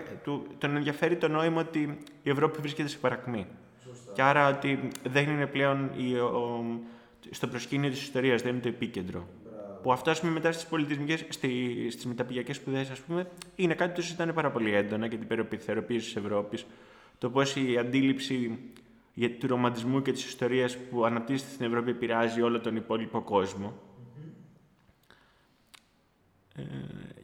τον 0.58 0.76
ενδιαφέρει 0.76 1.16
το 1.16 1.28
νόημα 1.28 1.62
ότι 1.62 1.98
η 2.24 2.30
Ευρώπη 2.30 2.60
βρίσκεται 2.62 2.90
σε 2.90 2.98
παρακμή. 2.98 3.48
Σωστά. 3.84 4.12
Και 4.14 4.22
άρα 4.22 4.50
ότι 4.50 4.88
δεν 5.10 5.30
είναι 5.30 5.48
πλέον 5.48 5.92
η, 5.98 6.16
ο, 6.16 6.66
στο 7.30 7.48
προσκήνιο 7.48 7.90
της 7.90 8.02
ιστορίας, 8.02 8.42
δεν 8.42 8.52
είναι 8.52 8.62
το 8.62 8.68
επίκεντρο. 8.68 9.28
Που 9.82 9.92
αυτό, 9.92 10.14
πούμε, 10.20 10.32
μετά 10.32 10.52
στις 10.52 10.66
πολιτισμικές, 10.66 11.26
στις 11.90 12.06
μεταπηγιακές 12.06 12.56
σπουδές, 12.56 12.90
ας 12.90 13.00
πούμε, 13.00 13.30
είναι 13.56 13.74
κάτι 13.74 13.90
που 13.90 13.96
το 13.96 14.02
συζητάνε 14.02 14.34
πάρα 14.34 14.52
πολύ 14.52 14.74
έντονα 14.74 15.06
για 15.06 15.18
την 15.18 15.28
περιοπιθεροποίηση 15.28 16.06
της 16.06 16.16
Ευρώπης. 16.16 16.66
Το 17.18 17.30
πώς 17.30 17.56
η 17.56 17.78
αντίληψη 17.78 18.60
για 19.14 19.32
του 19.32 19.48
ρομαντισμού 19.48 20.02
και 20.02 20.12
της 20.12 20.26
ιστορίας 20.26 20.78
που 20.78 21.06
αναπτύσσεται 21.06 21.52
στην 21.52 21.66
Ευρώπη 21.66 21.90
επηρεάζει 21.90 22.42
όλο 22.42 22.60
τον 22.60 22.76
υπόλοιπο 22.76 23.22
κόσμο. 23.22 23.74
Ε, 26.56 26.64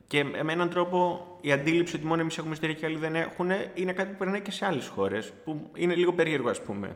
και 0.08 0.24
με 0.24 0.54
έναν 0.54 0.70
τρόπο 0.70 1.28
η 1.42 1.52
αντίληψη 1.52 1.96
ότι 1.96 2.06
μόνο 2.06 2.22
εμείς 2.22 2.38
έχουμε 2.38 2.54
ιστορία 2.54 2.76
και 2.76 2.86
άλλοι 2.86 2.98
δεν 2.98 3.16
έχουν 3.16 3.50
είναι 3.74 3.94
κάτι 3.94 4.12
που 4.12 4.18
περνάει 4.18 4.42
και 4.42 4.52
σε 4.52 4.66
άλλες 4.66 4.88
χώρες. 4.88 5.34
Που 5.44 5.72
είναι 5.76 5.96
λίγο 5.96 6.14
περίεργο, 6.14 6.50
ας 6.50 6.62
πούμε 6.62 6.96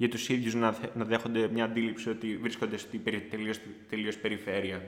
για 0.00 0.08
τους 0.08 0.28
ίδιους 0.28 0.54
να, 0.54 0.78
να 0.94 1.04
δέχονται 1.04 1.48
μια 1.48 1.64
αντίληψη 1.64 2.08
ότι 2.08 2.36
βρίσκονται 2.36 2.76
στην 2.76 3.00
τελείως, 3.30 3.60
τελείως 3.88 4.18
περιφέρεια 4.18 4.82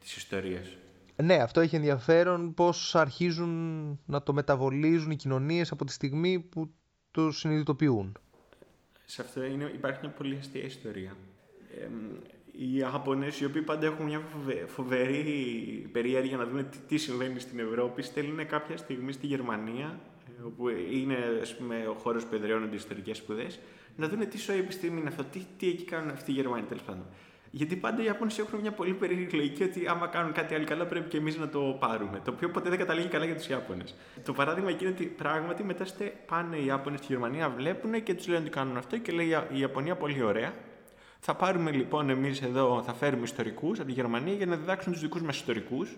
της 0.00 0.16
ιστορίας. 0.16 0.76
Ναι, 1.22 1.34
αυτό 1.34 1.60
έχει 1.60 1.76
ενδιαφέρον 1.76 2.54
πώς 2.54 2.94
αρχίζουν 2.94 3.52
να 4.06 4.22
το 4.22 4.32
μεταβολίζουν 4.32 5.10
οι 5.10 5.16
κοινωνίες 5.16 5.70
από 5.70 5.84
τη 5.84 5.92
στιγμή 5.92 6.40
που 6.40 6.74
το 7.10 7.30
συνειδητοποιούν. 7.30 8.18
Σε 9.04 9.22
αυτό 9.22 9.44
είναι, 9.44 9.70
υπάρχει 9.74 9.98
μια 10.02 10.10
πολύ 10.10 10.36
αστεία 10.40 10.64
ιστορία. 10.64 11.16
Ε, 11.80 11.88
οι 12.52 12.76
Ιαπωνές, 12.76 13.40
οι 13.40 13.44
οποίοι 13.44 13.62
πάντα 13.62 13.86
έχουν 13.86 14.04
μια 14.04 14.22
φοβερή 14.66 15.88
περιέργεια 15.92 16.36
να 16.36 16.46
δουν 16.46 16.70
τι, 16.70 16.78
τι 16.78 16.96
συμβαίνει 16.96 17.40
στην 17.40 17.58
Ευρώπη, 17.58 18.02
στέλνουν 18.02 18.46
κάποια 18.46 18.76
στιγμή 18.76 19.12
στη 19.12 19.26
Γερμανία, 19.26 20.00
ε, 20.38 20.42
όπου 20.42 20.68
είναι 20.68 21.16
ας 21.42 21.56
πούμε, 21.56 21.86
ο 21.86 21.94
χώρος 21.94 22.24
που 22.24 22.34
εδραιώνονται 22.34 22.76
ιστορικές 22.76 23.16
σπουδές, 23.16 23.58
να 23.96 24.08
δουν 24.08 24.28
τι 24.28 24.38
σοϊ 24.38 24.58
επιστήμη 24.58 25.00
είναι 25.00 25.08
αυτό, 25.08 25.24
τι, 25.24 25.46
τι 25.58 25.68
εκεί 25.68 25.84
κάνουν 25.84 26.10
αυτοί 26.10 26.30
οι 26.30 26.34
Γερμανοί 26.34 26.62
τέλος 26.62 26.82
πάντων. 26.82 27.04
Γιατί 27.50 27.76
πάντα 27.76 28.02
οι 28.02 28.04
Ιάπωνες 28.04 28.38
έχουν 28.38 28.60
μια 28.60 28.72
πολύ 28.72 28.94
περίεργη 28.94 29.36
λογική 29.36 29.62
ότι 29.62 29.86
άμα 29.86 30.06
κάνουν 30.06 30.32
κάτι 30.32 30.54
άλλο 30.54 30.64
καλά 30.64 30.86
πρέπει 30.86 31.08
και 31.08 31.16
εμείς 31.16 31.36
να 31.36 31.48
το 31.48 31.76
πάρουμε. 31.80 32.20
Το 32.24 32.30
οποίο 32.30 32.50
ποτέ 32.50 32.68
δεν 32.68 32.78
καταλήγει 32.78 33.08
καλά 33.08 33.24
για 33.24 33.34
τους 33.34 33.48
Ιάπωνες. 33.48 33.94
Το 34.24 34.32
παράδειγμα 34.32 34.70
εκεί 34.70 34.84
είναι 34.84 34.92
ότι 34.92 35.04
πράγματι 35.04 35.64
μετά 35.64 35.86
πάνε 36.26 36.56
οι 36.56 36.64
Ιάπωνες 36.64 36.98
στη 36.98 37.12
Γερμανία, 37.12 37.48
βλέπουν 37.48 38.02
και 38.02 38.14
τους 38.14 38.26
λένε 38.26 38.40
ότι 38.40 38.50
κάνουν 38.50 38.76
αυτό 38.76 38.98
και 38.98 39.12
λέει 39.12 39.26
η 39.52 39.58
Ιαπωνία 39.58 39.96
πολύ 39.96 40.22
ωραία. 40.22 40.52
Θα 41.20 41.34
πάρουμε 41.34 41.70
λοιπόν 41.70 42.10
εμείς 42.10 42.42
εδώ, 42.42 42.82
θα 42.86 42.94
φέρουμε 42.94 43.22
ιστορικούς 43.22 43.78
από 43.78 43.88
τη 43.88 43.94
Γερμανία 43.94 44.34
για 44.34 44.46
να 44.46 44.56
διδάξουν 44.56 44.92
τους 44.92 45.00
δικούς 45.00 45.22
μας 45.22 45.36
ιστορικούς 45.36 45.96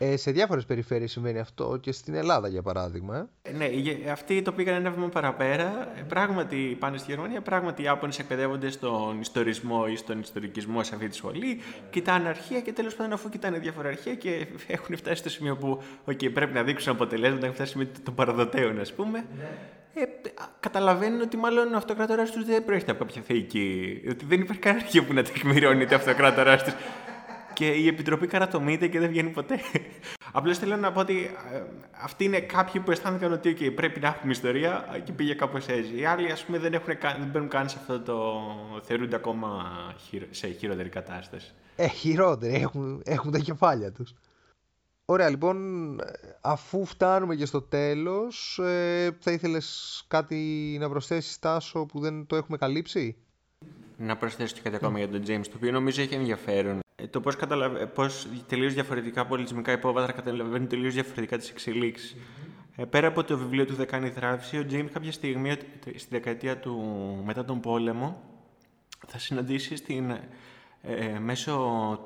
ε, 0.00 0.16
σε 0.16 0.30
διάφορες 0.30 0.64
περιφέρειες 0.64 1.10
συμβαίνει 1.10 1.38
αυτό 1.38 1.78
και 1.80 1.92
στην 1.92 2.14
Ελλάδα 2.14 2.48
για 2.48 2.62
παράδειγμα. 2.62 3.28
Ε. 3.42 3.52
Ναι, 3.52 3.66
αυτοί 4.10 4.42
το 4.42 4.52
πήγαν 4.52 4.74
ένα 4.74 4.90
βήμα 4.90 5.08
παραπέρα. 5.08 5.92
Ε, 5.98 6.02
πράγματι 6.08 6.76
πάνε 6.78 6.96
στη 6.96 7.10
Γερμανία, 7.10 7.40
πράγματι 7.40 7.82
οι 7.82 7.84
Ιάπωνε 7.84 8.12
εκπαιδεύονται 8.18 8.70
στον 8.70 9.20
ιστορισμό 9.20 9.84
ή 9.88 9.96
στον 9.96 10.20
ιστορικισμό 10.20 10.82
σε 10.82 10.94
αυτή 10.94 11.08
τη 11.08 11.16
σχολή. 11.16 11.60
Κοιτάνε 11.90 12.28
αρχεία 12.28 12.60
και 12.60 12.72
τέλος 12.72 12.94
πάντων, 12.94 13.12
αφού 13.12 13.28
κοιτάνε 13.28 13.58
διάφορα 13.58 13.88
αρχεία 13.88 14.14
και 14.14 14.46
έχουν 14.76 14.96
φτάσει 14.96 15.16
στο 15.16 15.28
σημείο 15.28 15.56
που 15.56 15.82
okay, 16.06 16.32
πρέπει 16.32 16.54
να 16.54 16.62
δείξουν 16.62 16.92
αποτελέσματα, 16.92 17.44
έχουν 17.44 17.56
φτάσει 17.56 17.78
με 17.78 17.88
τον 18.04 18.14
παραδοτέων, 18.14 18.80
ας 18.80 18.92
πούμε. 18.92 19.24
Ναι. 19.38 19.48
Ε, 19.94 20.04
καταλαβαίνουν 20.60 21.20
ότι 21.20 21.36
μάλλον 21.36 21.74
ο 21.74 21.76
αυτοκράτοράς 21.76 22.30
τους 22.30 22.44
δεν 22.44 22.64
προέρχεται 22.64 22.92
από 22.92 23.04
κάποια 23.04 23.22
θεϊκή. 23.22 24.02
Ότι 24.10 24.24
δεν 24.24 24.40
υπάρχει 24.40 24.62
κανένα 24.62 24.84
αρχείο 24.84 25.04
που 25.04 25.12
να 25.12 25.22
τεκμηρώνει 25.22 25.82
ότι 25.82 25.94
ο 25.94 25.96
αυτοκράτοράς 25.96 26.64
τους 26.64 26.74
και 27.58 27.66
η 27.66 27.86
Επιτροπή 27.86 28.26
καρατομείται 28.26 28.86
και 28.86 28.98
δεν 28.98 29.08
βγαίνει 29.08 29.30
ποτέ. 29.30 29.60
Απλώς 30.32 30.58
θέλω 30.58 30.76
να 30.76 30.92
πω 30.92 31.00
ότι 31.00 31.30
ε, 31.52 31.62
αυτοί 32.02 32.24
είναι 32.24 32.40
κάποιοι 32.40 32.80
που 32.80 32.90
αισθάνθηκαν 32.90 33.32
ότι 33.32 33.56
okay, 33.58 33.74
πρέπει 33.74 34.00
να 34.00 34.08
έχουμε 34.08 34.32
ιστορία 34.32 35.00
και 35.04 35.12
πήγε 35.12 35.34
κάπως 35.34 35.66
έτσι. 35.66 35.98
Οι 35.98 36.04
άλλοι, 36.04 36.30
ας 36.30 36.44
πούμε, 36.44 36.58
δεν, 36.58 36.72
έχουν, 36.72 36.94
δεν 37.00 37.28
μπαίνουν 37.30 37.48
καν 37.48 37.68
σε 37.68 37.76
αυτό 37.80 38.00
το. 38.00 38.42
θεωρούνται 38.82 39.16
ακόμα 39.16 39.64
σε 40.30 40.48
χειρότερη 40.48 40.88
κατάσταση. 40.88 41.52
Ε, 41.76 41.88
χειρότερη. 41.88 42.54
Έχουν, 42.54 43.02
έχουν 43.04 43.32
τα 43.32 43.38
κεφάλια 43.38 43.92
τους. 43.92 44.14
Ωραία, 45.04 45.28
λοιπόν, 45.28 45.56
αφού 46.40 46.84
φτάνουμε 46.84 47.34
και 47.34 47.46
στο 47.46 47.62
τέλος, 47.62 48.58
ε, 48.58 49.16
θα 49.20 49.32
ήθελες 49.32 50.04
κάτι 50.08 50.76
να 50.80 50.88
προσθέσεις, 50.88 51.38
Τάσο, 51.38 51.86
που 51.86 52.00
δεν 52.00 52.26
το 52.26 52.36
έχουμε 52.36 52.56
καλύψει; 52.56 53.16
Να 53.96 54.16
προσθέσω 54.16 54.54
και 54.54 54.60
κάτι 54.60 54.76
ακόμα 54.76 54.98
για 54.98 55.08
τον 55.08 55.22
James, 55.26 55.46
το 55.46 55.52
οποίο 55.56 55.72
νομίζω 55.72 56.02
έχει 56.02 56.14
ενδιαφέρον. 56.14 56.80
Ε, 57.02 57.06
το 57.06 57.20
πώς 57.20 57.36
καταλαβα... 57.36 57.86
πώς 57.86 58.26
τελείως 58.46 58.74
διαφορετικά 58.74 59.26
πολιτισμικά 59.26 59.72
υπόβαθρα 59.72 60.12
καταλαβαίνουν 60.12 60.68
τελείως 60.68 60.94
διαφορετικά 60.94 61.38
τις 61.38 61.50
εξελίξεις. 61.50 62.16
Mm-hmm. 62.16 62.82
Ε, 62.82 62.84
πέρα 62.84 63.06
από 63.06 63.24
το 63.24 63.38
βιβλίο 63.38 63.64
του 63.66 63.74
Δεκάνη 63.74 64.10
Θράψη, 64.10 64.58
ο 64.58 64.66
Τζέιμς 64.66 64.92
κάποια 64.92 65.12
στιγμή 65.12 65.52
στη 65.96 66.06
δεκαετία 66.10 66.58
του 66.58 66.76
μετά 67.24 67.44
τον 67.44 67.60
πόλεμο 67.60 68.22
θα 69.06 69.18
συναντήσει 69.18 69.76
στην, 69.76 70.10
ε, 70.82 71.18
μέσω 71.18 71.52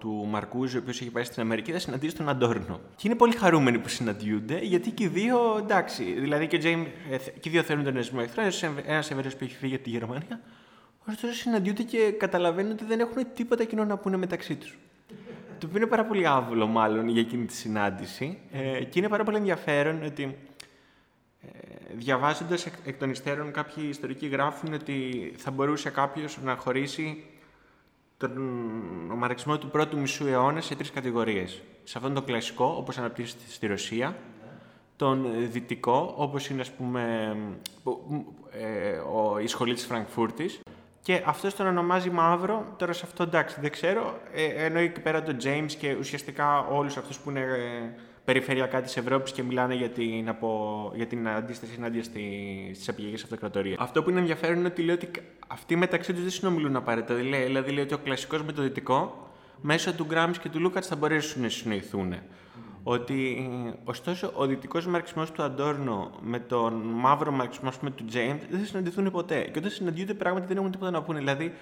του 0.00 0.26
Μαρκούζου, 0.28 0.76
ο 0.78 0.80
οποίος 0.80 1.00
έχει 1.00 1.10
πάει 1.10 1.24
στην 1.24 1.42
Αμερική, 1.42 1.72
θα 1.72 1.78
συναντήσει 1.78 2.16
τον 2.16 2.28
Αντόρνο. 2.28 2.80
Και 2.96 3.08
είναι 3.08 3.16
πολύ 3.16 3.36
χαρούμενοι 3.36 3.78
που 3.78 3.88
συναντιούνται, 3.88 4.58
γιατί 4.58 4.90
και 4.90 5.04
οι 5.04 5.08
δύο, 5.08 5.56
εντάξει, 5.58 6.04
δηλαδή 6.04 6.46
και, 6.46 6.56
ο 6.56 6.60
James, 6.62 6.86
ε, 7.10 7.16
και 7.16 7.48
οι 7.48 7.52
δύο 7.52 7.62
θέλουν 7.62 7.84
τον 7.84 7.96
εσμό 7.96 8.20
εχθρός, 8.22 8.62
ένας 8.62 9.10
Εβραίος 9.10 9.36
που 9.36 9.44
έχει 9.44 9.56
φύγει 9.56 9.74
από 9.74 9.84
τη 9.84 9.90
Γερμανία, 9.90 10.40
ωστόσο 11.08 11.34
συναντιούνται 11.34 11.82
και 11.82 12.10
καταλαβαίνουν 12.10 12.72
ότι 12.72 12.84
δεν 12.84 13.00
έχουν 13.00 13.26
τίποτα 13.34 13.64
κοινό 13.64 13.84
να 13.84 13.96
πούνε 13.96 14.16
μεταξύ 14.16 14.56
τους. 14.56 14.78
Το 15.58 15.66
οποίο 15.68 15.80
είναι 15.80 15.90
πάρα 15.90 16.04
πολύ 16.04 16.26
άβολο, 16.26 16.66
μάλλον, 16.66 17.08
για 17.08 17.20
εκείνη 17.20 17.44
τη 17.44 17.52
συνάντηση. 17.52 18.38
Ε, 18.52 18.84
και 18.84 18.98
είναι 18.98 19.08
πάρα 19.08 19.24
πολύ 19.24 19.36
ενδιαφέρον 19.36 20.02
ότι 20.04 20.36
ε, 21.42 21.48
διαβάζοντας 21.94 22.66
εκ, 22.66 22.72
εκ 22.84 22.98
των 22.98 23.10
υστέρων, 23.10 23.52
κάποιοι 23.52 23.84
ιστορικοί 23.88 24.26
γράφουν 24.26 24.72
ότι 24.72 25.32
θα 25.36 25.50
μπορούσε 25.50 25.90
κάποιος 25.90 26.38
να 26.42 26.56
χωρίσει 26.56 27.24
τον 28.16 28.38
μαρξισμό 29.16 29.58
του 29.58 29.70
πρώτου 29.70 29.98
μισού 29.98 30.26
αιώνα 30.26 30.60
σε 30.60 30.74
τρεις 30.74 30.90
κατηγορίες. 30.90 31.62
Σε 31.84 31.98
αυτόν 31.98 32.14
τον 32.14 32.24
κλασικό, 32.24 32.74
όπως 32.78 32.98
αναπτύσσεται 32.98 33.42
στη 33.48 33.66
Ρωσία, 33.66 34.16
τον 34.96 35.26
δυτικό, 35.50 36.14
όπως 36.16 36.48
είναι, 36.48 36.60
ας 36.60 36.70
πούμε, 36.70 37.36
ε, 38.50 38.96
ο, 38.96 39.38
η 39.38 39.46
σχολή 39.46 39.74
της 39.74 39.86
Φραγκφούρτης, 39.86 40.60
και 41.02 41.22
αυτός 41.26 41.54
τον 41.54 41.66
ονομάζει 41.66 42.10
μαύρο. 42.10 42.74
Τώρα 42.76 42.92
σε 42.92 43.02
αυτό 43.06 43.22
εντάξει, 43.22 43.60
δεν 43.60 43.70
ξέρω. 43.70 44.20
Ε, 44.32 44.64
εννοεί 44.64 44.84
εκεί 44.84 45.00
πέρα 45.00 45.22
τον 45.22 45.36
James 45.42 45.72
και 45.78 45.96
ουσιαστικά 45.98 46.58
όλους 46.58 46.96
αυτούς 46.96 47.18
που 47.18 47.30
είναι 47.30 47.40
ε, 47.40 48.00
περιφερειακά 48.24 48.80
της 48.80 48.96
Ευρώπης 48.96 49.32
και 49.32 49.42
μιλάνε 49.42 49.74
για 49.74 49.88
την, 49.88 50.28
απο... 50.28 50.92
για 50.94 51.06
την 51.06 51.28
αντίσταση 51.28 51.72
ενάντια 51.76 52.02
στις 52.02 52.88
απειλέ 52.88 53.14
αυτοκρατορία. 53.14 53.76
Αυτό 53.78 54.02
που 54.02 54.10
είναι 54.10 54.20
ενδιαφέρον 54.20 54.56
είναι 54.56 54.66
ότι 54.66 54.82
λέει 54.82 54.94
ότι 54.94 55.10
αυτοί 55.46 55.76
μεταξύ 55.76 56.12
τους 56.12 56.22
δεν 56.22 56.30
συνομιλούν 56.30 56.76
απαραίτητα. 56.76 57.14
Δηλαδή, 57.14 57.42
δηλαδή 57.42 57.70
λέει 57.70 57.84
ότι 57.84 57.94
ο 57.94 57.98
κλασικός 57.98 58.42
με 58.42 58.52
το 58.52 58.62
δυτικό 58.62 59.30
μέσω 59.60 59.92
του 59.92 60.04
Γκράμι 60.04 60.36
και 60.36 60.48
του 60.48 60.60
Λούκατ 60.60 60.84
θα 60.86 60.96
μπορέσουν 60.96 61.42
να 61.42 61.48
συνοηθούν. 61.48 62.14
Ότι 62.82 63.48
ωστόσο 63.84 64.32
ο 64.34 64.46
δυτικός 64.46 64.86
μαρξισμός 64.86 65.30
του 65.30 65.42
Αντόρνο 65.42 66.10
με 66.22 66.38
τον 66.38 66.72
μαύρο 66.74 67.30
μαρξισμό 67.32 67.70
του 67.94 68.04
Τζέιμς 68.04 68.42
δεν 68.50 68.60
θα 68.60 68.66
συναντηθούν 68.66 69.10
ποτέ. 69.10 69.40
Και 69.40 69.58
όταν 69.58 69.70
συναντιούνται 69.70 70.14
πράγματι 70.14 70.46
δεν 70.46 70.56
έχουν 70.56 70.70
τίποτα 70.70 70.90
να 70.90 71.02
πούνε. 71.02 71.18
Δηλαδή, 71.18 71.52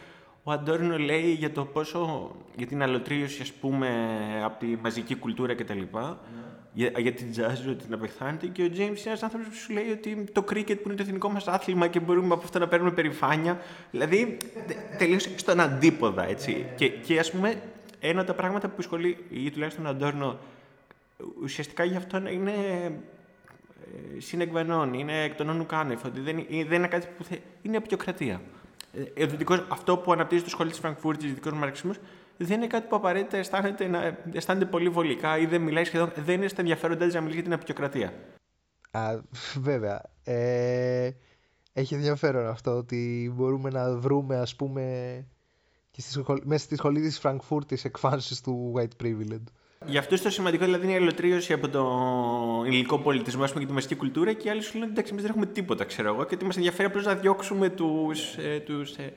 ο 0.43 0.53
Αντόρνο 0.53 0.99
λέει 0.99 1.33
για 1.33 1.53
το 1.53 1.65
πόσο. 1.65 2.31
για 2.57 2.67
την 2.67 2.83
αλωτρίωση, 2.83 3.43
ας 3.43 3.53
πούμε, 3.53 3.89
από 4.45 4.59
τη 4.59 4.67
μαζική 4.67 5.15
κουλτούρα 5.15 5.55
κτλ. 5.55 5.81
Yeah 5.93 6.17
για, 6.73 6.93
για 6.97 7.13
την 7.13 7.27
jazz 7.37 7.71
ότι 7.71 7.85
να 7.89 7.99
πεθάνεται 7.99 8.47
και 8.47 8.63
ο 8.63 8.67
James 8.67 8.79
είναι 8.79 8.99
ένας 9.05 9.23
άνθρωπος 9.23 9.49
που 9.49 9.55
σου 9.55 9.73
λέει 9.73 9.91
ότι 9.91 10.25
το 10.33 10.45
cricket 10.51 10.77
που 10.83 10.89
είναι 10.89 10.95
το 10.95 11.03
εθνικό 11.03 11.31
μας 11.31 11.49
άθλημα 11.49 11.87
και 11.87 12.01
μπορούμε 12.01 12.35
από 12.35 12.43
αυτό 12.45 12.59
να 12.59 12.69
παίρνουμε 12.69 12.93
περηφάνεια. 12.93 13.59
Δηλαδή, 13.91 14.37
τελείως 14.99 15.29
στον 15.37 15.61
αντίποδα, 15.61 16.29
έτσι. 16.29 16.67
Και, 16.77 16.89
και 16.89 17.19
ας 17.19 17.31
πούμε, 17.31 17.63
ένα 18.01 18.21
από 18.21 18.31
τα 18.31 18.35
πράγματα 18.37 18.69
που 18.69 18.83
σχολεί, 18.83 19.17
ή 19.31 19.51
τουλάχιστον 19.51 19.87
ο 19.87 19.89
Αντόρνο, 19.89 20.39
ουσιαστικά 21.43 21.85
γι' 21.85 21.97
αυτό 21.97 22.29
είναι 22.29 22.53
ε, 24.17 24.21
συνεκβενών, 24.21 24.95
είναι 24.95 25.23
εκ 25.23 25.35
των 25.35 25.49
όνου 25.49 25.67
κάνευ, 25.67 26.05
ότι 26.05 26.21
δεν, 26.21 26.47
δεν 26.49 26.79
είναι 26.79 26.89
κάτι 26.89 27.07
που 27.17 27.25
θε, 27.25 27.37
είναι 27.63 27.77
απεικιοκρατία. 27.77 28.41
Ε, 29.15 29.27
αυτό 29.69 29.97
που 29.97 30.13
αναπτύσσει 30.13 30.45
το 30.45 30.51
σχολείο 30.51 30.71
της 30.71 30.81
Φραγκφούρτης, 30.81 31.25
ο 31.25 31.29
δυτικός 31.29 31.53
μαρξισμός, 31.53 31.99
δεν 32.37 32.57
είναι 32.57 32.67
κάτι 32.67 32.89
που 32.89 32.97
απαραίτητα 32.97 33.37
αισθάνεται, 33.37 33.87
να, 33.87 34.19
αισθάνεται 34.33 34.65
πολύ 34.65 34.89
βολικά 34.89 35.39
ή 35.39 35.47
δεν 35.47 35.63
μιλάει 35.63 35.85
σχεδόν. 35.85 36.13
Δεν 36.17 36.35
είναι 36.35 36.49
στα 36.49 36.61
ενδιαφέροντά 36.61 37.05
της 37.05 37.15
να 37.15 37.21
μιλήσει 37.21 37.37
για 37.37 37.45
την 37.45 37.53
απεικιοκρατία. 37.53 38.13
Α, 38.91 39.21
βέβαια. 39.61 40.03
Ε, 40.25 41.11
έχει 41.73 41.95
ενδιαφέρον 41.95 42.47
αυτό 42.47 42.71
ότι 42.71 43.33
μπορούμε 43.35 43.71
να 43.71 43.97
βρούμε, 43.97 44.37
ας 44.37 44.57
πούμε, 44.57 44.85
και 45.91 46.01
στη 46.01 46.11
σχολ... 46.13 46.41
μέσα 46.45 46.65
στη 46.65 46.77
σχολή 46.77 47.01
της 47.01 47.19
Φραγκφούρτης 47.19 47.85
εκφάνσεις 47.85 48.41
του 48.41 48.73
White 48.77 49.05
Privilege. 49.05 49.45
Γι' 49.87 49.99
αυτό 49.99 50.23
το 50.23 50.31
σημαντικό 50.31 50.65
δηλαδή 50.65 50.85
είναι 50.85 50.93
η 50.93 50.97
αλλοτρίωση 50.97 51.53
από 51.53 51.69
το 51.69 52.65
υλικό 52.67 52.99
πολιτισμό 52.99 53.45
πούμε, 53.45 53.61
και 53.61 53.67
τη 53.67 53.73
μαζική 53.73 53.95
κουλτούρα 53.95 54.33
και 54.33 54.49
οι 54.49 54.51
άλλοι 54.51 54.63
σου 54.63 54.79
λένε 54.79 54.91
εντάξει, 54.91 55.11
εμείς 55.11 55.23
δεν 55.23 55.33
έχουμε 55.33 55.47
τίποτα, 55.47 55.85
ξέρω 55.85 56.09
εγώ, 56.09 56.25
και 56.25 56.35
ότι 56.35 56.45
μας 56.45 56.57
ενδιαφέρει 56.57 56.89
απλώς 56.89 57.05
να 57.05 57.15
διώξουμε 57.15 57.69
τους 57.69 58.37
ε, 58.37 58.63
τους, 58.67 58.97
ε, 58.97 59.13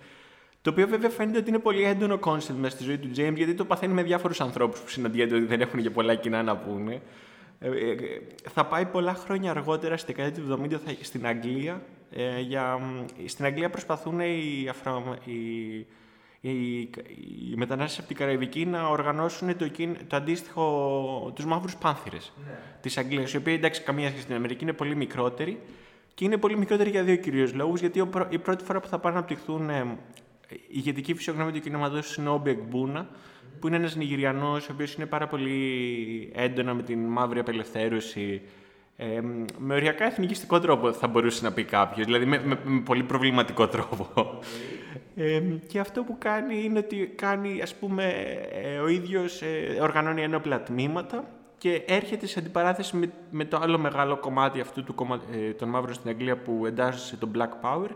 το 0.62 0.70
οποίο 0.70 0.88
βέβαια 0.88 1.10
φαίνεται 1.10 1.38
ότι 1.38 1.50
είναι 1.50 1.60
πολύ 1.60 1.84
έντονο 1.84 2.18
concept 2.18 2.60
μέσα 2.60 2.76
στη 2.76 2.84
ζωή 2.84 2.98
του 2.98 3.08
James, 3.08 3.36
γιατί 3.36 3.54
το 3.54 3.66
παθαίνει 3.66 3.94
με 3.94 4.04
διάφορους 4.04 4.42
ανθρώπους 4.42 4.80
που 4.80 4.90
συναντιέται 4.90 5.36
ότι 5.36 5.46
δεν 5.46 5.62
έχουν 5.62 5.82
και 5.82 5.90
πολλά 5.90 6.16
κοινά 6.16 6.44
να 6.44 6.58
πούνε. 6.58 7.02
Ε, 7.60 7.68
ε, 7.68 7.96
θα 8.50 8.66
πάει 8.66 8.86
πολλά 8.86 9.14
χρόνια 9.14 9.52
αργότερα, 9.52 9.98
στη 9.98 10.14
δεκαετία 10.14 10.44
του 10.44 10.68
70, 10.72 10.78
στην 11.02 11.28
Αγγλία. 11.28 11.82
Ε, 12.12 12.40
για, 12.40 12.80
στην 13.26 13.46
Αγγλία 13.46 13.70
προσπαθούν 13.70 14.20
οι, 14.20 14.68
Αφρο, 14.70 15.18
οι, 15.26 15.34
οι, 16.50 16.80
οι 16.80 17.56
μετανάστες 17.56 18.00
από 18.00 18.08
την 18.08 18.18
Καραϊβική 18.18 18.66
να 18.66 18.88
οργανώσουν 18.88 19.58
το, 19.58 19.72
το 20.08 20.16
αντίστοιχο, 20.16 21.32
τους 21.36 21.46
μαύρους 21.46 21.76
πάνθυρες 21.76 22.34
ναι. 22.46 22.60
της 22.82 22.98
Αγγλίας, 22.98 23.34
οι 23.34 23.38
οποίοι 23.38 23.56
εντάξει 23.58 23.82
καμία 23.82 24.08
σχέση 24.08 24.24
στην 24.24 24.36
Αμερική 24.36 24.64
είναι 24.64 24.74
πολύ 24.74 24.96
μικρότεροι 24.96 25.60
και 26.14 26.26
είναι 26.26 26.38
πολύ 26.38 26.58
μικρότεροι 26.58 26.90
για 26.90 27.04
δύο 27.04 27.16
κυρίως 27.16 27.54
λόγους, 27.54 27.80
γιατί 27.80 28.10
η 28.30 28.38
πρώτη 28.38 28.64
φορά 28.64 28.80
που 28.80 28.88
θα 28.88 29.00
πάνε 29.00 29.14
να 29.14 29.20
αναπτυχθούν 29.20 29.70
η 29.70 29.98
ηγετική 30.68 31.14
φυσιογνώμη 31.14 31.52
του 31.52 31.60
κινηματογράφου 31.60 32.22
είναι 32.22 32.30
ο 32.30 32.34
Όμπι 32.34 32.50
Εκμπούνα, 32.50 33.10
που 33.60 33.68
είναι 33.68 33.76
ένας 33.76 33.96
Νιγηριανός, 33.96 34.70
ο 34.70 34.72
οποίος 34.74 34.94
είναι 34.94 35.06
πάρα 35.06 35.28
πολύ 35.28 36.32
έντονα 36.36 36.74
με 36.74 36.84
την 36.84 37.00
μαύρη 37.00 37.40
απελευθέρωση. 37.40 38.42
Ε, 38.98 39.22
με 39.58 39.74
οριακά 39.74 40.06
εθνικιστικό 40.06 40.60
τρόπο 40.60 40.94
θα 40.94 41.08
μπορούσε 41.08 41.44
να 41.44 41.52
πει 41.52 41.64
κάποιος, 41.64 42.06
δηλαδή 42.06 42.26
με, 42.26 42.42
με, 42.46 42.60
με, 42.64 42.82
πολύ 42.82 43.04
προβληματικό 43.04 43.68
τρόπο. 43.68 44.40
Ε, 45.16 45.40
και 45.68 45.80
αυτό 45.80 46.04
που 46.04 46.16
κάνει 46.20 46.64
είναι 46.64 46.80
ότι 46.80 47.14
κάνει, 47.16 47.62
ας 47.62 47.76
πούμε, 47.76 48.04
ε, 48.52 48.78
ο 48.78 48.88
ίδιος 48.88 49.42
ε, 49.42 49.78
οργανώνει 49.82 50.22
ένοπλα 50.22 50.64
τμήματα 50.64 51.24
και 51.58 51.84
έρχεται 51.88 52.28
σε 52.28 52.40
αντιπαράθεση 52.40 52.96
με, 52.96 53.12
με 53.32 53.46
το 53.46 53.58
άλλο 53.62 53.78
μεγάλο 53.78 54.18
κομμάτι 54.18 54.60
αυτού 54.60 54.84
του, 54.84 54.96
ε, 55.34 55.52
των 55.52 55.70
μαύρων 55.70 55.94
στην 55.94 56.10
Αγγλία 56.10 56.38
που 56.38 56.66
εντάσσεται 56.66 57.06
σε 57.06 57.18
το 57.18 57.30
Black 57.36 57.68
Power, 57.68 57.90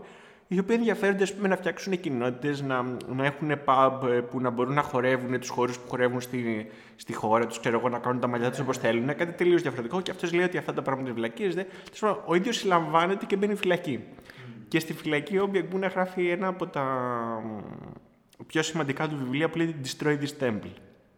οι 0.47 0.59
οποίοι 0.59 0.75
ενδιαφέρονται 0.79 1.25
πούμε, 1.25 1.47
να 1.47 1.55
φτιάξουν 1.55 1.99
κοινότητες, 1.99 2.61
να, 2.61 2.81
να 3.15 3.25
έχουν 3.25 3.51
pub 3.65 4.09
ε, 4.09 4.19
που 4.19 4.39
να 4.41 4.49
μπορούν 4.49 4.73
να 4.73 4.81
χορεύουν 4.81 5.39
τους 5.39 5.49
χώρους 5.49 5.79
που 5.79 5.89
χορεύουν 5.89 6.21
στη, 6.21 6.67
στη 6.95 7.13
χώρα 7.13 7.47
τους, 7.47 7.59
ξέρω 7.59 7.79
εγώ, 7.79 7.89
να 7.89 7.99
κάνουν 7.99 8.19
τα 8.21 8.27
μαλλιά 8.27 8.49
τους 8.49 8.59
όπως 8.59 8.77
θέλουν. 8.77 9.05
Κάτι 9.05 9.31
τελείως 9.31 9.61
διαφορετικό 9.61 10.01
και 10.01 10.11
αυτός 10.11 10.33
λέει 10.33 10.45
ότι 10.45 10.57
αυτά 10.57 10.73
τα 10.73 10.81
πράγματα 10.81 11.09
είναι 11.09 11.19
βλακίε. 11.19 11.65
Ο 12.25 12.35
ίδιος 12.35 12.55
συλλαμβάνεται 12.55 13.25
και 13.25 13.35
μπαίνει 13.35 13.55
φυλακή. 13.55 14.03
Mm. 14.67 14.69
Και 14.69 14.79
στη 14.79 14.93
φυλακή 14.93 15.37
ο 15.37 15.47
Μπιαγκούνα 15.47 15.87
γράφει 15.87 16.27
ένα 16.27 16.47
από 16.47 16.67
τα 16.67 16.85
πιο 18.47 18.61
σημαντικά 18.61 19.07
του 19.07 19.17
βιβλία 19.17 19.49
που 19.49 19.57
λέει 19.57 19.75
Destroy 19.83 20.17
this 20.19 20.43
Temple. 20.43 20.73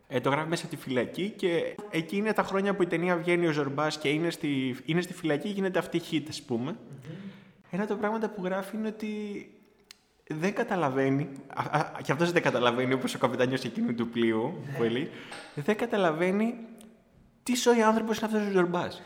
Ε, 0.08 0.20
το 0.20 0.30
γράφει 0.30 0.50
μέσα 0.50 0.66
στη 0.66 0.76
φυλακή 0.76 1.34
και 1.36 1.76
εκεί 1.90 2.18
είναι 2.18 2.34
τα 2.34 2.44
χρόνια 2.44 2.76
που 2.76 2.82
η 2.82 2.88
ταινία 2.88 3.16
βγαίνει 3.16 3.48
ο 3.48 3.52
Ζορμπάς 3.52 3.98
και 3.98 4.10
είναι 4.10 4.30
στη, 4.30 4.76
είναι 4.86 5.02
στη 5.02 5.14
φυλακή, 5.14 5.48
γίνεται 5.50 5.80
αυτή 5.80 5.98
η 5.98 6.02
hit, 6.12 6.24
ας 6.30 6.42
πούμε. 6.42 6.72
Mm-hmm. 6.72 7.30
Ένα 7.72 7.84
από 7.84 7.92
τα 7.94 7.98
πράγματα 7.98 8.30
που 8.30 8.44
γράφει 8.44 8.76
είναι 8.76 8.88
ότι 8.88 9.08
δεν 10.28 10.54
καταλαβαίνει, 10.54 11.30
και 12.04 12.12
αυτός 12.12 12.32
δεν 12.32 12.42
καταλαβαίνει 12.42 12.94
όπως 12.94 13.16
ο 13.16 13.18
καπετάνιος 13.18 13.58
εκείνου 13.66 13.96
του 13.96 14.08
πλοίου, 14.08 14.54
που 14.78 14.84
έλεγε, 14.84 15.08
δεν 15.56 15.76
καταλαβαίνει 15.76 16.56
τι 17.44 17.56
σόι 17.56 17.82
άνθρωπος 17.82 18.18
είναι 18.18 18.26
αυτός 18.26 18.48
ο 18.48 18.52
Ζορμπάς. 18.52 19.02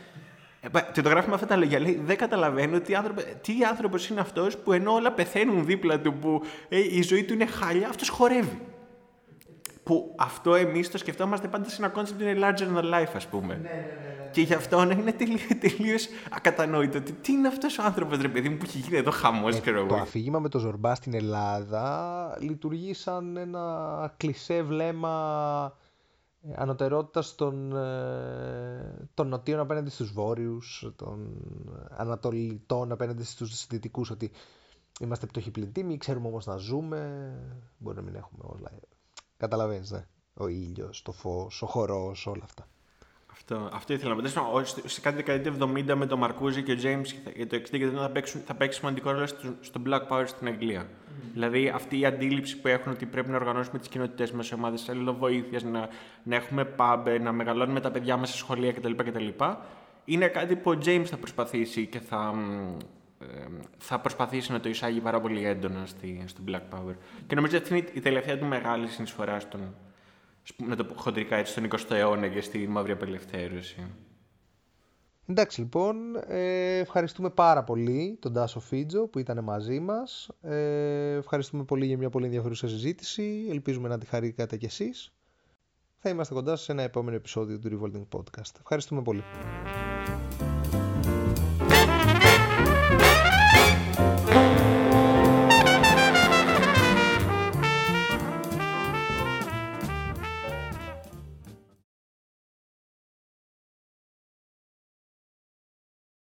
Ε, 0.72 0.80
και 0.92 1.02
το 1.02 1.08
γράφει 1.08 1.28
με 1.28 1.34
αυτά 1.34 1.46
τα 1.46 1.56
λόγια. 1.56 1.80
Λέει, 1.80 2.00
δεν 2.04 2.16
καταλαβαίνει 2.16 2.74
ότι 2.74 2.94
άνθρωπο, 2.94 3.22
τι 3.40 3.52
άνθρωπος 3.68 4.08
είναι 4.08 4.20
αυτός 4.20 4.56
που 4.56 4.72
ενώ 4.72 4.92
όλα 4.92 5.12
πεθαίνουν 5.12 5.64
δίπλα 5.64 6.00
του, 6.00 6.14
που 6.14 6.42
ε, 6.68 6.78
η 6.78 7.02
ζωή 7.02 7.24
του 7.24 7.32
είναι 7.32 7.46
χάλια, 7.46 7.88
αυτός 7.88 8.08
χορεύει. 8.08 8.60
Που 9.82 10.14
αυτό 10.18 10.54
εμείς 10.54 10.90
το 10.90 10.98
σκεφτόμαστε 10.98 11.48
πάντα 11.48 11.68
σε 11.68 11.76
ένα 11.78 11.88
concept 11.88 12.22
που 12.22 12.28
είναι 12.28 12.48
larger 12.48 12.78
than 12.78 12.84
life, 12.84 13.12
ας 13.14 13.26
πούμε. 13.26 13.54
Ναι, 13.54 13.60
ναι, 13.62 13.68
ναι. 13.68 14.30
Και 14.30 14.40
γι' 14.40 14.54
αυτό 14.54 14.82
είναι 14.82 15.12
τελείως 15.60 16.08
ακατανόητο. 16.30 17.00
Τι 17.00 17.32
είναι 17.32 17.48
αυτός 17.48 17.78
ο 17.78 17.82
άνθρωπος, 17.82 18.18
ρε 18.20 18.28
παιδί 18.28 18.48
μου, 18.48 18.56
που 18.56 18.64
έχει 18.68 18.78
γίνει 18.78 18.96
εδώ 18.96 19.10
χαμός, 19.10 19.56
ε, 19.56 19.60
ξέρω 19.60 19.78
εγώ. 19.78 19.86
Το 19.86 19.94
αφήγημα 19.94 20.38
με 20.38 20.48
το 20.48 20.58
Ζορμπά 20.58 20.94
στην 20.94 21.14
Ελλάδα 21.14 22.36
λειτουργεί 22.40 22.94
σαν 22.94 23.36
ένα 23.36 24.14
κλισέ 24.16 24.62
βλέμμα 24.62 25.76
ε, 26.48 26.52
ανωτερότητας 26.56 27.34
των, 27.34 27.76
ε, 27.76 29.08
των 29.14 29.28
νοτίων 29.28 29.60
απέναντι 29.60 29.90
στους 29.90 30.12
βόρειους, 30.12 30.92
των 30.96 31.28
ανατολιτών 31.90 32.92
απέναντι 32.92 33.24
στους 33.24 33.66
δυτικούς, 33.66 34.10
ότι 34.10 34.30
είμαστε 35.00 35.26
πτωχοί 35.26 35.50
ξέρουμε 35.98 36.26
όμως 36.26 36.46
να 36.46 36.56
ζούμε, 36.56 37.32
μπορεί 37.78 37.96
να 37.96 38.02
μην 38.02 38.14
έχουμε 38.14 38.44
όλα. 38.46 38.70
Καταλαβαίνεις, 39.36 39.90
ναι. 39.90 40.06
Ο 40.34 40.46
ήλιος, 40.48 41.02
το 41.02 41.12
φως, 41.12 41.62
ο 41.62 41.66
χορός, 41.66 42.26
όλα 42.26 42.44
αυτά. 42.44 42.68
Αυτό, 43.34 43.68
αυτό 43.72 43.92
ήθελα 43.92 44.14
να 44.14 44.22
πω. 44.22 44.64
Σε 44.84 45.00
κάτι 45.00 45.16
δεκαετία 45.16 45.52
70 45.60 45.94
με 45.94 46.06
τον 46.06 46.18
Μαρκούζη 46.18 46.62
και 46.62 46.72
ο 46.72 46.76
Τζέιμς 46.76 47.14
για 47.36 47.46
το 47.46 47.56
60 47.56 47.60
και 47.70 47.88
το 47.88 47.98
θα, 47.98 48.10
παίξουν, 48.10 48.40
θα 48.46 48.54
παίξει 48.54 48.78
σημαντικό 48.78 49.10
ρόλο 49.10 49.26
στο 49.60 49.82
Black 49.86 50.00
Power 50.08 50.22
στην 50.26 50.46
Αγγλία. 50.46 50.82
Mm. 50.82 51.12
Δηλαδή 51.32 51.68
αυτή 51.68 51.98
η 51.98 52.06
αντίληψη 52.06 52.60
που 52.60 52.68
έχουν 52.68 52.92
ότι 52.92 53.06
πρέπει 53.06 53.30
να 53.30 53.36
οργανώσουμε 53.36 53.78
τις 53.78 53.88
κοινότητές 53.88 54.32
μας 54.32 54.46
σε 54.46 54.54
ομάδες 54.54 54.88
αλληλοβοήθειας, 54.88 55.62
να, 55.62 55.88
να 56.22 56.36
έχουμε 56.36 56.74
pub, 56.76 57.18
να 57.20 57.32
μεγαλώνουμε 57.32 57.80
τα 57.80 57.90
παιδιά 57.90 58.16
μας 58.16 58.30
σε 58.30 58.36
σχολεία 58.36 58.72
κτλ. 58.72 58.92
κτλ. 58.92 59.28
Είναι 60.04 60.28
κάτι 60.28 60.56
που 60.56 60.70
ο 60.70 60.78
James 60.84 61.04
θα 61.04 61.16
προσπαθήσει 61.16 61.86
και 61.86 62.00
θα, 62.00 62.34
θα 63.78 63.98
προσπαθήσει 63.98 64.52
να 64.52 64.60
το 64.60 64.68
εισάγει 64.68 65.00
πάρα 65.00 65.20
πολύ 65.20 65.46
έντονα 65.46 65.86
στη, 65.86 66.24
στο 66.26 66.40
Black 66.48 66.76
Power. 66.76 66.94
Και 67.26 67.34
νομίζω 67.34 67.56
ότι 67.56 67.64
αυτή 67.64 67.78
είναι 67.78 67.88
η 67.92 68.00
τελευταία 68.00 68.38
του 68.38 68.46
μεγάλη 68.46 68.86
συνεισφορά 68.86 69.40
στον, 69.40 69.74
να 70.56 70.76
το 70.76 70.84
πω 70.84 70.94
χοντρικά 70.94 71.36
έτσι, 71.36 71.52
στον 71.52 71.68
20ο 71.70 71.96
αιώνα 71.96 72.28
και 72.28 72.40
στη 72.40 72.68
μαύρη 72.68 72.92
απελευθέρωση. 72.92 73.86
Εντάξει 75.26 75.60
λοιπόν, 75.60 75.96
ε, 76.26 76.78
ευχαριστούμε 76.78 77.30
πάρα 77.30 77.64
πολύ 77.64 78.18
τον 78.20 78.32
Τάσο 78.32 78.60
Φίτζο 78.60 79.06
που 79.06 79.18
ήταν 79.18 79.44
μαζί 79.44 79.80
μας. 79.80 80.28
Ε, 80.42 81.14
ευχαριστούμε 81.14 81.64
πολύ 81.64 81.86
για 81.86 81.98
μια 81.98 82.10
πολύ 82.10 82.24
ενδιαφέρουσα 82.24 82.68
συζήτηση. 82.68 83.46
Ελπίζουμε 83.50 83.88
να 83.88 83.98
τη 83.98 84.06
χαρήκατε 84.06 84.56
κι 84.56 84.64
εσείς. 84.64 85.12
Θα 85.98 86.08
είμαστε 86.08 86.34
κοντά 86.34 86.56
σε 86.56 86.72
ένα 86.72 86.82
επόμενο 86.82 87.16
επεισόδιο 87.16 87.58
του 87.58 87.68
Revolting 87.72 88.18
Podcast. 88.18 88.50
Ευχαριστούμε 88.60 89.02
πολύ. 89.02 89.22